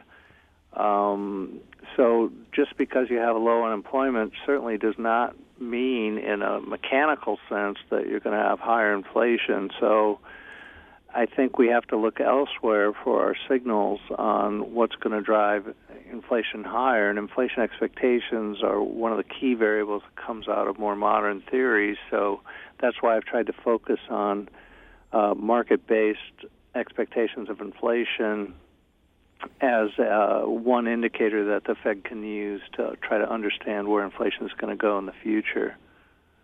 Um, 0.74 1.60
so 1.96 2.32
just 2.52 2.78
because 2.78 3.10
you 3.10 3.18
have 3.18 3.36
low 3.36 3.66
unemployment 3.66 4.34
certainly 4.46 4.78
does 4.78 4.96
not 4.98 5.36
mean, 5.60 6.18
in 6.18 6.42
a 6.42 6.60
mechanical 6.60 7.38
sense, 7.50 7.78
that 7.90 8.08
you're 8.08 8.20
going 8.20 8.38
to 8.38 8.44
have 8.44 8.60
higher 8.60 8.94
inflation. 8.94 9.70
So 9.80 10.20
I 11.14 11.26
think 11.26 11.58
we 11.58 11.68
have 11.68 11.86
to 11.88 11.98
look 11.98 12.20
elsewhere 12.20 12.94
for 13.04 13.22
our 13.22 13.36
signals 13.50 14.00
on 14.18 14.74
what's 14.74 14.96
going 14.96 15.18
to 15.18 15.22
drive 15.22 15.74
inflation 16.10 16.64
higher. 16.64 17.10
And 17.10 17.20
inflation 17.20 17.62
expectations 17.62 18.64
are 18.64 18.82
one 18.82 19.12
of 19.12 19.18
the 19.18 19.24
key 19.24 19.54
variables 19.54 20.04
that 20.04 20.26
comes 20.26 20.48
out 20.48 20.68
of 20.68 20.80
more 20.80 20.96
modern 20.96 21.42
theories. 21.52 21.98
So 22.10 22.42
that's 22.80 22.98
why 23.02 23.18
I've 23.18 23.26
tried 23.26 23.48
to 23.48 23.54
focus 23.54 24.00
on 24.10 24.50
uh, 25.12 25.34
market-based 25.36 26.46
expectations 26.74 27.50
of 27.50 27.60
inflation 27.60 28.54
as 29.62 29.90
uh, 30.00 30.42
one 30.42 30.88
indicator 30.88 31.46
that 31.54 31.64
the 31.66 31.76
Fed 31.84 32.04
can 32.04 32.24
use 32.24 32.62
to 32.74 32.96
try 33.02 33.18
to 33.18 33.30
understand 33.30 33.88
where 33.88 34.04
inflation 34.04 34.46
is 34.46 34.52
going 34.58 34.76
to 34.76 34.82
go 34.82 34.98
in 34.98 35.06
the 35.06 35.14
future. 35.24 35.78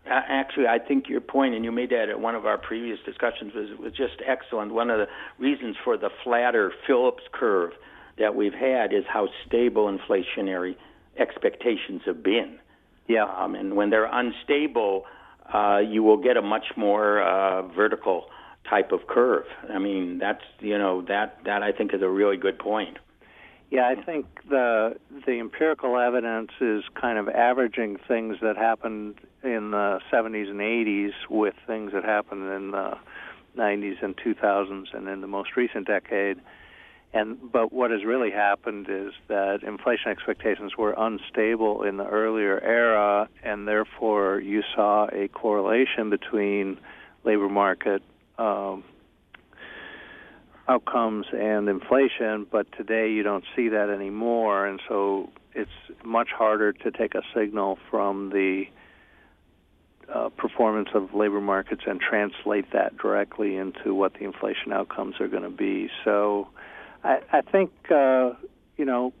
Actually, 0.06 0.66
I 0.66 0.78
think 0.78 1.08
your 1.08 1.20
point, 1.20 1.54
and 1.54 1.64
you 1.64 1.72
made 1.72 1.90
that 1.90 2.08
at 2.08 2.18
one 2.18 2.34
of 2.34 2.46
our 2.46 2.56
previous 2.56 2.98
discussions, 3.04 3.52
was, 3.54 3.78
was 3.78 3.92
just 3.92 4.22
excellent. 4.26 4.72
One 4.72 4.88
of 4.88 4.98
the 4.98 5.06
reasons 5.38 5.76
for 5.84 5.98
the 5.98 6.08
flatter 6.24 6.72
Phillips 6.86 7.24
curve 7.30 7.72
that 8.18 8.34
we've 8.34 8.54
had 8.54 8.92
is 8.94 9.04
how 9.06 9.28
stable 9.46 9.86
inflationary 9.86 10.76
expectations 11.18 12.02
have 12.06 12.22
been. 12.22 12.58
Yeah. 13.06 13.24
Um, 13.24 13.54
and 13.54 13.76
when 13.76 13.90
they're 13.90 14.10
unstable, 14.10 15.04
uh, 15.52 15.78
you 15.78 16.02
will 16.02 16.16
get 16.16 16.36
a 16.36 16.42
much 16.42 16.66
more 16.76 17.22
uh, 17.22 17.62
vertical 17.68 18.26
type 18.68 18.92
of 18.92 19.06
curve. 19.06 19.46
I 19.72 19.78
mean, 19.78 20.18
that's 20.18 20.42
you 20.60 20.78
know 20.78 21.02
that 21.02 21.38
that 21.44 21.62
I 21.62 21.72
think 21.72 21.94
is 21.94 22.02
a 22.02 22.08
really 22.08 22.36
good 22.36 22.58
point. 22.58 22.98
Yeah, 23.70 23.86
I 23.86 24.02
think 24.02 24.26
the 24.48 24.96
the 25.26 25.38
empirical 25.40 25.98
evidence 25.98 26.50
is 26.60 26.84
kind 26.98 27.18
of 27.18 27.28
averaging 27.28 27.98
things 28.08 28.36
that 28.40 28.56
happened 28.56 29.16
in 29.42 29.72
the 29.72 30.00
70s 30.10 30.48
and 30.50 30.60
80s 30.60 31.12
with 31.28 31.54
things 31.66 31.92
that 31.92 32.04
happened 32.04 32.50
in 32.50 32.70
the 32.70 32.98
90s 33.56 34.02
and 34.02 34.16
2000s 34.16 34.94
and 34.94 35.08
in 35.08 35.20
the 35.20 35.26
most 35.26 35.56
recent 35.56 35.86
decade. 35.86 36.38
And 37.12 37.52
but 37.52 37.72
what 37.72 37.90
has 37.90 38.04
really 38.04 38.30
happened 38.30 38.86
is 38.88 39.12
that 39.28 39.62
inflation 39.62 40.10
expectations 40.10 40.76
were 40.76 40.94
unstable 40.96 41.82
in 41.82 41.96
the 41.98 42.06
earlier 42.06 42.60
era, 42.60 43.28
and 43.42 43.68
therefore 43.68 44.40
you 44.40 44.62
saw 44.74 45.08
a 45.12 45.28
correlation 45.28 46.08
between 46.10 46.78
labor 47.24 47.48
market 47.48 48.02
um, 48.38 48.84
outcomes 50.68 51.26
and 51.32 51.68
inflation, 51.68 52.46
but 52.50 52.70
today 52.72 53.10
you 53.10 53.22
don't 53.22 53.44
see 53.56 53.68
that 53.68 53.88
anymore, 53.90 54.66
and 54.66 54.80
so 54.88 55.30
it's 55.54 55.70
much 56.04 56.28
harder 56.30 56.72
to 56.72 56.90
take 56.90 57.14
a 57.14 57.22
signal 57.34 57.78
from 57.90 58.30
the 58.30 58.64
uh, 60.12 60.28
performance 60.30 60.88
of 60.94 61.14
labor 61.14 61.40
markets 61.40 61.82
and 61.86 62.00
translate 62.00 62.72
that 62.72 62.96
directly 62.96 63.56
into 63.56 63.94
what 63.94 64.14
the 64.14 64.24
inflation 64.24 64.72
outcomes 64.72 65.14
are 65.20 65.28
going 65.28 65.42
to 65.42 65.50
be. 65.50 65.90
So 66.04 66.48
I, 67.04 67.18
I 67.32 67.40
think, 67.42 67.70
uh, 67.90 68.30
you 68.76 68.84
know, 68.84 69.12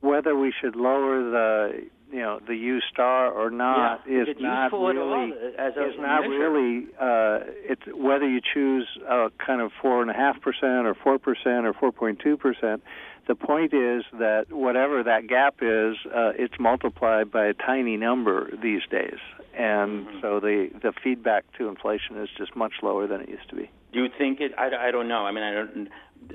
whether 0.00 0.36
we 0.36 0.52
should 0.60 0.76
lower 0.76 1.22
the 1.22 1.86
you 2.12 2.20
know 2.20 2.40
the 2.46 2.54
U 2.54 2.80
star 2.92 3.30
or 3.30 3.50
not 3.50 4.02
yeah. 4.08 4.22
is 4.22 4.28
not 4.38 4.72
really 4.72 5.32
as 5.58 5.72
is 5.72 5.98
not 5.98 6.22
measure. 6.22 6.38
really 6.38 6.86
uh, 7.00 7.40
it's 7.68 7.82
whether 7.94 8.28
you 8.28 8.40
choose 8.54 8.86
a 9.08 9.30
kind 9.44 9.60
of 9.60 9.72
four 9.82 10.02
and 10.02 10.10
a 10.10 10.14
half 10.14 10.40
percent 10.40 10.86
or 10.86 10.94
four 10.94 11.18
percent 11.18 11.66
or 11.66 11.72
four 11.72 11.92
point 11.92 12.20
two 12.22 12.36
percent. 12.36 12.82
The 13.26 13.34
point 13.34 13.74
is 13.74 14.04
that 14.20 14.46
whatever 14.52 15.02
that 15.02 15.26
gap 15.26 15.56
is, 15.60 15.96
uh, 16.06 16.30
it's 16.38 16.54
multiplied 16.60 17.32
by 17.32 17.46
a 17.46 17.54
tiny 17.54 17.96
number 17.96 18.50
these 18.62 18.82
days, 18.88 19.18
and 19.58 20.06
Mm-hmm. 20.06 20.20
so 20.20 20.38
the 20.38 20.68
the 20.80 20.92
feedback 21.02 21.44
to 21.58 21.66
inflation 21.68 22.16
is 22.22 22.28
just 22.38 22.54
much 22.54 22.74
lower 22.82 23.06
than 23.08 23.20
it 23.20 23.28
used 23.28 23.48
to 23.50 23.56
be. 23.56 23.68
Do 23.92 24.02
you 24.02 24.08
think 24.16 24.40
it? 24.40 24.52
I, 24.56 24.88
I 24.88 24.90
don't 24.92 25.08
know. 25.08 25.26
I 25.26 25.32
mean, 25.32 25.42
I 25.42 25.52
don't. 25.54 25.88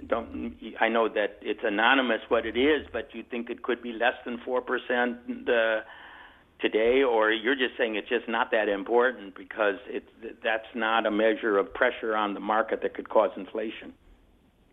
Don't 0.08 0.56
I 0.80 0.90
know 0.90 1.10
that 1.10 1.40
it's 1.42 1.62
anonymous 1.64 2.22
what 2.30 2.46
it 2.46 2.58
is, 2.58 2.88
but 2.92 3.10
you 3.14 3.24
think 3.30 3.50
it 3.50 3.64
could 3.64 3.82
be 3.82 3.94
less 3.94 4.16
than 4.26 4.40
four 4.46 4.62
percent 4.62 5.18
uh, 5.50 5.82
today, 6.60 7.04
or 7.04 7.32
you're 7.32 7.56
just 7.56 7.78
saying 7.78 7.96
it's 7.96 8.10
just 8.10 8.28
not 8.30 8.52
that 8.52 8.70
important 8.70 9.36
because 9.36 9.76
it's 9.88 10.10
that's 10.44 10.68
not 10.76 11.06
a 11.06 11.12
measure 11.12 11.58
of 11.58 11.74
pressure 11.74 12.16
on 12.16 12.34
the 12.34 12.40
market 12.40 12.82
that 12.82 12.94
could 12.94 13.10
cause 13.10 13.32
inflation. 13.36 13.94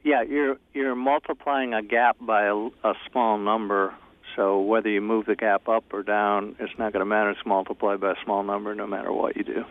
Yeah, 0.05 0.23
you're 0.23 0.57
you're 0.73 0.95
multiplying 0.95 1.75
a 1.75 1.83
gap 1.83 2.17
by 2.21 2.45
a, 2.45 2.55
a 2.55 2.95
small 3.11 3.39
number. 3.39 3.95
So 4.37 4.61
whether 4.61 4.89
you 4.89 5.01
move 5.01 5.27
the 5.27 5.35
gap 5.35 5.69
up 5.69 5.85
or 5.93 6.03
down, 6.03 6.55
it's 6.61 6.79
not 6.79 6.93
going 6.93 7.01
to 7.01 7.07
matter. 7.07 7.31
It's 7.31 7.45
multiplied 7.45 8.01
by 8.01 8.13
a 8.13 8.25
small 8.25 8.45
number, 8.45 8.75
no 8.75 8.87
matter 8.87 9.13
what 9.13 9.37
you 9.37 9.43
do. 9.43 9.65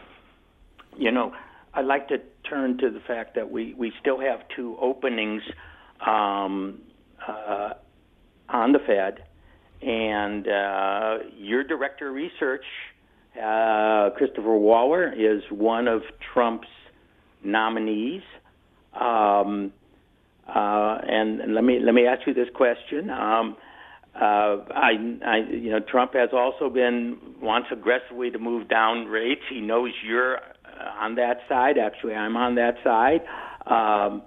You 0.97 1.11
know, 1.11 1.33
I'd 1.77 1.85
like 1.85 2.07
to 2.07 2.17
turn 2.49 2.79
to 2.79 2.89
the 2.89 2.99
fact 3.07 3.35
that 3.35 3.51
we, 3.51 3.75
we 3.75 3.93
still 4.01 4.19
have 4.19 4.39
two 4.55 4.75
openings 4.81 5.43
um, 6.01 6.79
uh, 7.25 7.73
on 8.49 8.71
the 8.71 8.79
Fed, 8.79 9.23
and 9.87 10.47
uh, 10.47 11.17
your 11.37 11.63
director 11.63 12.09
of 12.09 12.15
research, 12.15 12.65
uh, 13.39 14.09
Christopher 14.17 14.57
Waller, 14.57 15.13
is 15.13 15.43
one 15.51 15.87
of 15.87 16.01
Trump's 16.33 16.67
nominees. 17.43 18.23
Um, 18.99 19.71
uh, 20.47 20.97
and, 21.07 21.41
and 21.41 21.53
let 21.53 21.63
me 21.63 21.79
let 21.79 21.93
me 21.93 22.07
ask 22.07 22.25
you 22.25 22.33
this 22.33 22.47
question. 22.55 23.11
Um, 23.11 23.55
uh, 24.15 24.63
I, 24.73 24.93
I, 25.23 25.37
you 25.51 25.69
know, 25.69 25.79
Trump 25.79 26.13
has 26.15 26.29
also 26.33 26.71
been 26.71 27.19
wants 27.39 27.67
aggressively 27.71 28.31
to 28.31 28.39
move 28.39 28.67
down 28.67 29.05
rates. 29.05 29.41
He 29.47 29.61
knows 29.61 29.91
you're 30.03 30.39
on 30.99 31.15
that 31.15 31.39
side. 31.49 31.77
Actually, 31.77 32.15
I'm 32.15 32.35
on 32.35 32.55
that 32.55 32.75
side. 32.83 33.21
Um, 33.65 34.23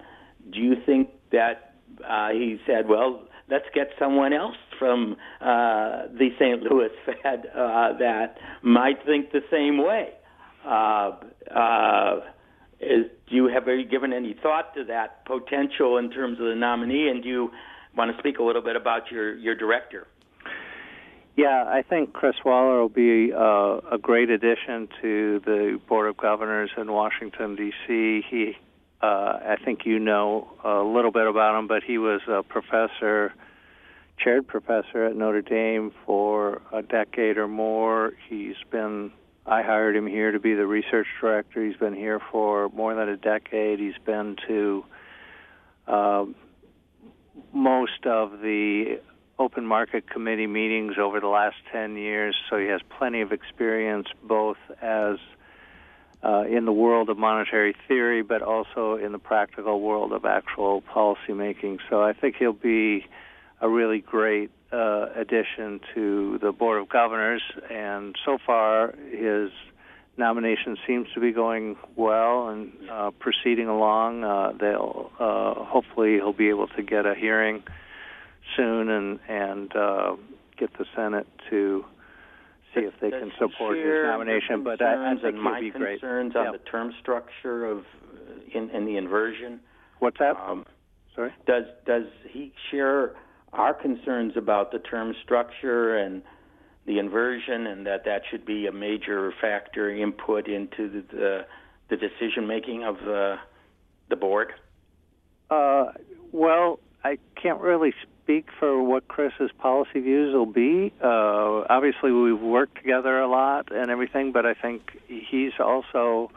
do 0.52 0.60
you 0.60 0.74
think 0.84 1.10
that 1.32 1.74
uh, 2.08 2.30
he 2.30 2.58
said, 2.66 2.88
well, 2.88 3.22
let's 3.50 3.66
get 3.74 3.90
someone 3.98 4.32
else 4.32 4.56
from 4.78 5.16
uh, 5.40 6.06
the 6.16 6.28
St. 6.38 6.62
Louis 6.62 6.88
Fed 7.06 7.46
uh, 7.54 7.98
that 7.98 8.36
might 8.62 9.04
think 9.04 9.32
the 9.32 9.42
same 9.50 9.78
way? 9.78 10.10
Uh, 10.64 11.16
uh, 11.54 12.20
is, 12.80 13.06
do 13.28 13.36
you 13.36 13.46
have 13.48 13.66
you 13.66 13.84
given 13.84 14.12
any 14.12 14.34
thought 14.42 14.74
to 14.74 14.84
that 14.84 15.24
potential 15.26 15.98
in 15.98 16.10
terms 16.10 16.38
of 16.40 16.46
the 16.46 16.54
nominee, 16.54 17.08
and 17.08 17.22
do 17.22 17.28
you 17.28 17.50
want 17.96 18.10
to 18.10 18.18
speak 18.18 18.38
a 18.38 18.42
little 18.42 18.62
bit 18.62 18.76
about 18.76 19.10
your 19.10 19.36
your 19.36 19.54
director? 19.54 20.06
Yeah, 21.40 21.64
I 21.66 21.80
think 21.80 22.12
Chris 22.12 22.34
Waller 22.44 22.82
will 22.82 22.90
be 22.90 23.32
uh, 23.32 23.80
a 23.90 23.96
great 23.98 24.28
addition 24.28 24.90
to 25.00 25.40
the 25.42 25.80
Board 25.88 26.10
of 26.10 26.18
Governors 26.18 26.68
in 26.76 26.92
Washington 26.92 27.56
D.C. 27.56 28.22
He, 28.28 28.58
uh, 29.00 29.06
I 29.06 29.56
think 29.64 29.86
you 29.86 29.98
know 29.98 30.52
a 30.62 30.82
little 30.82 31.10
bit 31.10 31.26
about 31.26 31.58
him, 31.58 31.66
but 31.66 31.82
he 31.82 31.96
was 31.96 32.20
a 32.28 32.42
professor, 32.42 33.32
chaired 34.18 34.48
professor 34.48 35.06
at 35.06 35.16
Notre 35.16 35.40
Dame 35.40 35.92
for 36.04 36.60
a 36.74 36.82
decade 36.82 37.38
or 37.38 37.48
more. 37.48 38.12
He's 38.28 38.56
been 38.70 39.10
I 39.46 39.62
hired 39.62 39.96
him 39.96 40.06
here 40.06 40.32
to 40.32 40.40
be 40.40 40.52
the 40.52 40.66
research 40.66 41.06
director. 41.22 41.64
He's 41.64 41.78
been 41.78 41.94
here 41.94 42.20
for 42.30 42.68
more 42.68 42.94
than 42.94 43.08
a 43.08 43.16
decade. 43.16 43.78
He's 43.78 43.96
been 44.04 44.36
to 44.46 44.84
uh, 45.86 46.26
most 47.54 48.04
of 48.04 48.42
the 48.42 49.00
open 49.40 49.64
market 49.64 50.08
committee 50.08 50.46
meetings 50.46 50.96
over 51.00 51.18
the 51.18 51.26
last 51.26 51.56
10 51.72 51.96
years, 51.96 52.36
so 52.50 52.58
he 52.58 52.66
has 52.66 52.82
plenty 52.98 53.22
of 53.22 53.32
experience 53.32 54.06
both 54.22 54.58
as 54.82 55.16
uh, 56.22 56.42
in 56.42 56.66
the 56.66 56.72
world 56.72 57.08
of 57.08 57.16
monetary 57.16 57.74
theory, 57.88 58.22
but 58.22 58.42
also 58.42 58.96
in 58.96 59.12
the 59.12 59.18
practical 59.18 59.80
world 59.80 60.12
of 60.12 60.26
actual 60.26 60.82
policy 60.82 61.32
making. 61.32 61.78
So 61.88 62.02
I 62.02 62.12
think 62.12 62.36
he'll 62.38 62.52
be 62.52 63.06
a 63.62 63.68
really 63.68 64.00
great 64.00 64.50
uh, 64.70 65.06
addition 65.16 65.80
to 65.94 66.38
the 66.42 66.52
Board 66.52 66.78
of 66.78 66.90
Governors, 66.90 67.42
and 67.70 68.14
so 68.26 68.36
far 68.44 68.94
his 69.10 69.50
nomination 70.18 70.76
seems 70.86 71.08
to 71.14 71.20
be 71.20 71.32
going 71.32 71.78
well 71.96 72.48
and 72.48 72.72
uh, 72.90 73.10
proceeding 73.12 73.68
along. 73.68 74.22
Uh, 74.22 74.52
they'll 74.60 75.10
uh, 75.18 75.54
hopefully 75.64 76.16
he'll 76.16 76.34
be 76.34 76.50
able 76.50 76.68
to 76.68 76.82
get 76.82 77.06
a 77.06 77.14
hearing 77.14 77.62
soon 78.56 78.88
and 78.90 79.18
and 79.28 79.76
uh, 79.76 80.16
get 80.58 80.76
the 80.78 80.84
Senate 80.94 81.26
to 81.50 81.84
see 82.74 82.80
if 82.80 82.94
they 83.00 83.10
can 83.10 83.32
support 83.38 83.76
his 83.76 83.86
nomination. 83.86 84.62
But 84.62 84.80
I, 84.82 85.12
I 85.12 85.14
think 85.14 85.34
and 85.34 85.42
my 85.42 85.60
be 85.60 85.70
concerns 85.70 86.36
on 86.36 86.52
the 86.52 86.58
term 86.58 86.92
structure 87.00 87.66
of 87.66 87.78
uh, 87.78 88.58
in, 88.58 88.70
in 88.70 88.84
the 88.84 88.96
inversion. 88.96 89.60
What's 89.98 90.18
that? 90.18 90.36
Um, 90.36 90.64
Sorry. 91.14 91.32
does 91.46 91.64
does 91.86 92.04
he 92.28 92.52
share 92.70 93.14
our 93.52 93.74
concerns 93.74 94.34
about 94.36 94.72
the 94.72 94.78
term 94.78 95.14
structure 95.24 95.96
and 95.96 96.22
the 96.86 96.98
inversion, 96.98 97.66
and 97.66 97.86
that 97.86 98.04
that 98.04 98.22
should 98.30 98.46
be 98.46 98.66
a 98.66 98.72
major 98.72 99.32
factor 99.40 99.90
input 99.90 100.48
into 100.48 100.88
the 100.88 101.04
the, 101.16 101.46
the 101.90 101.96
decision 101.96 102.46
making 102.46 102.84
of 102.84 102.96
the 102.98 103.36
the 104.08 104.16
board? 104.16 104.52
Uh, 105.50 105.86
well, 106.32 106.78
I 107.02 107.18
can't 107.40 107.60
really 107.60 107.92
speak 108.30 108.46
for 108.58 108.82
what 108.82 109.08
Chris's 109.08 109.50
policy 109.58 110.00
views 110.00 110.32
will 110.32 110.46
be. 110.46 110.92
Uh, 111.02 111.64
obviously, 111.68 112.12
we've 112.12 112.40
worked 112.40 112.76
together 112.76 113.18
a 113.18 113.28
lot 113.28 113.72
and 113.72 113.90
everything, 113.90 114.30
but 114.30 114.46
I 114.46 114.54
think 114.54 114.96
he's 115.08 115.52
also 115.58 116.30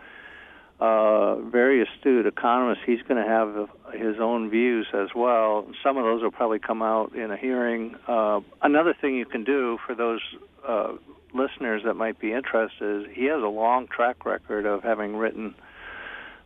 uh, 0.80 1.36
very 1.36 1.84
astute 1.84 2.26
economist. 2.26 2.82
He's 2.86 3.02
going 3.04 3.24
to 3.24 3.30
have 3.30 3.70
his 3.94 4.16
own 4.20 4.50
views 4.50 4.88
as 4.92 5.10
well. 5.16 5.68
Some 5.84 5.98
of 5.98 6.04
those 6.04 6.24
will 6.24 6.32
probably 6.32 6.58
come 6.58 6.82
out 6.82 7.14
in 7.16 7.30
a 7.30 7.38
hearing. 7.38 7.96
Uh, 8.08 8.42
another 8.64 8.96
thing 9.00 9.16
you 9.16 9.26
can 9.26 9.44
do 9.44 9.78
for 9.86 9.94
those 9.94 10.22
uh, 10.68 10.94
listeners 11.36 11.84
that 11.86 11.94
might 11.94 12.20
be 12.20 12.34
interested 12.34 13.04
is 13.04 13.16
he 13.16 13.26
has 13.26 13.44
a 13.44 13.48
long 13.48 13.88
track 13.88 14.26
record 14.26 14.66
of 14.66 14.82
having 14.82 15.16
written 15.16 15.54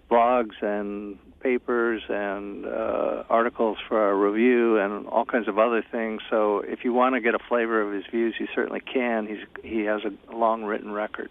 blogs 0.09 0.61
and 0.61 1.17
papers 1.41 2.01
and 2.09 2.65
uh, 2.65 3.23
articles 3.29 3.77
for 3.87 3.99
our 3.99 4.15
review 4.15 4.77
and 4.77 5.07
all 5.07 5.25
kinds 5.25 5.47
of 5.47 5.57
other 5.59 5.83
things. 5.91 6.21
So 6.29 6.59
if 6.59 6.83
you 6.83 6.93
want 6.93 7.15
to 7.15 7.21
get 7.21 7.35
a 7.35 7.39
flavor 7.47 7.81
of 7.81 7.93
his 7.93 8.03
views, 8.11 8.35
you 8.39 8.47
certainly 8.55 8.81
can. 8.81 9.27
He's 9.27 9.63
he 9.63 9.81
has 9.81 10.01
a 10.03 10.35
long 10.35 10.63
written 10.63 10.91
record. 10.91 11.29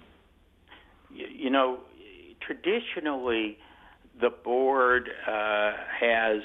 You, 1.13 1.51
know, 1.51 1.81
traditionally, 2.41 3.59
the 4.21 4.31
board 4.31 5.09
uh, 5.27 5.73
has 6.01 6.43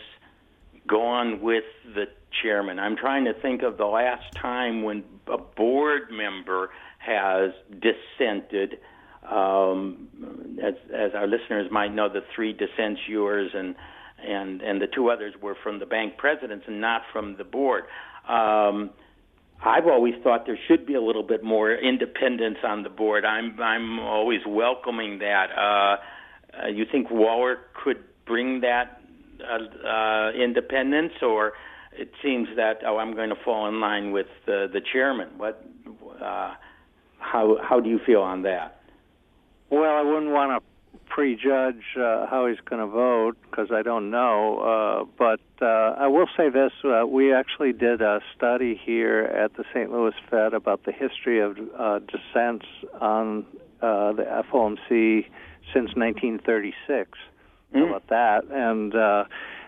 gone 0.88 1.42
with 1.42 1.66
the 1.94 2.06
chairman. 2.42 2.80
I'm 2.80 2.96
trying 2.96 3.26
to 3.26 3.34
think 3.34 3.64
of 3.64 3.78
the 3.78 3.86
last 3.86 4.34
time 4.34 4.84
when 4.84 5.04
a 5.28 5.38
board 5.38 6.12
member 6.12 6.70
has 7.00 7.52
dissented. 7.70 8.80
Um, 9.30 10.10
as, 10.64 10.74
as 10.94 11.12
our 11.14 11.28
listeners 11.28 11.70
might 11.72 11.94
know, 11.94 12.10
the 12.10 12.24
three 12.36 12.54
dissentures 12.54 13.52
and 13.54 13.76
and 14.24 14.62
and 14.62 14.82
the 14.82 14.88
two 14.88 15.10
others 15.10 15.34
were 15.42 15.56
from 15.64 15.80
the 15.80 15.86
bank 15.86 16.18
presidents 16.18 16.66
and 16.68 16.80
not 16.82 17.02
from 17.12 17.38
the 17.38 17.44
board. 17.44 17.84
Um, 18.28 18.92
I've 19.64 19.86
always 19.86 20.16
thought 20.24 20.46
there 20.46 20.60
should 20.68 20.86
be 20.86 20.96
a 20.96 21.02
little 21.02 21.24
bit 21.24 21.44
more 21.44 21.74
independence 21.74 22.58
on 22.64 22.84
the 22.84 22.90
board. 22.90 23.26
I'm 23.26 23.60
I'm 23.60 24.00
always 24.00 24.42
welcoming 24.48 25.20
that. 25.20 25.48
Uh, 25.56 25.98
uh, 26.64 26.68
you 26.68 26.86
think 26.92 27.10
Waller 27.10 27.60
could 27.84 28.04
bring 28.26 28.62
that 28.62 29.02
uh, 29.42 29.88
uh, 29.88 30.32
independence, 30.32 31.14
or 31.22 31.54
it 31.94 32.12
seems 32.24 32.48
that 32.56 32.80
oh, 32.86 32.98
I'm 32.98 33.14
going 33.16 33.30
to 33.30 33.36
fall 33.44 33.68
in 33.68 33.80
line 33.80 34.12
with 34.12 34.28
uh, 34.48 34.68
the 34.68 34.82
chairman? 34.92 35.30
What? 35.38 35.64
Uh, 36.22 36.56
how 37.20 37.58
how 37.62 37.80
do 37.80 37.90
you 37.90 38.00
feel 38.06 38.22
on 38.22 38.42
that? 38.44 38.81
Well, 39.72 39.96
I 39.96 40.02
wouldn't 40.02 40.32
want 40.32 40.62
to 40.62 41.00
prejudge 41.08 41.84
uh, 41.98 42.26
how 42.28 42.48
he's 42.48 42.60
going 42.70 42.82
to 42.82 42.88
vote 42.88 43.38
because 43.50 43.70
I 43.72 43.82
don't 43.82 44.12
know. 44.12 44.60
Uh, 44.60 45.06
but 45.18 45.40
uh, 45.66 45.96
I 45.98 46.08
will 46.08 46.28
say 46.38 46.50
this: 46.50 46.72
uh, 46.84 47.06
we 47.08 47.34
actually 47.34 47.74
did 47.74 48.02
a 48.02 48.20
study 48.36 48.80
here 48.84 49.22
at 49.24 49.56
the 49.56 49.64
St. 49.74 49.92
Louis 49.92 50.14
Fed 50.30 50.54
about 50.54 50.84
the 50.86 50.92
history 50.92 51.40
of 51.40 51.58
uh, 51.80 52.00
dissents 52.00 52.66
on 53.00 53.46
uh, 53.82 54.12
the 54.14 54.44
FOMC 54.52 55.26
since 55.74 55.96
1936. 55.96 57.18
How 57.74 57.80
Mm. 57.80 57.88
about 57.88 58.08
that? 58.08 58.44
And 58.52 58.94
uh, 58.94 59.24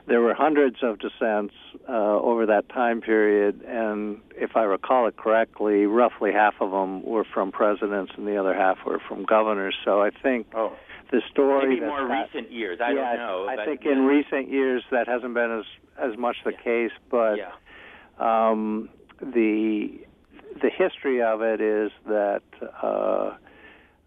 there 0.08 0.20
were 0.22 0.34
hundreds 0.34 0.78
of 0.84 1.00
dissents 1.00 1.54
uh, 1.88 1.92
over 2.20 2.46
that 2.48 2.68
time 2.70 3.02
period, 3.02 3.62
and 3.66 4.20
if 4.36 4.56
I 4.56 4.64
recall 4.64 5.08
it 5.08 5.16
correctly, 5.18 5.86
roughly 5.86 6.32
half 6.34 6.56
of 6.60 6.72
them 6.72 7.04
were 7.04 7.24
from 7.24 7.52
presidents, 7.52 8.12
and 8.18 8.28
the 8.28 8.36
other 8.38 8.54
half 8.54 8.80
were 8.86 9.00
from 9.08 9.24
governors. 9.24 9.76
So 9.86 10.02
I 10.02 10.10
think 10.10 10.48
Oh, 10.54 10.74
the 11.12 11.22
story 11.32 11.76
maybe 11.76 11.86
more 11.86 12.08
not- 12.08 12.28
recent 12.34 12.52
years. 12.52 12.80
I 12.82 12.92
yeah, 12.92 13.16
don't 13.16 13.18
know. 13.18 13.48
I 13.48 13.56
but, 13.56 13.66
think 13.66 13.86
in 13.86 14.06
recent 14.06 14.50
years 14.50 14.84
that 14.92 15.08
hasn't 15.08 15.34
been 15.34 15.60
as 15.60 15.66
as 15.98 16.18
much 16.18 16.38
the 16.44 16.54
case, 16.54 16.92
but 17.10 17.36
yeah. 17.38 17.52
um, 18.20 18.90
the 19.22 20.00
the 20.62 20.70
history 20.70 21.22
of 21.22 21.42
it 21.42 21.62
is 21.62 21.92
that 22.08 22.42
uh, 22.82 23.36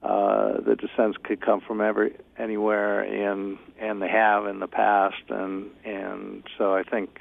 uh, 0.02 0.60
the 0.60 0.76
dissents 0.76 1.16
could 1.22 1.40
come 1.40 1.60
from 1.60 1.80
every 1.80 2.16
anywhere, 2.38 3.00
and 3.00 3.58
and 3.80 4.00
they 4.00 4.08
have 4.08 4.46
in 4.46 4.60
the 4.60 4.68
past, 4.68 5.22
and 5.28 5.70
and 5.84 6.42
so 6.58 6.74
I 6.74 6.82
think 6.82 7.20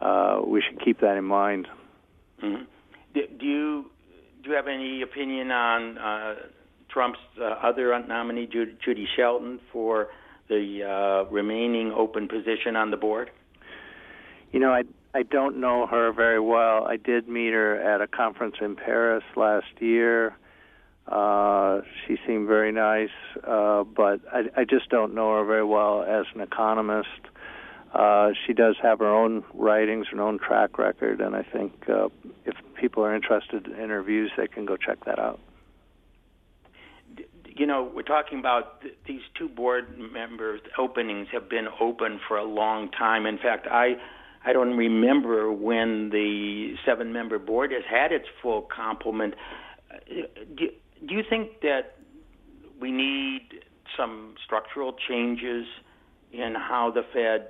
uh, 0.00 0.40
we 0.46 0.62
should 0.62 0.80
keep 0.84 1.00
that 1.00 1.16
in 1.16 1.24
mind. 1.24 1.68
hmm 2.40 2.64
Do, 3.14 3.22
do 3.38 3.46
you 3.46 3.90
do 4.42 4.50
you 4.50 4.56
have 4.56 4.68
any 4.68 5.02
opinion 5.02 5.50
on 5.50 5.98
uh, 5.98 6.34
Trump's 6.88 7.18
uh, 7.40 7.44
other 7.44 7.98
nominee, 8.06 8.46
Judy, 8.46 8.76
Judy 8.84 9.08
Shelton, 9.16 9.58
for 9.72 10.08
the 10.48 10.84
uh, 10.84 11.30
remaining 11.30 11.92
open 11.92 12.28
position 12.28 12.76
on 12.76 12.90
the 12.90 12.96
board? 12.96 13.30
You 14.52 14.60
know, 14.60 14.72
I 14.72 14.84
I 15.14 15.22
don't 15.22 15.56
know 15.56 15.86
her 15.86 16.12
very 16.12 16.40
well. 16.40 16.86
I 16.86 16.96
did 16.96 17.28
meet 17.28 17.52
her 17.52 17.80
at 17.80 18.00
a 18.00 18.06
conference 18.06 18.56
in 18.60 18.76
Paris 18.76 19.24
last 19.36 19.80
year. 19.80 20.36
Uh, 21.10 21.80
she 22.06 22.18
seemed 22.26 22.46
very 22.46 22.70
nice, 22.70 23.08
uh, 23.46 23.82
but 23.82 24.20
I, 24.30 24.42
I 24.58 24.64
just 24.64 24.90
don't 24.90 25.14
know 25.14 25.38
her 25.38 25.44
very 25.44 25.64
well 25.64 26.02
as 26.02 26.26
an 26.34 26.42
economist. 26.42 27.08
Uh, 27.94 28.30
she 28.46 28.52
does 28.52 28.76
have 28.82 28.98
her 28.98 29.08
own 29.08 29.42
writings, 29.54 30.06
her 30.12 30.20
own 30.20 30.38
track 30.38 30.76
record, 30.76 31.22
and 31.22 31.34
I 31.34 31.42
think 31.42 31.72
uh, 31.88 32.08
if 32.44 32.54
people 32.74 33.02
are 33.04 33.14
interested 33.14 33.66
in 33.66 33.72
interviews, 33.80 34.30
they 34.36 34.46
can 34.46 34.66
go 34.66 34.76
check 34.76 35.02
that 35.06 35.18
out. 35.18 35.40
You 37.46 37.66
know, 37.66 37.90
we're 37.92 38.02
talking 38.02 38.38
about 38.38 38.82
th- 38.82 38.94
these 39.06 39.22
two 39.36 39.48
board 39.48 39.98
members' 39.98 40.60
openings 40.76 41.28
have 41.32 41.48
been 41.48 41.68
open 41.80 42.20
for 42.28 42.36
a 42.36 42.44
long 42.44 42.90
time. 42.90 43.24
In 43.24 43.38
fact, 43.38 43.66
I 43.66 43.96
I 44.44 44.52
don't 44.52 44.76
remember 44.76 45.50
when 45.50 46.10
the 46.10 46.74
seven-member 46.86 47.38
board 47.38 47.72
has 47.72 47.82
had 47.90 48.12
its 48.12 48.26
full 48.40 48.62
complement. 48.62 49.34
Uh, 49.90 50.66
do 51.06 51.14
you 51.14 51.22
think 51.28 51.60
that 51.62 51.96
we 52.80 52.90
need 52.90 53.42
some 53.96 54.34
structural 54.44 54.94
changes 55.08 55.66
in 56.32 56.54
how 56.54 56.90
the 56.94 57.02
Fed 57.12 57.48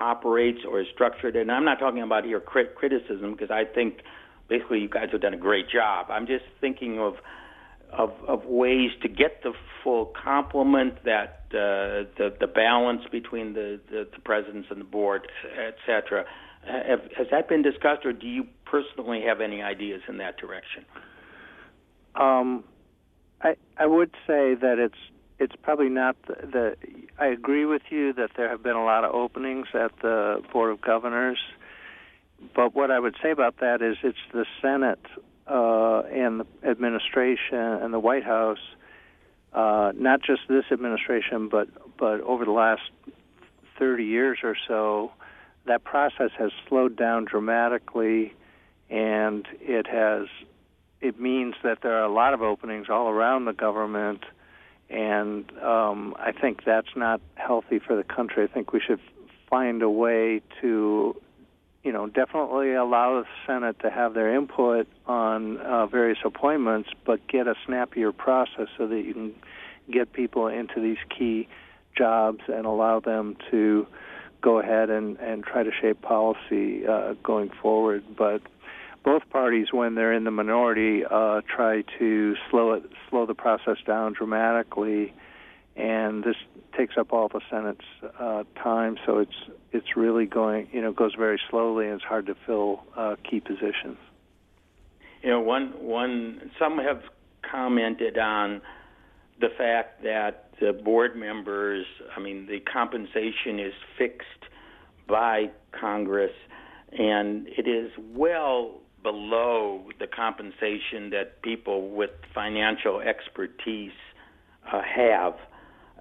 operates 0.00 0.60
or 0.68 0.80
is 0.80 0.86
structured? 0.92 1.36
And 1.36 1.50
I'm 1.50 1.64
not 1.64 1.78
talking 1.78 2.02
about 2.02 2.26
your 2.26 2.40
crit- 2.40 2.74
criticism 2.74 3.32
because 3.32 3.50
I 3.50 3.64
think 3.64 4.00
basically 4.48 4.80
you 4.80 4.88
guys 4.88 5.08
have 5.12 5.20
done 5.20 5.34
a 5.34 5.38
great 5.38 5.68
job. 5.68 6.06
I'm 6.10 6.26
just 6.26 6.44
thinking 6.60 6.98
of 6.98 7.14
of, 7.90 8.10
of 8.26 8.44
ways 8.44 8.90
to 9.00 9.08
get 9.08 9.42
the 9.42 9.54
full 9.82 10.12
complement, 10.22 11.02
that 11.04 11.44
uh, 11.50 12.04
the 12.18 12.36
the 12.38 12.46
balance 12.46 13.02
between 13.10 13.54
the, 13.54 13.80
the, 13.90 14.06
the 14.12 14.20
presidents 14.20 14.68
and 14.70 14.80
the 14.80 14.84
board, 14.84 15.26
etc. 15.66 16.26
Have, 16.66 17.00
has 17.16 17.28
that 17.30 17.48
been 17.48 17.62
discussed, 17.62 18.04
or 18.04 18.12
do 18.12 18.26
you 18.26 18.44
personally 18.66 19.22
have 19.26 19.40
any 19.40 19.62
ideas 19.62 20.02
in 20.06 20.18
that 20.18 20.36
direction? 20.36 20.84
Um, 22.14 22.64
I 23.42 23.56
I 23.76 23.86
would 23.86 24.10
say 24.26 24.54
that 24.54 24.78
it's 24.78 24.98
it's 25.38 25.54
probably 25.62 25.88
not 25.88 26.16
the, 26.26 26.34
the. 26.46 26.76
I 27.18 27.26
agree 27.26 27.64
with 27.64 27.82
you 27.90 28.12
that 28.14 28.30
there 28.36 28.48
have 28.48 28.62
been 28.62 28.76
a 28.76 28.84
lot 28.84 29.04
of 29.04 29.14
openings 29.14 29.68
at 29.74 29.92
the 30.02 30.42
board 30.52 30.72
of 30.72 30.80
governors, 30.80 31.38
but 32.54 32.74
what 32.74 32.90
I 32.90 32.98
would 32.98 33.16
say 33.22 33.30
about 33.30 33.58
that 33.58 33.82
is 33.82 33.96
it's 34.02 34.18
the 34.32 34.46
Senate 34.60 35.04
uh, 35.46 36.02
and 36.12 36.40
the 36.40 36.46
administration 36.64 37.58
and 37.58 37.94
the 37.94 38.00
White 38.00 38.24
House, 38.24 38.58
uh, 39.52 39.92
not 39.94 40.22
just 40.22 40.42
this 40.48 40.64
administration, 40.72 41.48
but 41.48 41.68
but 41.96 42.20
over 42.22 42.44
the 42.44 42.52
last 42.52 42.82
30 43.78 44.04
years 44.04 44.38
or 44.42 44.56
so, 44.66 45.12
that 45.66 45.84
process 45.84 46.30
has 46.36 46.50
slowed 46.68 46.96
down 46.96 47.24
dramatically, 47.24 48.34
and 48.90 49.46
it 49.60 49.86
has 49.86 50.26
it 51.00 51.20
means 51.20 51.54
that 51.62 51.78
there 51.82 51.96
are 51.98 52.04
a 52.04 52.12
lot 52.12 52.34
of 52.34 52.42
openings 52.42 52.88
all 52.90 53.08
around 53.08 53.44
the 53.44 53.52
government, 53.52 54.24
and 54.90 55.50
um, 55.58 56.14
I 56.18 56.32
think 56.32 56.64
that's 56.64 56.94
not 56.96 57.20
healthy 57.34 57.78
for 57.78 57.94
the 57.96 58.02
country. 58.02 58.44
I 58.44 58.46
think 58.46 58.72
we 58.72 58.80
should 58.80 59.00
find 59.48 59.82
a 59.82 59.90
way 59.90 60.42
to, 60.60 61.16
you 61.84 61.92
know, 61.92 62.06
definitely 62.06 62.74
allow 62.74 63.20
the 63.22 63.26
Senate 63.46 63.78
to 63.80 63.90
have 63.90 64.14
their 64.14 64.34
input 64.34 64.88
on 65.06 65.58
uh, 65.58 65.86
various 65.86 66.18
appointments, 66.24 66.90
but 67.04 67.26
get 67.28 67.46
a 67.46 67.54
snappier 67.64 68.12
process 68.12 68.68
so 68.76 68.86
that 68.88 69.02
you 69.02 69.14
can 69.14 69.34
get 69.90 70.12
people 70.12 70.48
into 70.48 70.80
these 70.80 70.98
key 71.16 71.48
jobs 71.96 72.40
and 72.48 72.66
allow 72.66 73.00
them 73.00 73.36
to 73.50 73.86
go 74.40 74.58
ahead 74.60 74.90
and, 74.90 75.18
and 75.18 75.44
try 75.44 75.62
to 75.62 75.70
shape 75.80 76.00
policy 76.02 76.86
uh, 76.86 77.14
going 77.22 77.50
forward. 77.62 78.04
But 78.16 78.42
both 79.08 79.30
parties, 79.30 79.68
when 79.72 79.94
they're 79.94 80.12
in 80.12 80.24
the 80.24 80.30
minority, 80.30 81.02
uh, 81.02 81.40
try 81.48 81.82
to 81.98 82.34
slow 82.50 82.72
it, 82.72 82.82
slow 83.08 83.24
the 83.24 83.34
process 83.34 83.78
down 83.86 84.12
dramatically, 84.12 85.14
and 85.76 86.22
this 86.22 86.36
takes 86.76 86.94
up 86.98 87.10
all 87.10 87.28
the 87.28 87.40
Senate's 87.50 87.86
uh, 88.20 88.44
time. 88.62 88.98
So 89.06 89.16
it's 89.20 89.32
it's 89.72 89.96
really 89.96 90.26
going, 90.26 90.68
you 90.72 90.82
know, 90.82 90.92
goes 90.92 91.14
very 91.14 91.40
slowly, 91.48 91.86
and 91.86 91.94
it's 91.94 92.04
hard 92.04 92.26
to 92.26 92.36
fill 92.44 92.84
uh, 92.98 93.16
key 93.24 93.40
positions. 93.40 93.96
You 95.22 95.30
know, 95.30 95.40
one 95.40 95.68
one 95.80 96.50
some 96.58 96.76
have 96.76 97.00
commented 97.50 98.18
on 98.18 98.60
the 99.40 99.48
fact 99.56 100.02
that 100.02 100.50
the 100.60 100.74
board 100.74 101.16
members, 101.16 101.86
I 102.14 102.20
mean, 102.20 102.46
the 102.46 102.60
compensation 102.60 103.58
is 103.58 103.72
fixed 103.96 104.44
by 105.06 105.50
Congress, 105.72 106.34
and 106.92 107.48
it 107.48 107.66
is 107.66 107.90
well 108.14 108.82
below 109.02 109.84
the 109.98 110.06
compensation 110.06 111.10
that 111.10 111.40
people 111.42 111.90
with 111.90 112.10
financial 112.34 113.00
expertise 113.00 113.92
uh, 114.72 114.82
have. 114.82 115.34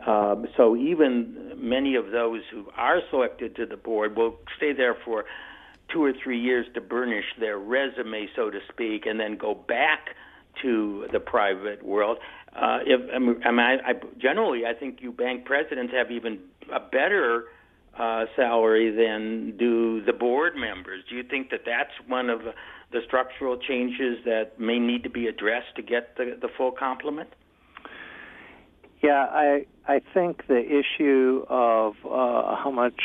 Um, 0.06 0.48
so 0.56 0.76
even 0.76 1.54
many 1.58 1.96
of 1.96 2.12
those 2.12 2.42
who 2.52 2.68
are 2.76 3.02
selected 3.10 3.56
to 3.56 3.66
the 3.66 3.78
board 3.78 4.16
will 4.16 4.38
stay 4.58 4.74
there 4.74 4.96
for 5.06 5.26
two 5.92 6.04
or 6.04 6.14
three 6.24 6.40
years 6.40 6.66
to 6.74 6.82
burnish 6.82 7.26
their 7.40 7.58
resume, 7.58 8.28
so 8.36 8.50
to 8.50 8.60
speak, 8.72 9.06
and 9.06 9.20
then 9.20 9.38
go 9.38 9.54
back 9.56 10.16
to 10.62 11.08
the 11.12 11.20
private 11.20 11.84
world. 11.84 12.18
Uh, 12.56 12.80
if 12.86 13.02
I 13.14 13.20
mean, 13.20 13.42
I, 13.44 13.92
I, 13.92 13.94
generally, 14.20 14.66
I 14.66 14.74
think 14.74 15.02
you 15.02 15.12
bank 15.12 15.46
presidents 15.46 15.94
have 15.94 16.12
even 16.12 16.40
a 16.74 16.80
better 16.80 17.46
uh, 17.98 18.26
salary 18.36 18.92
than 18.92 19.58
do 19.58 20.04
the 20.04 20.14
board 20.14 20.56
members. 20.56 21.04
Do 21.10 21.16
you 21.16 21.24
think 21.24 21.50
that 21.52 21.62
that's 21.66 21.94
one 22.08 22.30
of 22.30 22.42
the 22.92 23.02
structural 23.06 23.58
changes 23.58 24.24
that 24.26 24.60
may 24.60 24.80
need 24.80 25.04
to 25.04 25.10
be 25.10 25.28
addressed 25.28 25.76
to 25.76 25.82
get 25.82 26.16
the, 26.18 26.38
the 26.42 26.48
full 26.58 26.72
complement? 26.72 27.30
Yeah, 29.02 29.28
I 29.30 29.66
I 29.88 30.02
think 30.14 30.48
the 30.48 30.60
issue 30.60 31.46
of 31.50 31.96
uh, 32.04 32.56
how 32.56 32.72
much 32.72 33.00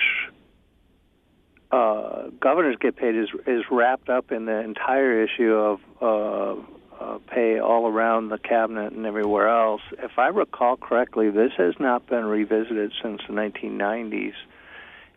uh, 1.71 2.29
governors 2.41 2.77
get 2.81 2.97
paid 2.97 3.15
is 3.15 3.29
is 3.47 3.65
wrapped 3.71 4.09
up 4.09 4.33
in 4.33 4.47
the 4.47 4.59
entire 4.61 5.23
issue 5.23 5.53
of 5.53 5.81
uh, 6.01 6.63
uh, 6.99 7.19
pay 7.27 7.59
all 7.59 7.89
around 7.89 8.29
the 8.29 8.39
cabinet 8.39 8.93
and 8.93 9.05
everywhere 9.05 9.49
else. 9.49 9.83
If 9.99 10.19
I 10.19 10.29
recall 10.29 10.77
correctly, 10.77 11.31
this 11.31 11.53
has 11.59 11.75
not 11.79 12.07
been 12.07 12.25
revisited 12.25 12.93
since 13.03 13.21
the 13.27 13.35
1990s 13.35 14.35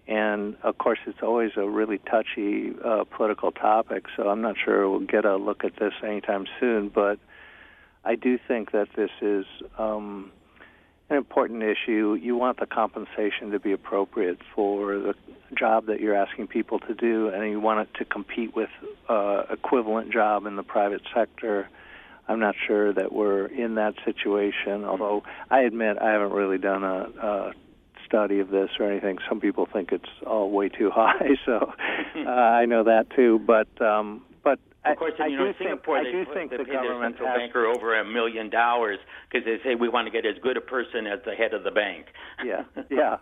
and 0.07 0.55
of 0.63 0.77
course 0.77 0.99
it's 1.07 1.23
always 1.23 1.51
a 1.57 1.67
really 1.67 1.97
touchy 1.97 2.73
uh, 2.83 3.03
political 3.05 3.51
topic. 3.51 4.05
So 4.15 4.29
I'm 4.29 4.41
not 4.41 4.55
sure 4.63 4.89
we'll 4.89 4.99
get 4.99 5.25
a 5.25 5.35
look 5.35 5.63
at 5.63 5.75
this 5.77 5.93
anytime 6.03 6.45
soon. 6.59 6.89
But 6.89 7.19
I 8.03 8.15
do 8.15 8.37
think 8.47 8.71
that 8.71 8.89
this 8.95 9.09
is 9.21 9.45
um, 9.79 10.31
an 11.09 11.17
important 11.17 11.63
issue. 11.63 12.17
You 12.21 12.35
want 12.35 12.59
the 12.59 12.67
compensation 12.67 13.51
to 13.51 13.59
be 13.59 13.71
appropriate 13.71 14.39
for 14.53 14.97
the 14.97 15.15
job 15.57 15.87
that 15.87 15.99
you're 15.99 16.15
asking 16.15 16.47
people 16.47 16.79
to 16.79 16.93
do, 16.93 17.29
and 17.29 17.49
you 17.49 17.59
want 17.59 17.87
it 17.87 17.97
to 17.99 18.05
compete 18.05 18.55
with 18.55 18.69
uh, 19.09 19.43
equivalent 19.49 20.11
job 20.11 20.45
in 20.45 20.55
the 20.55 20.63
private 20.63 21.01
sector. 21.15 21.67
I'm 22.27 22.39
not 22.39 22.55
sure 22.67 22.91
that 22.93 23.11
we're 23.11 23.45
in 23.45 23.75
that 23.75 23.93
situation, 24.03 24.83
although 24.83 25.23
I 25.49 25.61
admit 25.61 25.97
I 25.99 26.11
haven't 26.11 26.31
really 26.31 26.57
done 26.57 26.83
a, 26.83 27.09
a 27.21 27.53
study 28.05 28.39
of 28.39 28.49
this 28.49 28.69
or 28.79 28.89
anything. 28.89 29.17
Some 29.27 29.39
people 29.39 29.67
think 29.71 29.91
it's 29.91 30.09
all 30.25 30.51
way 30.51 30.69
too 30.69 30.91
high, 30.93 31.35
so 31.45 31.73
uh, 32.15 32.29
I 32.29 32.65
know 32.65 32.83
that 32.83 33.09
too. 33.15 33.39
But 33.45 33.69
um, 33.81 34.23
but 34.43 34.59
of 34.85 34.97
course, 34.97 35.13
I, 35.19 35.27
you 35.27 35.37
know, 35.37 35.45
I 35.45 35.47
in 35.49 35.55
Singapore, 35.57 36.03
think, 36.03 36.13
they, 36.13 36.21
I 36.21 36.23
do 36.23 36.33
think 36.33 36.51
they 36.51 36.57
the 36.57 36.63
pay 36.65 36.73
government 36.73 37.17
their 37.17 37.25
central 37.25 37.29
has, 37.29 37.37
banker 37.39 37.65
over 37.65 37.99
a 37.99 38.05
million 38.05 38.49
dollars 38.49 38.99
because 39.29 39.45
they 39.45 39.57
say 39.63 39.75
we 39.75 39.89
want 39.89 40.07
to 40.07 40.11
get 40.11 40.25
as 40.25 40.35
good 40.41 40.57
a 40.57 40.61
person 40.61 41.07
as 41.07 41.19
the 41.25 41.33
head 41.33 41.53
of 41.53 41.63
the 41.63 41.71
bank. 41.71 42.07
yeah, 42.43 42.63
yeah. 42.89 43.17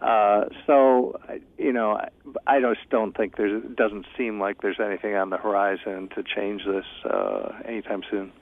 Uh, 0.00 0.44
so 0.66 1.18
you 1.56 1.72
know, 1.72 2.00
I 2.46 2.60
just 2.60 2.88
don't 2.90 3.16
think 3.16 3.36
there's. 3.36 3.64
It 3.64 3.76
doesn't 3.76 4.06
seem 4.16 4.38
like 4.38 4.60
there's 4.60 4.78
anything 4.78 5.16
on 5.16 5.30
the 5.30 5.38
horizon 5.38 6.08
to 6.14 6.22
change 6.22 6.62
this 6.64 6.84
uh, 7.04 7.50
anytime 7.64 8.02
soon. 8.08 8.32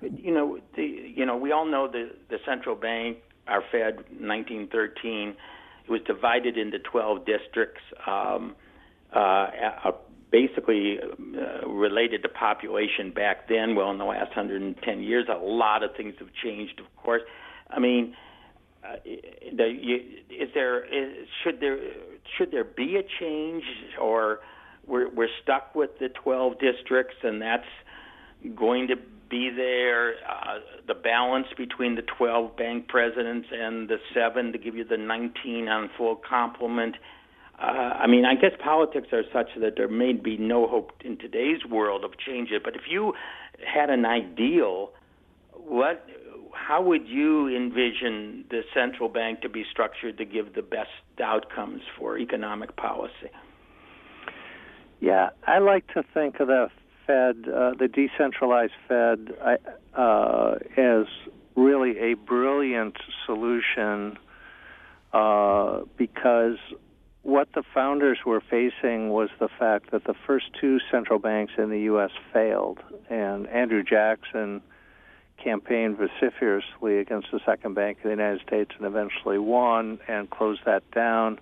You 0.00 0.32
know, 0.32 0.58
the 0.74 0.82
you 0.82 1.24
know 1.24 1.36
we 1.36 1.52
all 1.52 1.66
know 1.66 1.86
the 1.86 2.10
the 2.30 2.38
central 2.44 2.74
bank 2.74 3.18
our 3.48 3.62
Fed 3.72 3.96
1913. 4.20 5.34
It 5.84 5.90
was 5.90 6.00
divided 6.06 6.56
into 6.58 6.78
12 6.78 7.24
districts, 7.24 7.80
um, 8.06 8.54
uh, 9.14 9.18
uh, 9.18 9.92
basically 10.30 10.98
uh, 11.00 11.66
related 11.66 12.22
to 12.22 12.28
population 12.28 13.10
back 13.10 13.48
then. 13.48 13.74
Well, 13.74 13.90
in 13.90 13.98
the 13.98 14.04
last 14.04 14.36
110 14.36 15.02
years, 15.02 15.26
a 15.28 15.38
lot 15.38 15.82
of 15.82 15.96
things 15.96 16.14
have 16.18 16.28
changed, 16.42 16.78
of 16.80 16.86
course. 17.02 17.22
I 17.70 17.80
mean, 17.80 18.14
uh, 18.84 18.96
is 19.04 20.48
there 20.54 20.84
is, 20.84 21.26
should 21.42 21.60
there 21.60 21.78
should 22.36 22.50
there 22.50 22.64
be 22.64 22.96
a 22.96 23.02
change, 23.20 23.64
or 24.00 24.40
we're 24.86 25.08
we're 25.10 25.28
stuck 25.42 25.74
with 25.74 25.98
the 25.98 26.08
12 26.08 26.58
districts, 26.58 27.16
and 27.22 27.42
that's 27.42 27.66
going 28.56 28.88
to 28.88 28.96
be 29.30 29.50
there, 29.54 30.14
uh, 30.28 30.58
the 30.86 30.94
balance 30.94 31.46
between 31.56 31.94
the 31.96 32.02
12 32.02 32.56
bank 32.56 32.88
presidents 32.88 33.48
and 33.52 33.88
the 33.88 33.98
seven 34.14 34.52
to 34.52 34.58
give 34.58 34.74
you 34.74 34.84
the 34.84 34.96
19 34.96 35.68
on 35.68 35.90
full 35.96 36.16
complement. 36.16 36.96
Uh, 37.60 37.64
I 37.64 38.06
mean, 38.06 38.24
I 38.24 38.34
guess 38.34 38.52
politics 38.62 39.08
are 39.12 39.24
such 39.32 39.48
that 39.60 39.74
there 39.76 39.88
may 39.88 40.12
be 40.12 40.36
no 40.36 40.66
hope 40.66 40.92
in 41.04 41.18
today's 41.18 41.64
world 41.68 42.04
of 42.04 42.12
change 42.18 42.50
it. 42.50 42.62
But 42.64 42.76
if 42.76 42.82
you 42.88 43.14
had 43.66 43.90
an 43.90 44.06
ideal, 44.06 44.92
what, 45.52 46.06
how 46.52 46.80
would 46.82 47.06
you 47.06 47.48
envision 47.54 48.44
the 48.50 48.62
central 48.72 49.08
bank 49.08 49.40
to 49.42 49.48
be 49.48 49.64
structured 49.70 50.16
to 50.18 50.24
give 50.24 50.54
the 50.54 50.62
best 50.62 50.90
outcomes 51.22 51.82
for 51.98 52.16
economic 52.16 52.76
policy? 52.76 53.30
Yeah, 55.00 55.30
I 55.46 55.58
like 55.58 55.86
to 55.94 56.02
think 56.14 56.40
of 56.40 56.48
the 56.48 56.68
Fed, 57.08 57.48
uh, 57.48 57.72
the 57.72 57.88
decentralized 57.88 58.74
Fed, 58.86 59.34
uh, 59.94 60.54
as 60.76 61.06
really 61.56 61.98
a 61.98 62.14
brilliant 62.14 62.98
solution 63.24 64.18
uh, 65.14 65.80
because 65.96 66.58
what 67.22 67.48
the 67.54 67.62
founders 67.74 68.18
were 68.26 68.42
facing 68.42 69.08
was 69.08 69.30
the 69.40 69.48
fact 69.58 69.90
that 69.90 70.04
the 70.04 70.14
first 70.26 70.46
two 70.60 70.78
central 70.90 71.18
banks 71.18 71.54
in 71.56 71.70
the 71.70 71.80
U.S. 71.80 72.10
failed, 72.32 72.78
and 73.08 73.46
Andrew 73.48 73.82
Jackson 73.82 74.60
campaigned 75.42 75.96
vociferously 75.96 76.98
against 76.98 77.28
the 77.32 77.40
second 77.46 77.72
bank 77.72 77.98
of 77.98 78.04
the 78.04 78.10
United 78.10 78.42
States 78.46 78.72
and 78.76 78.86
eventually 78.86 79.38
won 79.38 79.98
and 80.08 80.28
closed 80.28 80.60
that 80.66 80.88
down. 80.90 81.38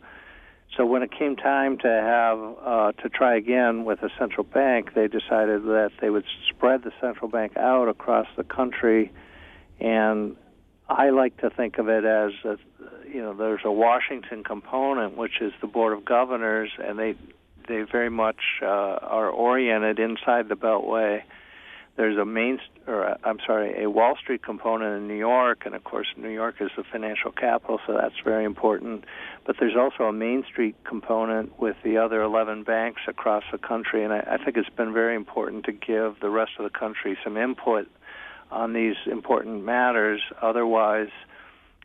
So 0.76 0.84
when 0.84 1.02
it 1.02 1.10
came 1.10 1.36
time 1.36 1.78
to 1.78 1.88
have 1.88 2.38
uh, 2.64 2.92
to 3.02 3.08
try 3.08 3.36
again 3.36 3.84
with 3.84 4.02
a 4.02 4.10
central 4.18 4.44
bank, 4.44 4.94
they 4.94 5.08
decided 5.08 5.62
that 5.64 5.92
they 6.00 6.10
would 6.10 6.24
spread 6.48 6.82
the 6.82 6.92
central 7.00 7.30
bank 7.30 7.56
out 7.56 7.88
across 7.88 8.26
the 8.36 8.44
country, 8.44 9.12
and 9.80 10.36
I 10.88 11.10
like 11.10 11.38
to 11.38 11.50
think 11.50 11.78
of 11.78 11.88
it 11.88 12.04
as 12.04 12.32
a, 12.44 12.58
you 13.08 13.22
know 13.22 13.32
there's 13.34 13.62
a 13.64 13.72
Washington 13.72 14.44
component, 14.44 15.16
which 15.16 15.40
is 15.40 15.52
the 15.60 15.66
Board 15.66 15.96
of 15.96 16.04
Governors, 16.04 16.70
and 16.78 16.98
they 16.98 17.14
they 17.68 17.82
very 17.82 18.10
much 18.10 18.60
uh, 18.60 18.66
are 18.66 19.30
oriented 19.30 19.98
inside 19.98 20.48
the 20.48 20.56
Beltway 20.56 21.22
there's 21.96 22.18
a 22.18 22.24
main, 22.24 22.58
or 22.86 23.08
uh, 23.08 23.16
I'm 23.24 23.38
sorry, 23.46 23.82
a 23.82 23.90
Wall 23.90 24.16
Street 24.16 24.42
component 24.42 24.96
in 24.98 25.08
New 25.08 25.16
York, 25.16 25.62
and 25.64 25.74
of 25.74 25.82
course, 25.84 26.06
New 26.16 26.28
York 26.28 26.56
is 26.60 26.70
the 26.76 26.84
financial 26.84 27.32
capital, 27.32 27.80
so 27.86 27.94
that's 27.94 28.18
very 28.22 28.44
important. 28.44 29.04
But 29.47 29.57
there's 29.61 29.76
also 29.76 30.05
a 30.05 30.12
Main 30.12 30.44
Street 30.51 30.74
component 30.84 31.59
with 31.59 31.76
the 31.84 31.99
other 31.99 32.20
11 32.20 32.64
banks 32.64 33.03
across 33.07 33.44
the 33.53 33.59
country, 33.59 34.03
and 34.03 34.12
I, 34.12 34.18
I 34.32 34.44
think 34.44 34.57
it's 34.57 34.68
been 34.70 34.92
very 34.92 35.14
important 35.14 35.64
to 35.66 35.72
give 35.72 36.18
the 36.20 36.30
rest 36.30 36.53
of 36.59 36.64
the 36.64 36.76
country 36.76 37.16
some 37.22 37.36
input 37.36 37.88
on 38.51 38.72
these 38.72 38.97
important 39.07 39.64
matters. 39.64 40.20
Otherwise, 40.42 41.11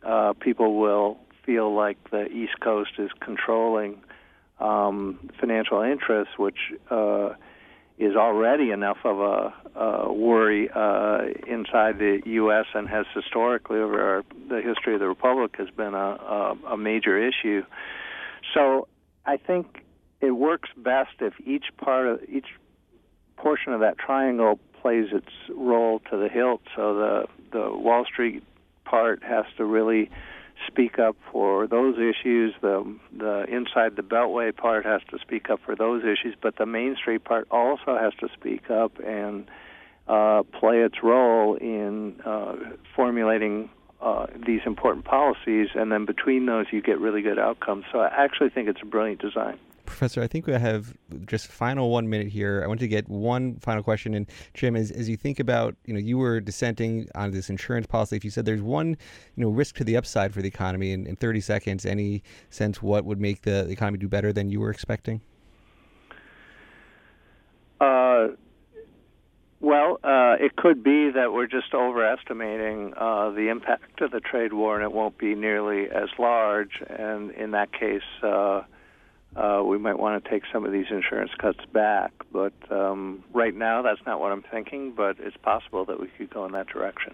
uh, 0.04 0.34
people 0.34 0.80
will 0.80 1.20
feel 1.46 1.74
like 1.74 1.98
the 2.10 2.28
East 2.28 2.60
Coast 2.60 2.92
is 2.98 3.12
controlling 3.20 4.02
um, 4.60 5.30
financial 5.40 5.82
interests, 5.82 6.34
which 6.38 6.58
uh, 6.90 7.34
is 7.98 8.16
already 8.16 8.72
enough 8.72 8.98
of 9.04 9.20
a, 9.20 9.80
a 9.80 10.14
worry 10.14 10.70
uh, 10.74 11.20
inside 11.48 12.00
the 12.00 12.22
U.S. 12.26 12.66
and 12.74 12.88
has 12.90 13.06
historically, 13.14 13.80
over 13.80 14.02
our, 14.02 14.24
the 14.50 14.62
history 14.62 14.96
of 14.96 15.00
the 15.00 15.08
republic, 15.08 15.56
has 15.58 15.70
been 15.70 15.94
a, 15.94 15.98
a, 15.98 16.58
a 16.72 16.78
major 16.78 17.18
issue. 17.18 17.64
So 18.54 18.88
I 19.26 19.38
think 19.38 19.84
it 20.20 20.32
works 20.32 20.70
best 20.76 21.12
if 21.20 21.34
each 21.46 21.66
part 21.78 22.08
of 22.08 22.22
each 22.28 22.48
portion 23.38 23.74
of 23.74 23.80
that 23.82 23.98
triangle 23.98 24.60
plays 24.82 25.08
its 25.12 25.32
role 25.50 26.00
to 26.10 26.18
the 26.18 26.30
hilt. 26.30 26.62
So 26.76 26.96
the 26.96 27.26
the 27.52 27.70
Wall 27.72 28.06
Street 28.06 28.44
part 28.86 29.24
has 29.24 29.46
to 29.58 29.66
really 29.66 30.10
speak 30.68 31.00
up 31.00 31.16
for 31.32 31.68
those 31.68 31.96
issues. 31.98 32.54
The 32.62 32.96
the 33.16 33.46
inside 33.50 33.96
the 33.96 34.04
Beltway 34.04 34.56
part 34.56 34.86
has 34.86 35.02
to 35.12 35.20
speak 35.20 35.50
up 35.50 35.60
for 35.66 35.76
those 35.76 36.04
issues, 36.04 36.36
but 36.42 36.58
the 36.58 36.66
Main 36.66 36.96
Street 36.96 37.24
part 37.24 37.48
also 37.52 37.98
has 37.98 38.14
to 38.20 38.30
speak 38.34 38.70
up 38.70 39.00
and 39.00 39.50
uh, 40.08 40.44
play 40.60 40.82
its 40.82 41.04
role 41.04 41.56
in 41.56 42.20
uh, 42.26 42.56
formulating 42.96 43.70
uh, 44.02 44.28
these 44.46 44.62
important 44.66 45.06
policies. 45.06 45.70
And 45.76 45.92
then 45.92 46.06
between 46.06 46.46
those, 46.46 46.66
you 46.72 46.82
get 46.82 47.00
really 47.00 47.22
good 47.22 47.40
outcomes. 47.40 47.86
So 47.92 48.00
I 48.00 48.08
actually 48.08 48.50
think 48.50 48.68
it's 48.68 48.82
a 48.82 48.86
brilliant 48.86 49.22
design. 49.22 49.58
Professor, 49.92 50.22
I 50.22 50.28
think 50.28 50.48
we 50.48 50.54
have 50.54 50.96
just 51.28 51.48
final 51.48 51.90
one 51.90 52.10
minute 52.10 52.28
here. 52.28 52.62
I 52.64 52.68
want 52.68 52.80
to 52.80 52.88
get 52.88 53.10
one 53.10 53.58
final 53.58 53.84
question. 53.84 54.14
And 54.14 54.26
Jim, 54.54 54.76
as, 54.76 54.90
as 54.90 55.10
you 55.10 55.18
think 55.18 55.40
about, 55.40 55.76
you 55.86 55.94
know, 55.94 56.00
you 56.00 56.18
were 56.18 56.40
dissenting 56.40 57.10
on 57.14 57.32
this 57.32 57.50
insurance 57.50 57.88
policy. 57.88 58.16
If 58.16 58.24
you 58.24 58.32
said 58.32 58.46
there's 58.46 58.62
one, 58.62 58.90
you 59.36 59.44
know, 59.44 59.50
risk 59.50 59.76
to 59.76 59.84
the 59.84 59.98
upside 59.98 60.34
for 60.34 60.42
the 60.42 60.48
economy 60.48 60.94
in, 60.94 61.06
in 61.06 61.18
30 61.18 61.42
seconds, 61.42 61.86
any 61.86 62.24
sense 62.50 62.82
what 62.82 63.04
would 63.04 63.20
make 63.20 63.42
the, 63.42 63.70
economy 63.70 63.98
do 63.98 64.08
better 64.08 64.32
than 64.32 64.50
you 64.50 64.62
were 64.62 64.72
expecting? 64.72 65.22
Uh, 67.82 68.30
well, 69.60 70.00
uh, 70.04 70.38
it 70.40 70.56
could 70.56 70.84
be 70.84 71.12
that 71.12 71.34
we're 71.34 71.48
just 71.48 71.74
overestimating 71.74 72.94
uh, 72.96 73.32
the 73.32 73.50
impact 73.50 74.02
of 74.02 74.12
the 74.12 74.22
trade 74.22 74.54
war, 74.54 74.76
and 74.76 74.84
it 74.84 74.94
won't 74.94 75.18
be 75.18 75.36
nearly 75.36 75.90
as 75.90 76.10
large. 76.18 76.82
And 76.88 77.32
in 77.32 77.52
that 77.52 77.74
case, 77.74 78.02
uh, 79.36 79.64
we 79.66 79.78
might 79.78 79.98
want 79.98 80.24
to 80.24 80.30
take 80.30 80.44
some 80.52 80.66
of 80.66 80.72
these 80.72 80.88
insurance 80.90 81.32
cuts 81.40 81.60
back. 81.74 82.12
But 82.32 82.54
um, 82.70 83.24
right 83.34 83.56
now, 83.56 83.82
that's 83.82 84.02
not 84.06 84.20
what 84.20 84.32
I'm 84.32 84.44
thinking, 84.44 84.94
but 84.96 85.18
it's 85.20 85.38
possible 85.38 85.86
that 85.86 86.00
we 86.00 86.08
could 86.18 86.30
go 86.30 86.46
in 86.46 86.52
that 86.54 86.68
direction. 86.68 87.14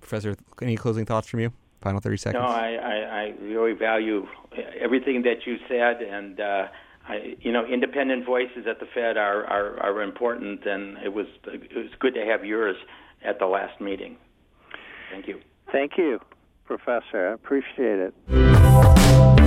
Professor, 0.00 0.36
any 0.60 0.76
closing 0.76 1.06
thoughts 1.06 1.28
from 1.28 1.40
you? 1.40 1.52
Final 1.80 2.00
30 2.00 2.16
seconds. 2.16 2.42
No, 2.42 2.48
I, 2.48 2.74
I, 2.74 2.94
I 2.94 3.34
really 3.42 3.72
value 3.72 4.26
everything 4.80 5.22
that 5.22 5.46
you 5.46 5.56
said, 5.68 6.02
and 6.02 6.40
uh, 6.40 6.68
I, 7.08 7.36
you 7.40 7.52
know, 7.52 7.64
independent 7.64 8.24
voices 8.24 8.66
at 8.68 8.80
the 8.80 8.86
Fed 8.94 9.16
are, 9.16 9.44
are, 9.44 9.80
are 9.80 10.02
important, 10.02 10.66
and 10.66 10.98
it 10.98 11.12
was 11.12 11.26
it 11.46 11.76
was 11.76 11.86
good 12.00 12.14
to 12.14 12.24
have 12.24 12.44
yours 12.44 12.76
at 13.24 13.38
the 13.38 13.46
last 13.46 13.80
meeting. 13.80 14.16
Thank 15.12 15.28
you. 15.28 15.40
Thank 15.70 15.92
you, 15.96 16.20
Professor. 16.64 17.28
I 17.28 17.32
appreciate 17.34 17.98
it. 18.00 18.95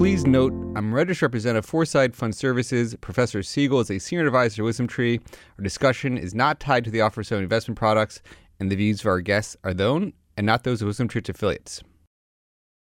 Please 0.00 0.24
note, 0.24 0.54
I'm 0.76 0.94
registered 0.94 1.24
representative 1.24 1.66
Foreside 1.66 2.16
Fund 2.16 2.34
Services. 2.34 2.96
Professor 3.02 3.42
Siegel 3.42 3.80
is 3.80 3.90
a 3.90 3.98
senior 3.98 4.24
advisor 4.24 4.56
to 4.56 4.64
Wisdom 4.64 4.86
Tree. 4.86 5.20
Our 5.58 5.62
discussion 5.62 6.16
is 6.16 6.34
not 6.34 6.58
tied 6.58 6.84
to 6.84 6.90
the 6.90 7.02
offer 7.02 7.20
of 7.20 7.32
investment 7.32 7.78
products, 7.78 8.22
and 8.58 8.72
the 8.72 8.76
views 8.76 9.00
of 9.00 9.06
our 9.08 9.20
guests 9.20 9.58
are 9.62 9.74
their 9.74 9.88
own 9.88 10.14
and 10.38 10.46
not 10.46 10.64
those 10.64 10.80
of 10.80 10.86
Wisdom 10.86 11.08
Tree 11.08 11.20
affiliates. 11.28 11.82